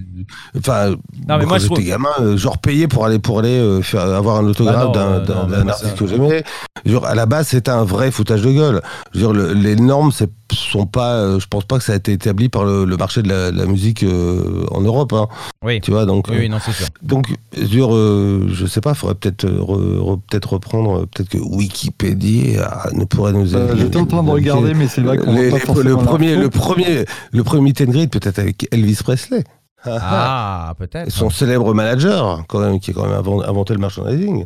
[0.59, 0.97] Enfin, Non,
[1.29, 4.03] mais quand moi, j'étais trouve- gamin, euh, genre payé pour aller pour aller euh, faire
[4.03, 6.43] avoir un autographe Bah non, d'un artiste que j'aimais.
[6.85, 8.83] Genre, à la base, c'était un vrai foutage de gueule.
[9.15, 11.15] Je veux dire, le- les normes, c'est sont pas.
[11.15, 13.51] euh, je pense pas que ça a été établi par le, le marché de la,
[13.51, 15.13] la musique euh, en Europe.
[15.13, 15.29] Hein,
[15.65, 15.81] Oui.
[15.81, 16.27] tu vois, donc.
[16.29, 16.87] Oui, euh, oui, non, c'est sûr.
[17.03, 17.27] donc,
[17.57, 21.39] dire, euh, je sais pas, faudrait peut-être euh, re- re- peut-être reprendre, euh, peut-être que
[21.39, 23.55] Wikipédia ah, ne pourrait nous.
[23.55, 27.05] Euh, J'étais en train de regarder, mais c'est vrai qu'on le forcément premier, le premier,
[27.33, 29.45] le premier meet and greet peut-être avec Elvis Presley,
[29.85, 31.11] Ah, peut-être.
[31.11, 34.45] son célèbre manager, quand même, qui a quand même invent- inventé le merchandising.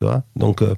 [0.00, 0.74] Tu vois Donc, euh.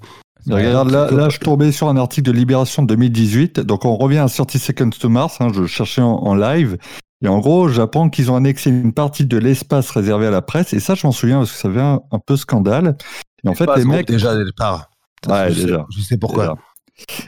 [0.49, 3.61] Regarde, là, là, je tombais sur un article de Libération de 2018.
[3.61, 5.37] Donc, on revient à 30 Seconds to Mars.
[5.41, 6.79] hein, je cherchais en, en live.
[7.23, 10.73] Et en gros, j'apprends qu'ils ont annexé une partie de l'espace réservé à la presse.
[10.73, 12.97] Et ça, je m'en souviens parce que ça avait un, un peu scandale.
[13.45, 14.07] Et en fait, les mecs.
[14.07, 14.89] déjà dès le départ.
[15.29, 15.87] Ouais, je, sais, déjà.
[15.91, 16.57] je sais pourquoi.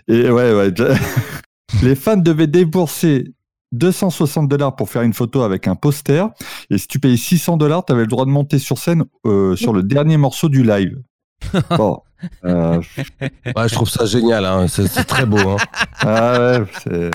[0.08, 0.20] Déjà.
[0.26, 0.70] Et ouais, ouais.
[0.70, 0.94] déjà-
[1.82, 3.34] les fans devaient débourser
[3.72, 6.28] 260 dollars pour faire une photo avec un poster.
[6.70, 9.56] Et si tu payais 600 dollars, tu avais le droit de monter sur scène euh,
[9.56, 10.98] sur le dernier morceau du live.
[11.76, 12.00] Bon.
[12.44, 12.80] Euh,
[13.56, 15.38] Ouais, je trouve ça génial, hein, c'est très beau.
[15.38, 15.56] Hein.
[16.00, 17.10] ah ouais, c'est.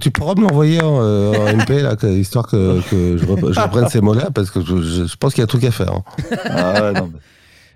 [0.00, 3.52] Tu pourras me l'envoyer en, euh, en MP, là, que- histoire que, que je, rep-
[3.52, 5.64] je reprenne ces mots-là, parce que je, je- je pense qu'il y a un truc
[5.64, 5.92] à faire.
[5.92, 6.04] hein.
[6.44, 7.18] Ah ouais, non, mais-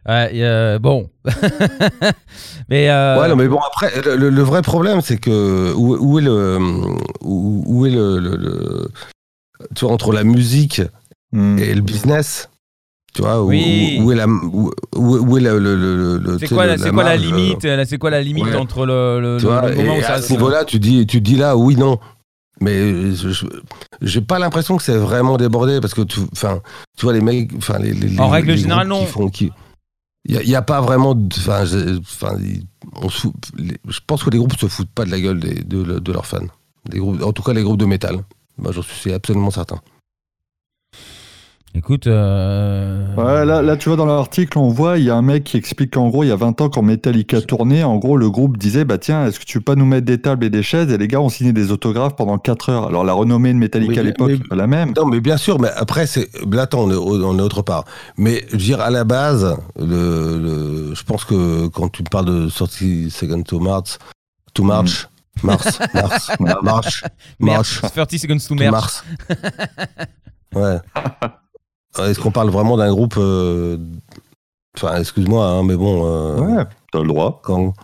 [0.04, 1.08] Ouais, euh, bon.
[2.68, 2.90] mais.
[2.90, 6.18] euh, Ouais, non, mais bon, après, le, le- le vrai problème, c'est que où, où
[6.18, 6.58] est le.
[7.20, 8.88] Où, où est le, le- le-
[9.74, 10.82] Tu vois, entre la musique
[11.34, 11.57] Hmm.
[11.58, 12.50] et le business,
[13.14, 13.99] tu vois, où, Oui.
[14.01, 14.26] où, où est la.
[14.26, 14.71] Où,
[15.37, 15.59] est le.
[15.59, 18.11] le, le- le- tu C'est quoi, la, c'est quoi la marge, limite euh, C'est quoi
[18.11, 18.57] la limite Ouais.
[18.57, 21.07] entre le, le, Tu vois, le moment et où ça à ce niveau-là, tu dis,
[21.07, 21.99] tu dis là, oui, non.
[22.61, 23.47] Mais je- je-
[24.03, 26.61] j'ai pas l'impression que c'est vraiment débordé parce que tu, enfin,
[26.97, 29.01] tu vois les mecs, enfin les, les- En les- règle les générale, non.
[29.01, 29.51] Qui font, qui,
[30.26, 31.99] il y, a- pas vraiment, enfin, je-
[34.07, 36.47] pense que les groupes se foutent pas de la gueule des- de, de leurs fans.
[36.89, 38.17] Des groupes, en tout cas les groupes de métal.
[38.59, 39.80] Moi, j'en suis absolument certain.
[41.74, 42.07] Écoute.
[42.07, 45.44] euh, Ouais, là, là, tu vois, dans l'article, on voit, il y a un mec
[45.44, 48.28] qui explique qu'en gros, il y a 20 ans, quand Metallica tournait, en gros, le
[48.30, 50.62] groupe disait, bah tiens, est-ce que tu veux pas nous mettre des tables et des
[50.62, 50.92] chaises?
[50.92, 52.86] Et les gars ont signé des autographes pendant 4 heures.
[52.88, 54.92] Alors, la renommée de Metallica Mais- à l'époque mais- n'est pas la même.
[54.94, 57.84] Non, mais bien sûr, mais après, c'est là, attends, on est, on est autre part.
[58.18, 62.26] Mais je veux dire, à la base, le, le- je pense que quand tu parles
[62.26, 63.99] de sortie Second to Mars,
[64.53, 65.08] to March,
[65.42, 67.03] Mars, Mars, March, March,
[67.40, 67.80] Merch.
[67.80, 68.72] 30 seconds to to merch.
[68.72, 69.04] Mars.
[70.54, 70.76] Ouais.
[71.98, 73.76] Euh, Est-ce qu'on parle vraiment d'un groupe euh,
[74.76, 76.02] Enfin, excuse-moi, hein, mais bon.
[76.06, 77.40] euh, Ouais, t'as le droit.
[77.44, 77.74] quand...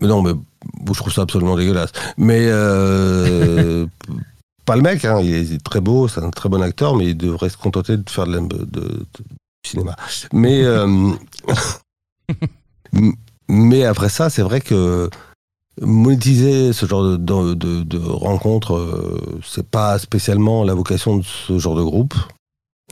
[0.00, 1.90] Mais non, mais bon, je trouve ça absolument dégueulasse.
[2.16, 3.84] Mais euh,
[4.64, 7.16] pas le mec, hein, il est très beau, c'est un très bon acteur, mais il
[7.16, 9.06] devrait se contenter de faire de, de- de-
[9.66, 9.96] cinéma.
[10.32, 11.10] Mais, euh,
[13.48, 15.10] mais après ça, c'est vrai que
[15.80, 21.22] monétiser ce genre de, de, de- de rencontres, euh, c'est pas spécialement la vocation de
[21.24, 22.14] ce genre de groupe.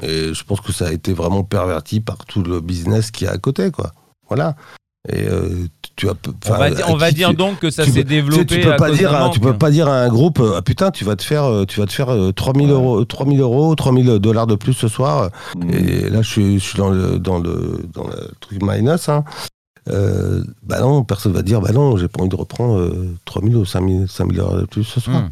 [0.03, 3.31] Et je pense que ça a été vraiment perverti par tout le business qu'il y
[3.31, 3.93] a à côté, quoi.
[4.29, 4.57] Voilà.
[5.09, 6.15] Et euh, tu as.
[6.49, 8.45] On va, dire, on va dire donc que ça s'est peux- tu sais, développé.
[8.47, 10.63] tu peux à pas dire, à- tu peux pas dire à un groupe, euh, ah
[10.63, 12.73] putain, tu vas te faire, euh, tu vas te faire euh, 3000 Ouais.
[12.75, 15.31] euros, 3000 euros, 3000 dollars de plus ce soir.
[15.55, 15.71] Hmm.
[15.71, 19.09] Et là, je suis, je suis dans le, dans le, dans le truc minus.
[19.09, 19.23] Hein.
[19.89, 23.57] euh, bah non, personne va dire, bah non, j'ai pas envie de reprendre euh, 3000
[23.57, 25.23] ou 5000, 5000 heures de plus ce soir.
[25.23, 25.29] Hmm.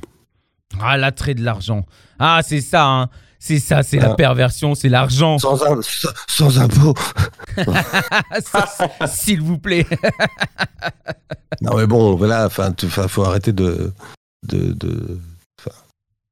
[0.80, 1.84] Ah, l'attrait de l'argent.
[2.20, 3.08] Ah, c'est ça, hein.
[3.46, 4.14] C'est ça, c'est la Ah.
[4.14, 5.36] perversion, c'est l'argent.
[5.36, 6.94] Sans, im- sans, sans impôt.
[8.42, 8.66] Ça,
[9.06, 9.86] S'il vous plaît.
[11.60, 12.72] Non mais bon, voilà, enfin,
[13.08, 13.92] faut arrêter de,
[14.48, 15.20] de, de,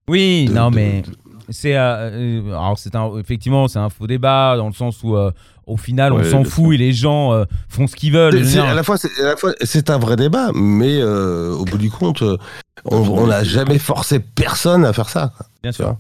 [0.08, 1.02] Oui, de- non, de- mais
[1.50, 1.76] c'est.
[1.76, 5.30] euh, euh, alors, c'est un, effectivement, c'est un faux débat dans le sens où, euh,
[5.66, 8.42] au final, on Ouais, s'en fout et les gens euh, font ce qu'ils veulent.
[8.58, 8.96] À la fois,
[9.60, 14.84] c'est un vrai débat, mais au bout du compte, on on n'a jamais forcé personne
[14.86, 15.32] à faire ça.
[15.62, 15.94] Bien sûr.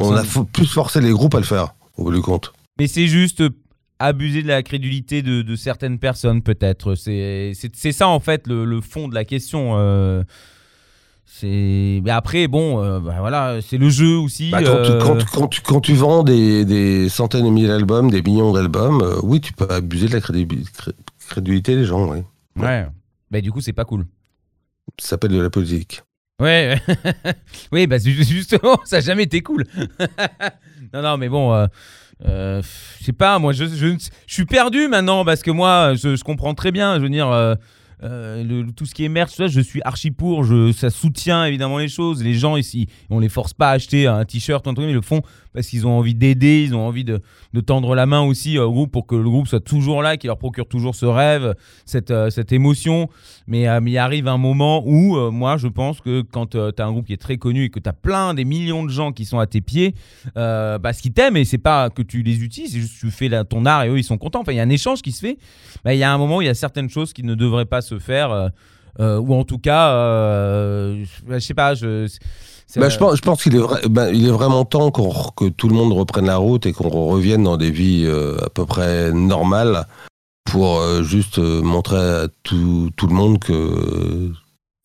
[0.00, 2.52] On a fo- plus forcé les groupes à le faire, au bout du compte.
[2.78, 3.50] Mais c'est juste euh,
[3.98, 6.94] abuser de la crédulité de, de certaines personnes, peut-être.
[6.94, 7.52] C'est
[7.92, 9.74] ça, en fait, le, le fond de la question.
[9.76, 10.22] euh,
[11.24, 14.50] c'est après, bon, euh, bah, voilà, c'est le jeu aussi.
[14.50, 17.68] Bah, quand, tu, euh, quand, quand tu, quand tu vends des, des centaines de milliers
[17.68, 22.18] d'albums, des millions d'albums, euh, oui, tu peux abuser de la crédulité des gens, oui.
[22.56, 22.86] Ouais.
[23.30, 24.04] Bah, du coup, c'est pas cool.
[25.00, 26.02] Ça s'appelle de la politique.
[26.42, 26.76] Ouais,
[27.72, 29.64] oui, bah ju- justement, ça n'a jamais été cool.
[30.92, 31.66] non, non, mais bon, euh,
[32.26, 32.60] euh,
[32.98, 33.96] je sais pas, moi, je, je,
[34.26, 36.96] suis perdu maintenant parce que moi, je, je comprends très bien.
[36.96, 37.54] Je veux dire, euh,
[38.02, 40.44] euh, tout ce qui est ça, je suis archi pour.
[40.44, 42.22] Je, ça soutient évidemment les choses.
[42.22, 45.22] Les gens ici, on les force pas à acheter un t-shirt, ils le font
[45.52, 47.20] parce qu'ils ont envie d'aider, ils ont envie de,
[47.66, 50.38] tendre la main aussi au groupe pour que le groupe soit toujours là, qui leur
[50.38, 51.54] procure toujours ce rêve,
[51.84, 53.08] cette, euh, cette émotion.
[53.46, 56.86] Mais, euh, il arrive un moment où, euh, moi, je pense que quand tu as
[56.86, 59.12] un groupe qui est très connu et que tu as plein des millions de gens
[59.12, 59.94] qui sont à tes pieds,
[60.36, 63.06] euh, bah, ce qu'ils t'aiment, et c'est pas que tu les utilises, c'est juste que
[63.06, 64.40] tu fais ton art et eux, ils sont contents.
[64.40, 65.38] Enfin, il y a un échange qui se fait.
[65.84, 67.82] Il y a un moment où il y a certaines choses qui ne devraient pas
[67.82, 68.48] se faire, euh,
[69.00, 72.06] euh, ou en tout cas, euh, je, je sais pas, je.
[72.76, 75.68] Bah, je pense, je pense qu'il est, bah, il est vraiment temps re- que tout
[75.68, 79.12] le monde reprenne la route et qu'on revienne dans des vies euh, à peu près
[79.12, 79.86] normales
[80.50, 84.32] pour juste montrer à tout, tout le monde que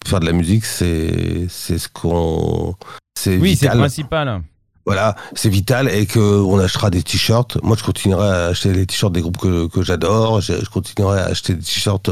[0.05, 2.75] faire de la musique, c'est ce qu'on.
[3.17, 4.41] C'est oui, c'est le principal.
[4.87, 7.57] Voilà, c'est vital et que on achètera des t-shirts.
[7.61, 10.39] Moi, je continuerai à acheter les t-shirts des groupes que, que j'adore.
[10.39, 12.09] Je, je continuerai à acheter des t-shirts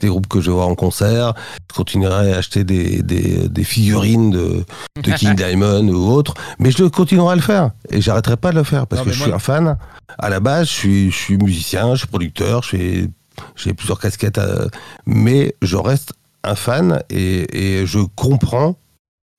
[0.00, 1.34] des groupes que je vois en concert.
[1.70, 4.64] Je continuerai à acheter des, des, des figurines de,
[5.00, 6.34] de King Diamond ou autres.
[6.58, 9.12] Mais je continuerai à le faire et j'arrêterai pas de le faire parce Non, que
[9.12, 9.76] je moi- suis un fan.
[10.18, 13.06] À la base, je suis, je suis musicien, je suis producteur, je
[13.54, 14.66] j'ai plusieurs casquettes, à-
[15.06, 16.12] mais je reste
[16.42, 18.76] un fan et, et je comprends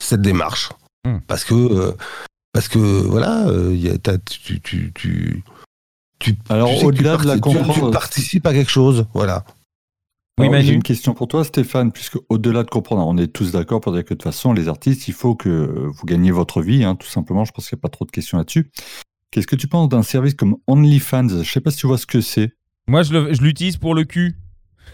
[0.02, 0.70] cette démarche
[1.06, 1.20] Hmm.
[1.28, 1.92] parce que euh,
[2.58, 5.44] parce que voilà, euh, y a, t'as- tu, tu, tu,
[6.18, 9.46] tu, Alors, au-delà de la tu- comprendre- tu participes à quelque chose, voilà.
[10.40, 10.48] Oui.
[10.64, 13.92] J'ai une question pour toi, Stéphane, puisque au-delà de comprendre, on est tous d'accord pour
[13.94, 15.50] dire que de toute façon, les artistes, il faut que
[15.88, 17.46] vous gagniez votre vie, hein, tout simplement.
[17.46, 18.72] Je pense qu'il n'y a pas trop de questions là-dessus.
[19.30, 21.44] Qu'est-ce que tu penses d'un service comme OnlyFans?
[21.44, 22.56] Je sais pas si tu vois ce que c'est.
[22.88, 24.36] Moi, je l'utilise pour le cul.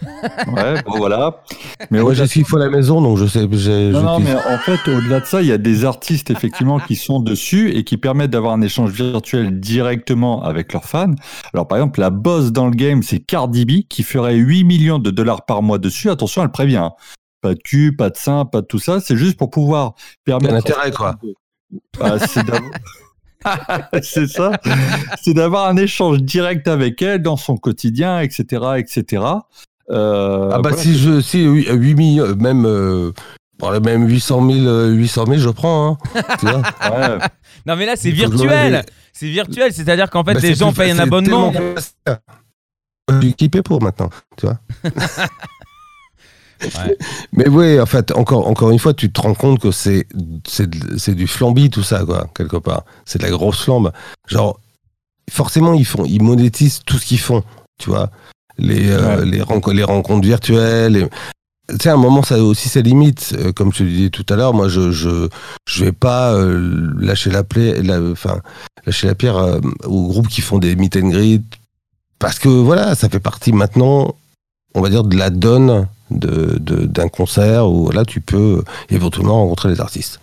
[0.02, 1.42] Ouais, bon voilà.
[1.90, 3.46] Mais Moi, j'ai qu'il faut à la maison, donc je sais.
[3.46, 7.20] Non, mais en fait, au-delà de ça, il y a des artistes effectivement qui sont
[7.20, 11.14] dessus et qui permettent d'avoir un échange virtuel directement avec leurs fans.
[11.52, 14.98] Alors, par exemple, la boss dans le game, c'est Cardi B qui ferait 8 millions
[14.98, 16.10] de dollars par mois dessus.
[16.10, 16.76] Attention, elle prévient.
[16.76, 16.92] hein.
[17.40, 19.00] Pas de cul, pas de sein, pas de tout ça.
[19.00, 19.94] C'est juste pour pouvoir
[20.24, 20.54] permettre.
[20.54, 21.16] Un intérêt, quoi.
[22.00, 22.70] Ah, c'est d'avoir-
[24.02, 24.52] c'est ça.
[25.20, 29.22] C'est d'avoir un échange direct avec elle dans son quotidien, etc., etc.
[29.90, 30.76] Euh, ah bah voilà.
[30.78, 33.12] si je si 8 millions, même euh,
[33.82, 35.98] même 800 000, euh, 800 000, je prends.
[36.14, 37.18] Hein, tu vois Ouais.
[37.66, 38.84] Non, mais là, c'est virtuel.
[39.12, 41.52] C'est virtuel, c'est-à-dire qu'en fait, Bah, les gens plus- payent un abonnement.
[43.10, 44.58] Je suis équipé pour maintenant, tu vois.
[46.62, 46.96] Ouais.
[47.32, 50.06] Mais oui, en fait, encore, encore une fois, tu te rends compte que c'est,
[50.46, 52.84] c'est, de- c'est du flambi, tout ça, quoi, quelque part.
[53.04, 53.92] C'est de la grosse flambe.
[54.28, 54.58] Genre,
[55.30, 57.42] forcément, ils font, ils monétisent tout ce qu'ils font,
[57.78, 58.08] tu vois.
[58.58, 59.26] Les, euh, Ouais.
[59.26, 60.92] les, renco- les rencontres virtuelles.
[60.92, 61.08] les-
[61.70, 63.34] Tu sais, à un moment, ça a aussi ses limites.
[63.38, 65.28] Euh, Comme je te disais tout à l'heure, moi, je, je,
[65.66, 68.40] je vais pas euh, lâcher la plaie, la, enfin,
[68.86, 71.42] lâcher la pierre euh, aux groupes qui font des meet and greet.
[72.18, 74.14] Parce que, voilà, ça fait partie maintenant,
[74.74, 79.40] on va dire, de la donne de, de- d'un concert où là tu peux éventuellement
[79.42, 80.20] rencontrer les artistes.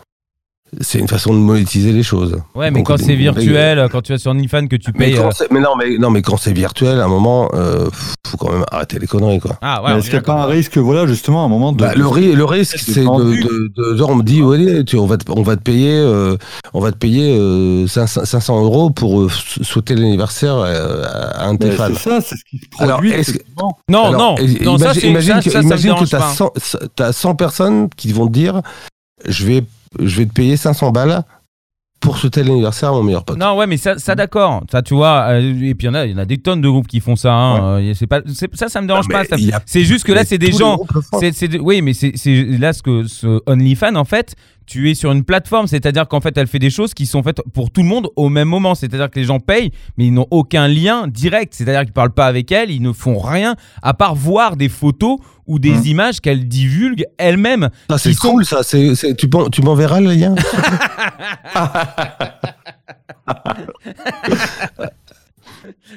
[0.80, 2.42] C'est une façon de monétiser les choses.
[2.56, 5.18] Ouais, mais Donc, quand c'est virtuel, quand tu vas sur OnlyFans, que tu payes.
[5.18, 7.90] euh, mais non, mais non, mais quand c'est virtuel, à un moment, euh,
[8.26, 9.58] faut quand même arrêter les conneries, quoi.
[9.62, 11.74] Ah, ouais, est-ce est qu'il n'y a pas un risque, voilà, justement, à un moment
[11.74, 11.78] de.
[11.80, 13.44] Bah, le, ri- le risque, c'est de, tendu.
[13.44, 15.92] de, de- genre, on me dit, ouais, tu, on va te, on va te payer,
[15.94, 16.38] euh,
[16.74, 21.60] on va te payer euh, 500, 500 euros pour euh, souhaiter l'anniversaire à un de
[21.60, 21.88] tes fans.
[21.94, 23.12] c'est ça, c'est ce qui se Alors, produit.
[23.12, 23.78] que- effectivement.
[23.90, 26.06] Non, Alors, non, et- non, ça, imagine, c'est imagine ça, que, ça, imagine que.
[26.06, 26.52] 100,
[26.96, 28.62] t'as 100 personnes qui vont te dire
[29.28, 29.64] je vais,
[30.00, 31.24] je vais te payer 500 balles
[32.00, 33.38] pour ce tel anniversaire, mon meilleur pote.
[33.38, 34.64] Non, ouais, mais ça, ça d'accord.
[34.72, 35.28] Ça, tu vois.
[35.30, 37.00] euh, et puis il y en a, y en a des tonnes de groupes qui
[37.00, 37.32] font ça.
[37.32, 37.80] hein.
[37.80, 38.22] Euh, c'est pas,
[38.56, 39.62] ça, ça me dérange Non, pas.
[39.68, 40.80] C'est juste que là, c'est des gens.
[41.20, 44.36] C'est, oui, mais c'est, c'est là ce que ce OnlyFans, en fait,
[44.68, 47.42] tu es sur une plateforme, c'est-à-dire qu'en fait, elle fait des choses qui sont faites
[47.54, 48.74] pour tout le monde au même moment.
[48.76, 51.54] C'est-à-dire que les gens payent, mais ils n'ont aucun lien direct.
[51.54, 55.18] C'est-à-dire qu'ils parlent pas avec elle, ils ne font rien à part voir des photos
[55.48, 55.86] ou des Mmh.
[55.88, 57.70] images qu'elle divulgue elle-même.
[57.98, 58.62] C'est sont- cool, ça.
[58.64, 58.96] Tu,
[59.34, 60.36] m'en- tu m'enverras le lien?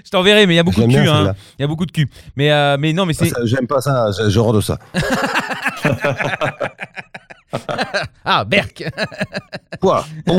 [0.04, 1.08] Je t'enverrai, mais il y a beaucoup de cul.
[1.08, 1.34] hein.
[1.58, 2.08] Il y a beaucoup de cul.
[2.36, 3.46] Mais, euh, mais non, mais Ah, c'est.
[3.46, 4.78] J'aime pas ça, horreur de ça.
[8.24, 8.82] Ah, Berk
[9.80, 10.04] Quoi?
[10.28, 10.38] Oh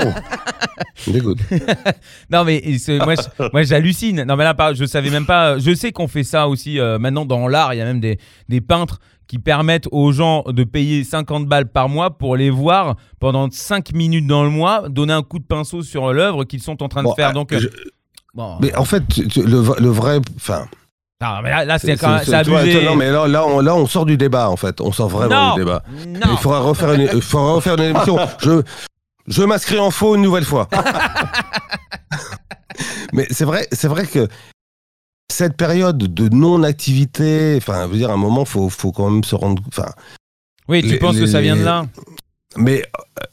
[1.08, 1.40] Dégoûte.
[2.30, 2.62] Non mais
[3.06, 3.14] moi,
[3.54, 4.24] moi j'hallucine.
[4.24, 5.58] Non mais là je savais même pas.
[5.60, 7.74] Je sais qu'on fait ça aussi euh, maintenant dans l'art.
[7.74, 8.20] Il y a même des,
[8.50, 12.96] des peintres qui permettent aux gens de payer 50 balles par mois pour les voir
[13.20, 16.82] pendant 5 minutes dans le mois, donner un coup de pinceau sur l'œuvre qu'ils sont
[16.84, 17.30] en train de faire.
[17.30, 17.68] euh, Donc euh, je-
[18.34, 18.58] bon.
[18.62, 20.20] Mais en fait, le, le vrai.
[20.36, 20.68] Enfin.
[21.22, 22.84] Non, mais là, là, c'est quand même abusé.
[22.84, 24.82] Non, mais là, là, on, là, on sort du débat, en fait.
[24.82, 25.54] On sort vraiment Non.
[25.56, 25.82] du débat.
[26.08, 26.20] Non.
[26.32, 28.18] Il faudra refaire une, il faudra refaire une émission.
[28.42, 28.62] Je,
[29.28, 30.68] je m'inscris en faux une nouvelle fois.
[33.14, 34.28] Mais c'est vrai, c'est vrai que
[35.32, 39.24] cette période de non-activité, enfin, je veux dire, à un moment, faut, faut quand même
[39.24, 39.90] se rendre, enfin,
[40.68, 41.86] Oui, tu les- penses que ça vient de là?
[42.58, 42.84] Mais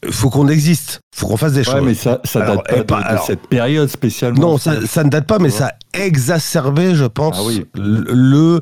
[0.05, 1.83] euh, faut qu'on existe, faut qu'on fasse des Ouais, choses.
[1.83, 4.39] mais ça, ça Alors, date pas de, cette période spécialement.
[4.41, 7.65] Non, ça, ça ne date pas, mais ça a exacerbé, je pense, Ah oui.
[7.75, 8.59] le,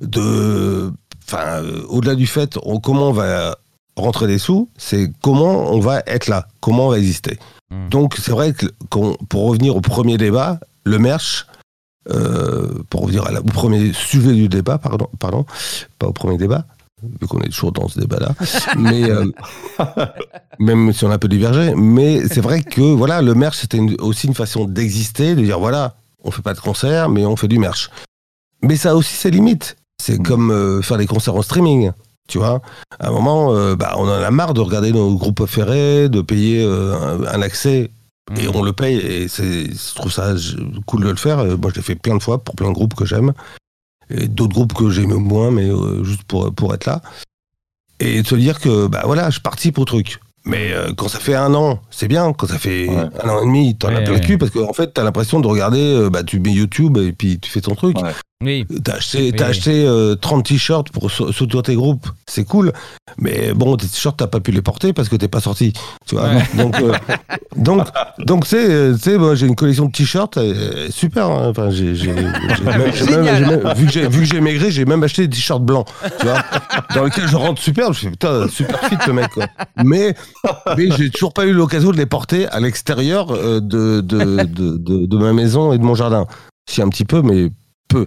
[0.00, 0.92] de,
[1.26, 3.56] enfin, euh, au-delà du fait, on- comment on va
[3.96, 7.38] rentrer des sous, c'est comment on va être là, comment on va exister.
[7.70, 7.88] Hmm.
[7.90, 8.66] Donc, c'est vrai que
[9.28, 11.46] pour revenir au premier débat, le merch,
[12.10, 15.46] euh, pour revenir à la- au premier sujet du débat, pardon, pardon,
[15.98, 16.66] pas au premier débat,
[17.20, 18.30] vu qu'on est toujours dans ce débat-là,
[18.76, 19.26] mais euh,
[20.58, 23.80] même si on a un peu divergé, mais c'est vrai que voilà, le merch c'était
[24.00, 27.48] aussi une façon d'exister, de dire voilà, on fait pas de concert, mais on fait
[27.48, 27.90] du merch.
[28.62, 29.76] Mais ça a aussi ses limites.
[30.02, 30.22] C'est Mm.
[30.22, 31.92] comme euh, faire des concerts en streaming.
[32.28, 32.62] Tu vois,
[32.98, 36.22] à un moment, euh, bah, on en a marre de regarder nos groupes préférés, de
[36.22, 37.90] payer un, un accès
[38.38, 38.50] et Mm.
[38.54, 40.34] on le paye et c'est, je trouve ça
[40.86, 41.44] cool de le faire.
[41.44, 43.34] Moi, je l'ai fait plein de fois pour plein de groupes que j'aime
[44.10, 47.00] et d'autres groupes que j'aime moins, mais euh, juste pour, pour être là.
[48.00, 50.18] Et de se dire que, bah voilà, je participe au truc.
[50.44, 52.32] Mais euh, quand ça fait un an, c'est bien.
[52.34, 53.08] Quand ça fait Ouais.
[53.22, 54.20] un an et demi, t'en as plein le ouais.
[54.20, 57.38] cul parce qu'en fait, t'as l'impression de regarder, euh, bah, tu mets YouTube et puis
[57.40, 57.96] tu fais ton truc.
[58.42, 58.66] Oui.
[58.84, 59.42] T'as acheté, Oui.
[59.42, 62.72] acheté euh, 30 t-shirts pour sou- soutenir tes groupes, c'est cool.
[63.18, 65.72] Mais bon, tes t-shirts, t'as pas pu les porter parce que t'es pas sorti.
[66.06, 66.28] Tu vois.
[66.28, 66.42] Ouais.
[66.56, 66.92] Donc, euh,
[67.56, 67.86] donc,
[68.18, 71.26] donc, c'est, euh, tu sais, moi, j'ai une collection de t-shirts, euh, super.
[71.26, 71.48] hein.
[71.48, 72.12] Enfin, j'ai, vu
[73.86, 75.86] que j'ai, vu que j'ai maigri, j'ai même acheté des t-shirts blancs,
[76.20, 76.42] tu vois,
[76.94, 77.92] dans lesquels je rentre super.
[77.92, 79.30] Je fais putain, super fit le mec.
[79.30, 79.46] Quoi.
[79.84, 80.14] Mais,
[80.76, 84.76] mais j'ai toujours pas eu l'occasion de les porter à l'extérieur euh, de, de, de,
[84.76, 86.26] de, de ma maison et de mon jardin.
[86.68, 87.50] Si un petit peu, mais
[87.88, 88.06] peu.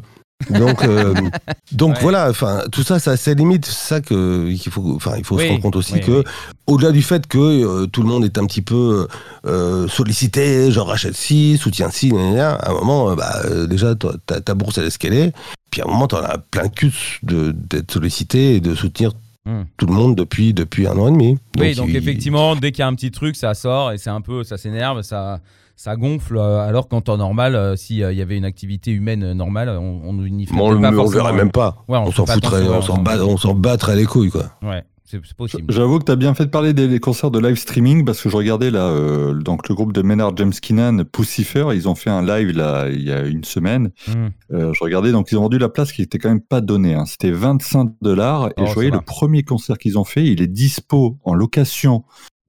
[0.51, 1.13] Donc, euh,
[1.71, 2.01] donc Ouais.
[2.01, 3.65] voilà, enfin, tout ça, ça a ses limites.
[3.65, 6.11] C'est ça que qu'il faut, enfin, il faut Oui, se rendre compte aussi oui, que,
[6.19, 6.23] oui.
[6.67, 9.07] au-delà du fait que euh, tout le monde est un petit peu
[9.45, 14.77] euh, sollicité, genre rachète ci, soutien ci, à un moment, bah, déjà, ta, ta bourse
[14.77, 15.33] elle est ce qu'elle est.
[15.71, 19.11] Puis à un moment, t'en as plein le cul de- d'être sollicité et de soutenir
[19.45, 19.63] Hmm.
[19.77, 21.37] tout le monde depuis depuis un an et demi.
[21.57, 24.09] Oui, donc il- effectivement, dès qu'il y a un petit truc, ça sort et c'est
[24.09, 25.39] un peu, ça s'énerve, ça,
[25.77, 26.35] ça gonfle.
[26.37, 30.11] euh, alors qu'en temps normal, euh, s'il y avait une activité humaine euh, normale, on,
[30.13, 31.23] n'y ferait on, pas on le forcément.
[31.23, 31.85] verrait même pas.
[31.87, 34.51] Ouais, on s'en pas foutrait, on s'en bat- on s'en battrait les couilles, quoi.
[34.61, 35.71] Ouais, c'est c'est possible.
[35.71, 38.21] J'avoue que tu as bien fait de parler des, des concerts de live streaming parce
[38.21, 41.95] que je regardais là, euh, donc le groupe de Maynard James Keenan, Pussifer, ils ont
[41.95, 43.91] fait un live là il y a une semaine.
[44.07, 44.27] Hmm.
[44.53, 46.95] Euh, je regardais, donc ils ont vendu la place qui était quand même pas donnée.
[46.95, 47.05] hein.
[47.05, 50.47] C'était 25 dollars et Oh, je voyais le premier concert qu'ils ont fait, il est
[50.47, 52.03] dispo en location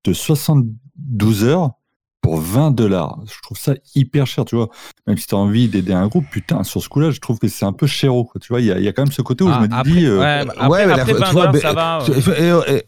[0.05, 1.71] de 72 heures
[2.29, 3.19] pour 20 dollars.
[3.27, 4.69] Je trouve ça hyper cher, tu vois.
[5.07, 7.49] Même si tu as envie d'aider un groupe, putain, sur ce coup-là, je trouve que
[7.49, 8.25] c'est un peu chéro.
[8.25, 8.39] quoi.
[8.39, 9.67] Tu vois, il y, a- il y a quand même ce côté où Ah, je
[9.69, 10.05] me après, dis.
[10.05, 11.99] euh, ouais, après, Ouais, mais la- après tu 20 vois, ça va.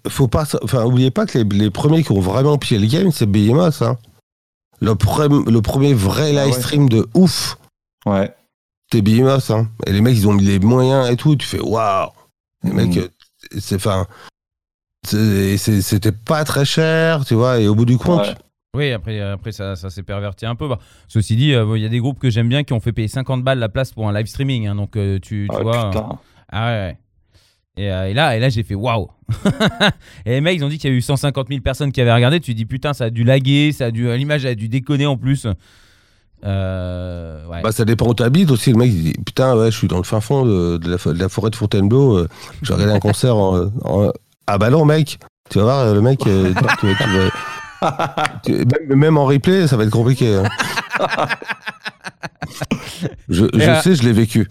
[0.09, 3.11] Faut pas, enfin, oubliez pas que les, les premiers qui ont vraiment pillé le game,
[3.13, 3.81] c'est Behemoth.
[3.81, 3.97] Hein.
[4.81, 7.57] Le, pre- le premier vrai Ah live stream de ouf,
[8.05, 8.35] ouais.
[8.93, 9.51] c'était Behemoth.
[9.51, 9.69] Hein.
[9.87, 11.35] Et les mecs, ils ont mis les moyens et tout.
[11.37, 12.11] Tu fais waouh.
[12.63, 13.09] Les mecs, euh,
[13.59, 14.07] c'est, enfin,
[15.07, 17.59] c'est- c'est- c'était pas très cher, tu vois.
[17.59, 18.35] Et au bout du compte.
[18.77, 20.69] Oui, après, après ça, ça s'est perverti un peu.
[20.69, 20.79] Bah,
[21.09, 23.09] ceci dit, euh, il y a des groupes que j'aime bien qui ont fait payer
[23.09, 24.69] 50 balles la place pour un live streaming.
[24.69, 25.91] hein, donc, euh, tu, tu Ah, vois.
[25.91, 26.09] putain.
[26.53, 26.99] Ah ouais, ouais.
[27.77, 29.09] Et, euh, et là, et là j'ai fait waouh.
[30.27, 32.13] et les mecs, ils ont dit qu'il y a eu 150 000 personnes qui avaient
[32.15, 32.39] regardé.
[32.39, 35.17] Tu dis putain, ça a dû laguer, ça a dû, l'image a dû déconner en
[35.17, 35.47] plus.
[36.45, 37.63] Euh, ouais.
[37.63, 38.71] bah, ça dépend où t'habites aussi.
[38.73, 41.13] Le mec, il dit putain, ouais, je suis dans le fin fond de, de la,
[41.13, 42.19] de la forêt de Fontainebleau.
[42.19, 42.29] euh,
[42.63, 44.13] j'ai regardé un concert en, en-
[44.47, 45.19] à Ballon, mec.
[45.51, 47.31] Tu vas voir, le mec, euh, tu, vas- tu vas- Tu-
[48.89, 50.37] même, en replay, ça va être compliqué.
[50.37, 50.45] hein.
[53.29, 54.47] je euh, sais, je l'ai vécu.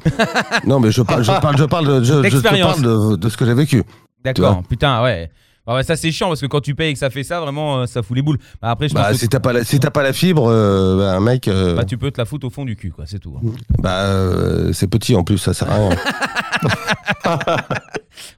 [0.66, 3.30] Non, mais je parle, je parle, je parle, de, je, je te parle de, de
[3.30, 3.84] ce que j'ai vécu.
[4.24, 5.32] D'accord, putain, ouais.
[5.70, 7.40] Bah ouais, ça c'est chiant parce que quand tu payes et que ça fait ça,
[7.40, 8.40] vraiment, euh, ça fout les boules.
[8.60, 10.98] Bah, après, je Bah, que si t'as pas, la- si t'as pas la fibre, euh,
[10.98, 13.06] bah, un mec, euh, bah, tu peux te la foutre au fond du cul, quoi,
[13.06, 13.38] c'est tout.
[13.78, 15.90] bah, euh, c'est petit en plus, ça sert à rien.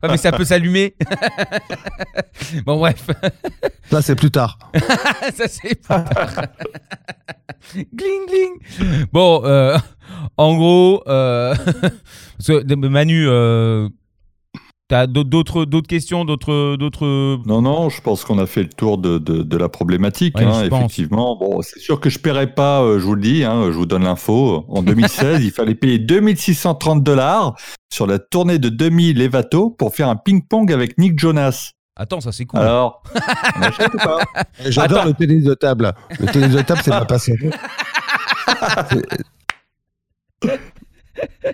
[0.04, 0.94] Ouais, mais ça peut s'allumer.
[2.66, 3.08] bon, bref,
[3.90, 4.60] Ça, c'est plus tard.
[5.36, 6.04] ça c'est pas.
[7.74, 9.06] gling gling.
[9.12, 9.78] Bon, euh,
[10.38, 13.90] en gros, euh, parce que, de- Manu, euh,
[14.92, 17.40] t'as d'autres- d'autres questions, d'autres d'autres.
[17.48, 20.38] Non, non, je pense qu'on a fait le tour de, de, de la problématique.
[20.38, 20.80] Ouais, hein, pense.
[20.80, 23.78] effectivement, bon, c'est sûr que je paierai pas, euh, je vous le dis, hein, je
[23.78, 24.66] vous donne l'info.
[24.68, 27.56] En 2016, il fallait payer 2630 dollars
[27.92, 31.72] sur la tournée de 2000 Levato pour faire un ping-pong avec Nick Jonas.
[31.96, 32.60] Attends, ça c'est cool.
[32.60, 33.02] Alors,
[33.58, 34.20] on achète ou pas?
[34.66, 35.94] J'adore le tennis de table.
[36.20, 37.36] Le tennis de table, c'est ma passion.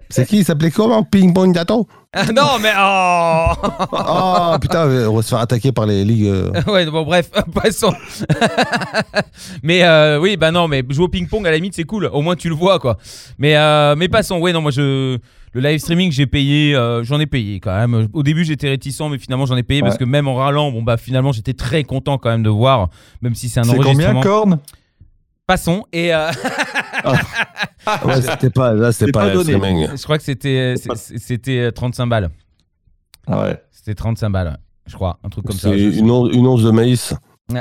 [0.10, 1.04] C'est- qui Il s'appelait comment?
[1.04, 3.68] Ping Pong Dato Ah, non, mais oh.
[3.92, 6.28] Oh putain, on va se faire attaquer par les ligues.
[6.28, 6.52] euh.
[6.68, 7.94] ouais, bon, bref, passons.
[9.64, 12.10] mais euh, oui, bah non, mais jouer au ping-pong à la limite, c'est cool.
[12.12, 12.98] Au moins, tu le vois, quoi.
[13.38, 14.40] Mais, euh, mais passons.
[14.40, 15.18] Ouais, non, moi, je.
[15.54, 18.08] Le live streaming, j'ai payé, euh, j'en ai payé quand même.
[18.14, 20.84] Au début, j'étais réticent, mais finalement, j'en ai payé parce que même en râlant, bon,
[20.84, 22.90] bah finalement, j'étais très content quand même de voir,
[23.22, 24.22] même si c'est un C'est combien, enregistrement.
[24.22, 24.60] Corne
[25.48, 25.86] Passons.
[25.94, 26.30] Et euh,
[28.06, 29.54] Ouais, c'était pas, là, c'était pas, pas le donné.
[29.54, 29.88] streaming.
[29.98, 32.30] je crois que c'était c'est- c'était 35 balles.
[33.26, 33.62] Ah ouais.
[33.72, 34.54] C'était 35 balles, ouais,
[34.88, 35.18] je crois.
[35.24, 35.74] Un truc comme ça.
[35.74, 37.14] Une, once, une once de maïs.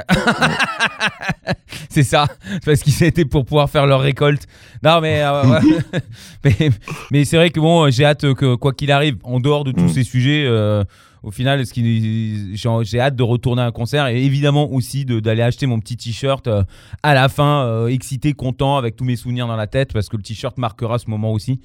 [1.88, 2.26] c'est ça,
[2.64, 4.46] parce qu'ils étaient pour pouvoir faire leur récolte.
[4.82, 5.60] Non, mais, euh,
[6.44, 6.70] mais,
[7.12, 9.82] mais c'est vrai que bon, j'ai hâte que quoi qu'il arrive, en dehors de tous
[9.84, 9.88] Mm.
[9.90, 10.82] ces sujets, euh,
[11.22, 15.42] au final, ce qui, j'ai hâte de retourner à un concert et évidemment aussi d'aller
[15.42, 16.62] acheter mon petit t-shirt euh,
[17.02, 20.16] à la fin, euh, excité, content, avec tous mes souvenirs dans la tête, parce que
[20.16, 21.60] le t-shirt marquera ce moment aussi.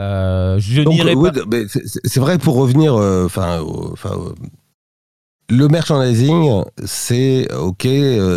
[0.00, 1.32] Euh, je n'irai pas.
[1.68, 4.34] c'est- vrai pour revenir, enfin, euh,
[5.48, 7.86] le merchandising, c'est ok,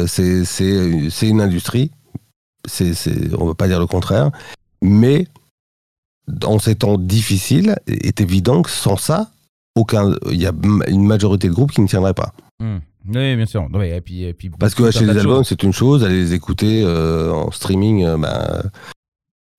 [0.07, 1.91] c'est une industrie,
[2.67, 4.31] c'est c'est on va pas dire le contraire,
[4.81, 5.27] mais
[6.27, 9.31] dans ces temps difficiles, il est évident que sans ça,
[9.79, 10.51] aucun, il y a
[10.87, 12.33] une majorité de groupes qui ne tiendraient pas.
[12.59, 12.77] Hmm.
[13.07, 13.67] Oui, bien sûr.
[13.73, 16.21] Oui, et puis, et puis, Parce que acheter des de albums, c'est une chose, aller
[16.21, 18.61] les écouter euh, en streaming, euh, bah,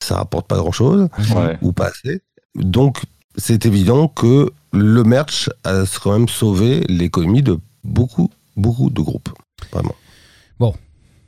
[0.02, 1.08] ça rapporte pas grand chose.
[1.34, 1.58] ouais.
[1.62, 2.20] ou pas assez.
[2.54, 3.02] Donc,
[3.36, 9.30] c'est évident que le merch a quand même sauvé l'économie de beaucoup, beaucoup de groupes.
[9.72, 9.94] Vraiment.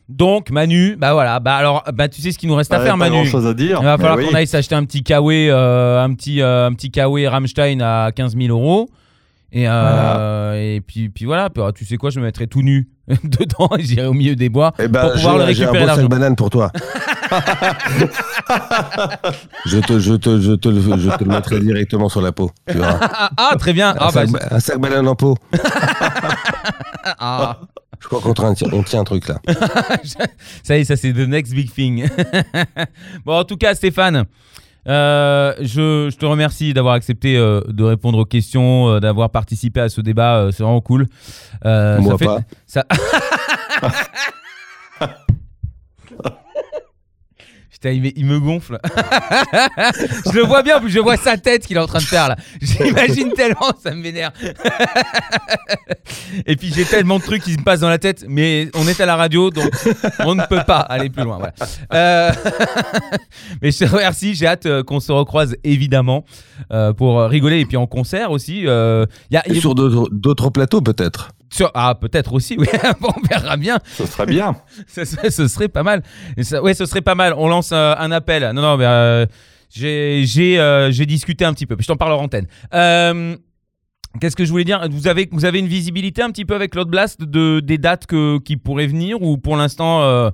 [0.08, 2.84] Donc, Manu, bah voilà, bah alors, bah tu sais ce qu'il nous reste à Ouais,
[2.84, 3.14] faire, pas Manu.
[3.16, 3.78] grand chose à dire.
[3.80, 4.26] Il va falloir oui.
[4.28, 6.90] qu'on aille s'acheter un petit Kawaii, euh, un petit, euh, un petit
[7.26, 8.90] Rammstein à 15 000 euros.
[9.54, 12.88] Et, euh, et puis, puis voilà, ah, tu sais quoi, je me mettrai tout nu
[13.24, 15.86] dedans et j'irai au milieu des bois Eh pour pouvoir le j'ai un récupérer sac
[15.88, 16.08] l'argent.
[16.08, 16.72] banane pour toi.
[19.66, 22.50] je, te, je, te, je, te, le- je te le mettrai directement sur la peau.
[22.70, 22.78] Tu.
[23.36, 23.90] Ah, très bien.
[23.90, 25.36] un, Ah, bah, sac, un sac banane en peau.
[27.18, 27.58] ah.
[28.02, 29.40] Je crois qu'on tient, on tient un truc là.
[30.64, 32.08] ça y est, ça c'est the next big thing.
[33.24, 34.24] bon, en tout cas, Stéphane,
[34.88, 39.80] euh, je, je te remercie d'avoir accepté euh, de répondre aux questions, euh, d'avoir participé
[39.80, 40.48] à ce débat.
[40.50, 41.06] c'est vraiment cool.
[41.64, 42.40] Moi ça fait- pas.
[42.66, 42.84] Ça...
[47.82, 48.78] Putain, il me, il me gonfle.
[50.26, 52.04] je le vois bien, en plus je vois sa tête qu'il est en train de
[52.04, 52.36] faire là.
[52.60, 54.30] J'imagine tellement, ça me vénère.
[56.46, 59.00] Et puis j'ai tellement de trucs qui me passent dans la tête, mais on est
[59.00, 59.68] à la radio, donc
[60.20, 61.38] on ne peut pas aller plus loin.
[61.38, 61.54] Voilà.
[61.92, 62.30] Euh,
[63.62, 66.24] mais je te remercie, j'ai hâte euh, qu'on se recroise évidemment
[66.70, 68.62] euh, pour rigoler et puis en concert aussi.
[68.68, 71.30] Euh, y a, Et sur d'autres plateaux peut-être.
[71.74, 72.66] Ah, peut-être aussi, oui,
[73.02, 73.78] on verra bien.
[73.96, 74.56] Ce serait bien.
[74.86, 76.02] Ce serait, ce serait pas mal.
[76.42, 77.34] Ça- ouais, ce serait pas mal.
[77.36, 78.50] On lance euh, un appel.
[78.54, 79.26] Non, non, mais euh,
[79.70, 81.76] j'ai euh, j'ai discuté un petit peu.
[81.78, 82.46] Je t'en parle en antenne.
[84.20, 84.86] Qu'est-ce que je voulais dire?
[84.90, 88.04] Vous avez, vous avez une visibilité un petit peu avec Loud Blast de, des dates
[88.06, 90.30] que, qui pourraient venir ou pour l'instant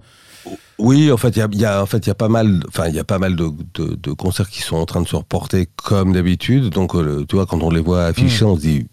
[0.79, 2.29] Oui, en fait, il y a, il y a- en fait, il y a pas
[2.29, 5.01] mal, enfin, il y a pas mal de, de- de concerts qui sont en train
[5.01, 6.71] de se reporter comme d'habitude.
[6.71, 8.49] Donc, le- tu vois, quand on les voit affichés, Mm.
[8.49, 8.87] on se dit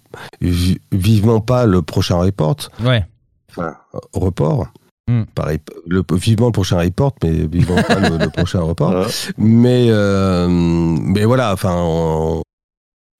[0.91, 3.05] vivement pas le prochain report, Ouais.
[3.51, 3.75] enfin,
[4.13, 4.67] report.
[5.07, 5.23] Mm.
[5.35, 9.05] Pareil, le, vivement le prochain report, mais vivement pas le, le prochain report.
[9.37, 12.41] Mais, euh, mais voilà, enfin, on,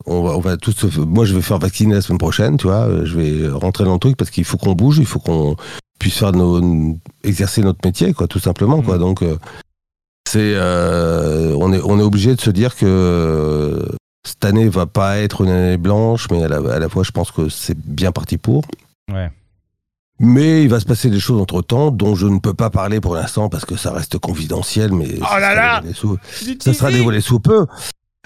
[0.08, 2.66] on va, on va tous se- Moi, je vais faire vacciner la semaine prochaine, tu
[2.68, 2.90] vois.
[3.06, 5.56] Je vais rentrer dans le truc parce qu'il faut qu'on bouge, il faut qu'on
[6.00, 8.96] puisse faire nos, exercer notre métier, quoi, tout simplement, quoi.
[8.98, 9.00] Mm.
[9.00, 9.38] Donc, euh,
[10.28, 13.80] c'est, euh, on est, on est obligé de se dire que
[14.26, 17.12] cette année va pas être une année blanche, mais à la, à la fois, je
[17.12, 18.64] pense que c'est bien parti pour.
[19.12, 19.32] Ouais.
[20.20, 23.02] Mais il va se passer des choses entre temps dont je ne peux pas parler
[23.02, 24.92] pour l'instant parce que ça reste confidentiel.
[24.94, 26.18] Mais Oh ça là sera là dévoilé sous-
[26.62, 27.66] ça sera dévoilé sous peu.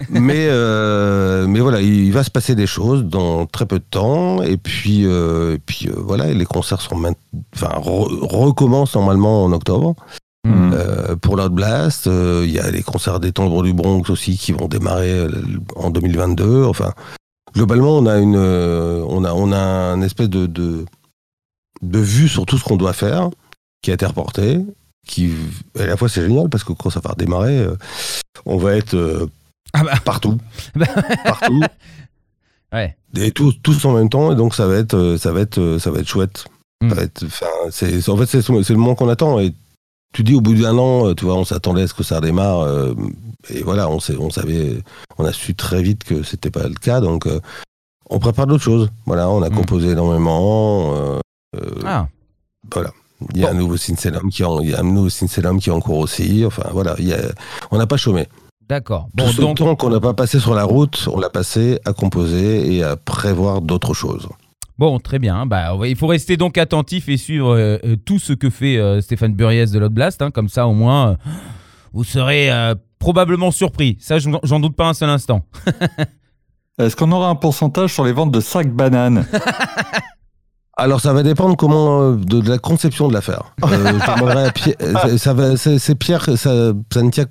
[0.10, 4.42] mais, euh, mais voilà, il va se passer des choses dans très peu de temps.
[4.44, 6.96] Et puis, euh, et puis euh, voilà, les concerts sont
[7.56, 9.96] enfin, re- recommencent normalement en octobre.
[10.50, 10.74] Hmm.
[10.74, 14.38] Euh, pour Loud Blast, euh, il y a les concerts des Tendres du Bronx aussi
[14.38, 15.30] qui vont démarrer euh,
[15.76, 16.64] en 2022.
[16.66, 16.94] Enfin,
[17.54, 20.86] globalement, on a une, on a, on a un espèce de, de,
[21.82, 23.30] de vue sur tout ce qu'on doit faire
[23.82, 24.60] qui a été reporté.
[25.08, 25.32] Qui,
[25.80, 27.68] à la fois, c'est génial parce que quand ça va redémarrer,
[28.46, 29.28] on va être
[29.74, 29.94] Ah bah.
[30.04, 30.38] partout,
[30.76, 30.86] Bah.
[31.24, 31.62] partout,
[32.74, 32.96] Ouais.
[33.18, 34.32] et tous, tous en même temps.
[34.32, 36.46] Et donc, ça va être, ça va être, ça va être chouette.
[36.82, 36.90] Mm.
[36.90, 39.40] Ça va être, enfin, c'est, en fait, c'est, c'est le moment qu'on attend.
[39.40, 39.54] Et
[40.14, 42.18] tu dis au bout d'un an, euh, tu vois, on s'attendait à ce que ça
[42.18, 42.62] redémarre.
[42.62, 42.94] euh,
[43.50, 44.82] et voilà, on, sait, on savait,
[45.18, 47.00] on a su très vite que c'était pas le cas.
[47.02, 47.40] Donc, euh,
[48.10, 48.90] on prépare d'autres choses.
[49.06, 49.56] Voilà, on a Mm.
[49.56, 50.94] composé énormément.
[50.96, 51.20] euh,
[51.86, 52.08] Ah,
[52.74, 52.92] Voilà.
[53.36, 55.60] Il y a un nouveau Cincelum qui est en, il y a un nouveau Cincelum
[55.60, 56.44] qui est en cours aussi.
[56.46, 57.32] Enfin, voilà, il y a-
[57.72, 58.28] on n'a pas chômé.
[58.68, 59.08] d'accord.
[59.18, 61.80] Tout Bon, ce donc, temps qu'on n'a pas passé sur la route, on l'a passé
[61.86, 64.28] à composer et à prévoir d'autres choses.
[64.80, 65.46] Bon, très bien.
[65.46, 69.02] Bah, il faut rester donc attentif et suivre euh, euh, tout ce que fait euh,
[69.02, 70.22] Stéphane Buriez de Loud Blast.
[70.24, 70.32] hein.
[70.32, 71.16] comme ça, au moins, euh,
[71.94, 73.98] vous serez euh, probablement surpris.
[74.00, 75.46] Ça, j'en doute pas un seul instant.
[76.80, 79.26] Est-ce qu'on aura un pourcentage sur les ventes de sacs bananes?
[80.78, 83.54] Alors ça va dépendre comment de, de la conception de l'affaire.
[85.18, 87.26] C'est Pierre, ça, ça ne tient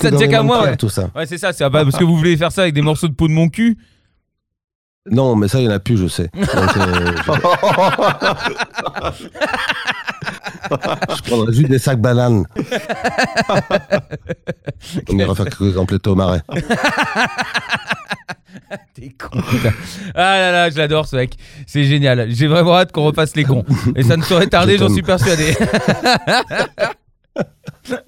[0.00, 0.58] ça ne tient qu'à moi.
[0.58, 1.10] Pierre, Ouais, tout ça.
[1.14, 1.52] Ouais, c'est ça.
[1.52, 3.48] C'est pas parce que vous voulez faire ça avec des morceaux de peau de mon
[3.48, 3.76] cul.
[5.10, 6.30] Non, mais ça il y en a plus, je sais.
[6.34, 7.12] Donc, euh,
[9.18, 9.24] je...
[11.16, 12.44] je prendrai juste des sacs bananes.
[15.08, 16.42] On ira faire quelques emplettes au marais.
[18.94, 19.72] T'es con, putain.
[20.14, 21.34] Ah là là, je l'adore ce mec.
[21.66, 22.26] C'est génial.
[22.30, 23.64] J'ai vraiment hâte qu'on repasse les cons.
[23.96, 25.54] Et ça ne saurait tarder, Je j'en suis persuadé.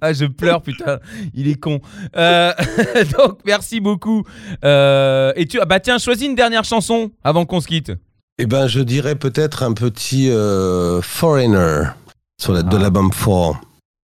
[0.00, 0.98] ah, je pleure, putain.
[1.34, 1.80] Il est con.
[2.16, 2.52] Euh,
[3.18, 4.24] donc, merci beaucoup.
[4.64, 7.92] Euh, et tu, ah bah tiens, choisis une dernière chanson avant qu'on se quitte.
[8.38, 11.82] Eh ben, je dirais peut-être un petit euh, Foreigner
[12.40, 12.80] sur la, de Ah.
[12.80, 13.60] l'album 4.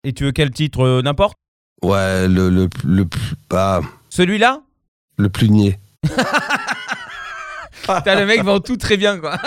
[0.04, 1.34] Et tu veux quel titre N'importe?
[1.82, 4.60] Ouais, le, le, le, plus- bah, Celui-là?
[5.18, 5.78] Le plus niais.
[7.82, 9.36] Putain, le mec vend tout très bien, quoi.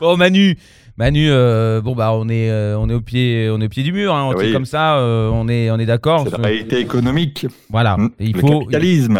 [0.00, 0.56] bon, Manu.
[0.96, 3.82] Manu, euh, bon bah on est euh, on est au pied on est au pied
[3.82, 4.52] du mur, hein, on Oui.
[4.52, 6.22] comme ça, euh, on est on est d'accord.
[6.24, 7.48] C'est la réalité économique.
[7.68, 8.60] Voilà, Et il le faut.
[8.60, 9.18] capitalisme.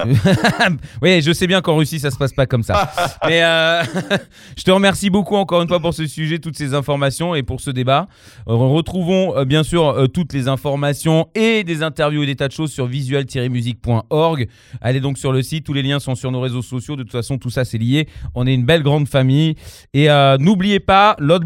[1.02, 2.92] oui, je sais bien qu'en Russie ça se passe pas comme ça.
[3.26, 3.40] Mais
[4.56, 7.60] je te remercie beaucoup encore une fois pour ce sujet, toutes ces informations et pour
[7.60, 8.06] ce débat.
[8.46, 12.86] Retrouvons bien sûr toutes les informations et des interviews et des tas de choses sur
[12.86, 14.46] visual-musique.org.
[14.80, 16.94] Allez donc sur le site, tous les liens sont sur nos réseaux sociaux.
[16.94, 18.06] De toute façon, tout ça c'est lié.
[18.36, 19.56] On est une belle grande famille.
[19.92, 20.06] Et
[20.38, 21.44] n'oubliez pas, Loud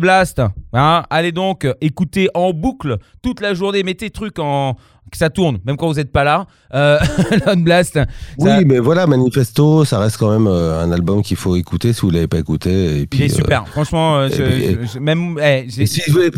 [0.72, 1.04] Hein.
[1.10, 3.82] allez donc euh, écouter en boucle toute la journée.
[3.82, 4.76] Mettez trucs en
[5.10, 6.46] que ça tourne, même quand vous n'êtes pas là.
[6.74, 6.98] Euh,
[7.56, 7.94] Blast.
[7.94, 8.06] ça-
[8.38, 12.00] Oui, mais voilà, Manifesto, ça reste quand même euh, un album qu'il faut écouter si
[12.02, 13.00] vous l'avez pas écouté.
[13.00, 13.66] Et puis, Il est euh, super.
[13.68, 16.30] Franchement, euh, et je- puis, je- je- même eh, si vous si vous l'avez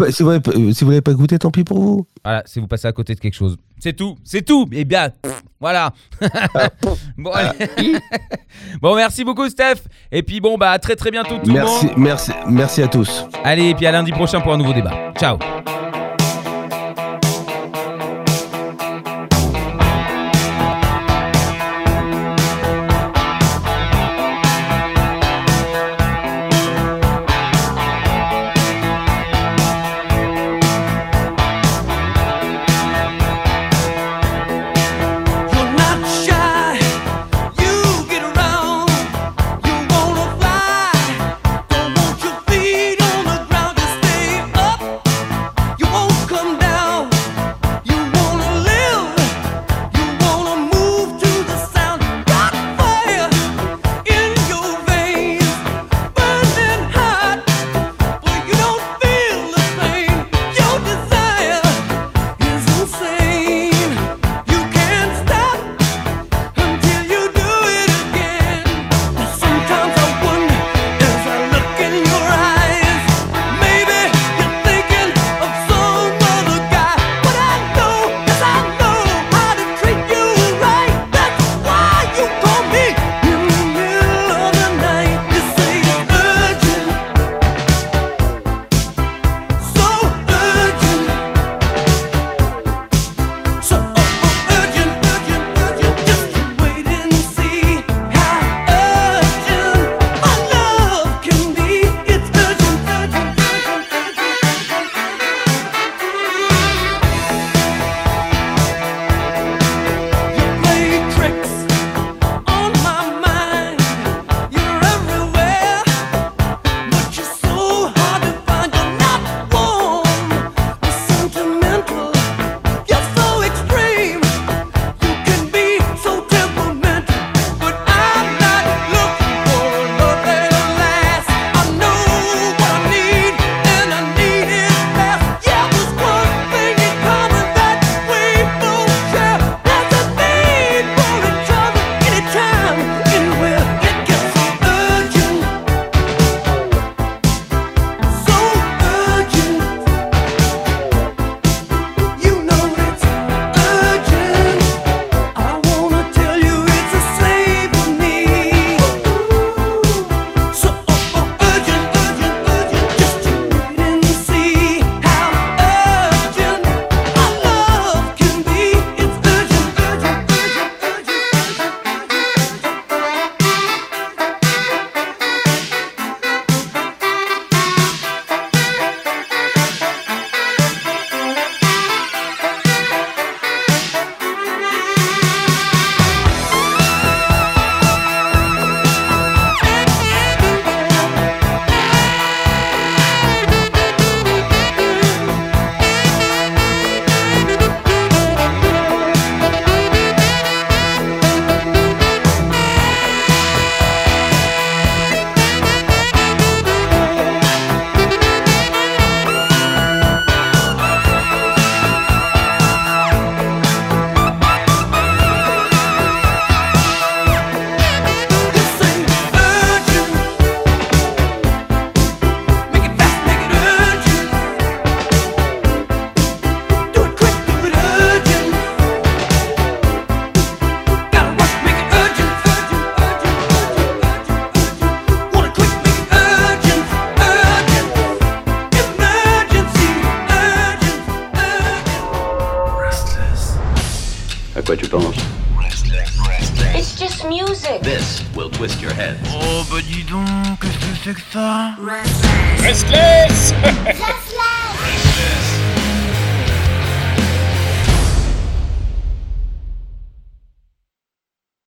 [1.01, 2.06] pas, si écouté, tant pis pour vous.
[2.24, 3.56] voilà, c'est vous passez à côté de quelque chose.
[3.82, 4.68] C'est tout, c'est tout.
[4.72, 5.92] Et bien, pff, voilà.
[7.18, 7.51] bon, allez.
[8.82, 9.76] bon, merci beaucoup, Steph.
[10.12, 11.98] Et puis bon, bah à très très bientôt tout Merci, le monde.
[12.01, 13.24] merci, merci à tous.
[13.42, 15.12] Allez, et puis à lundi prochain pour un nouveau débat.
[15.18, 15.38] Ciao.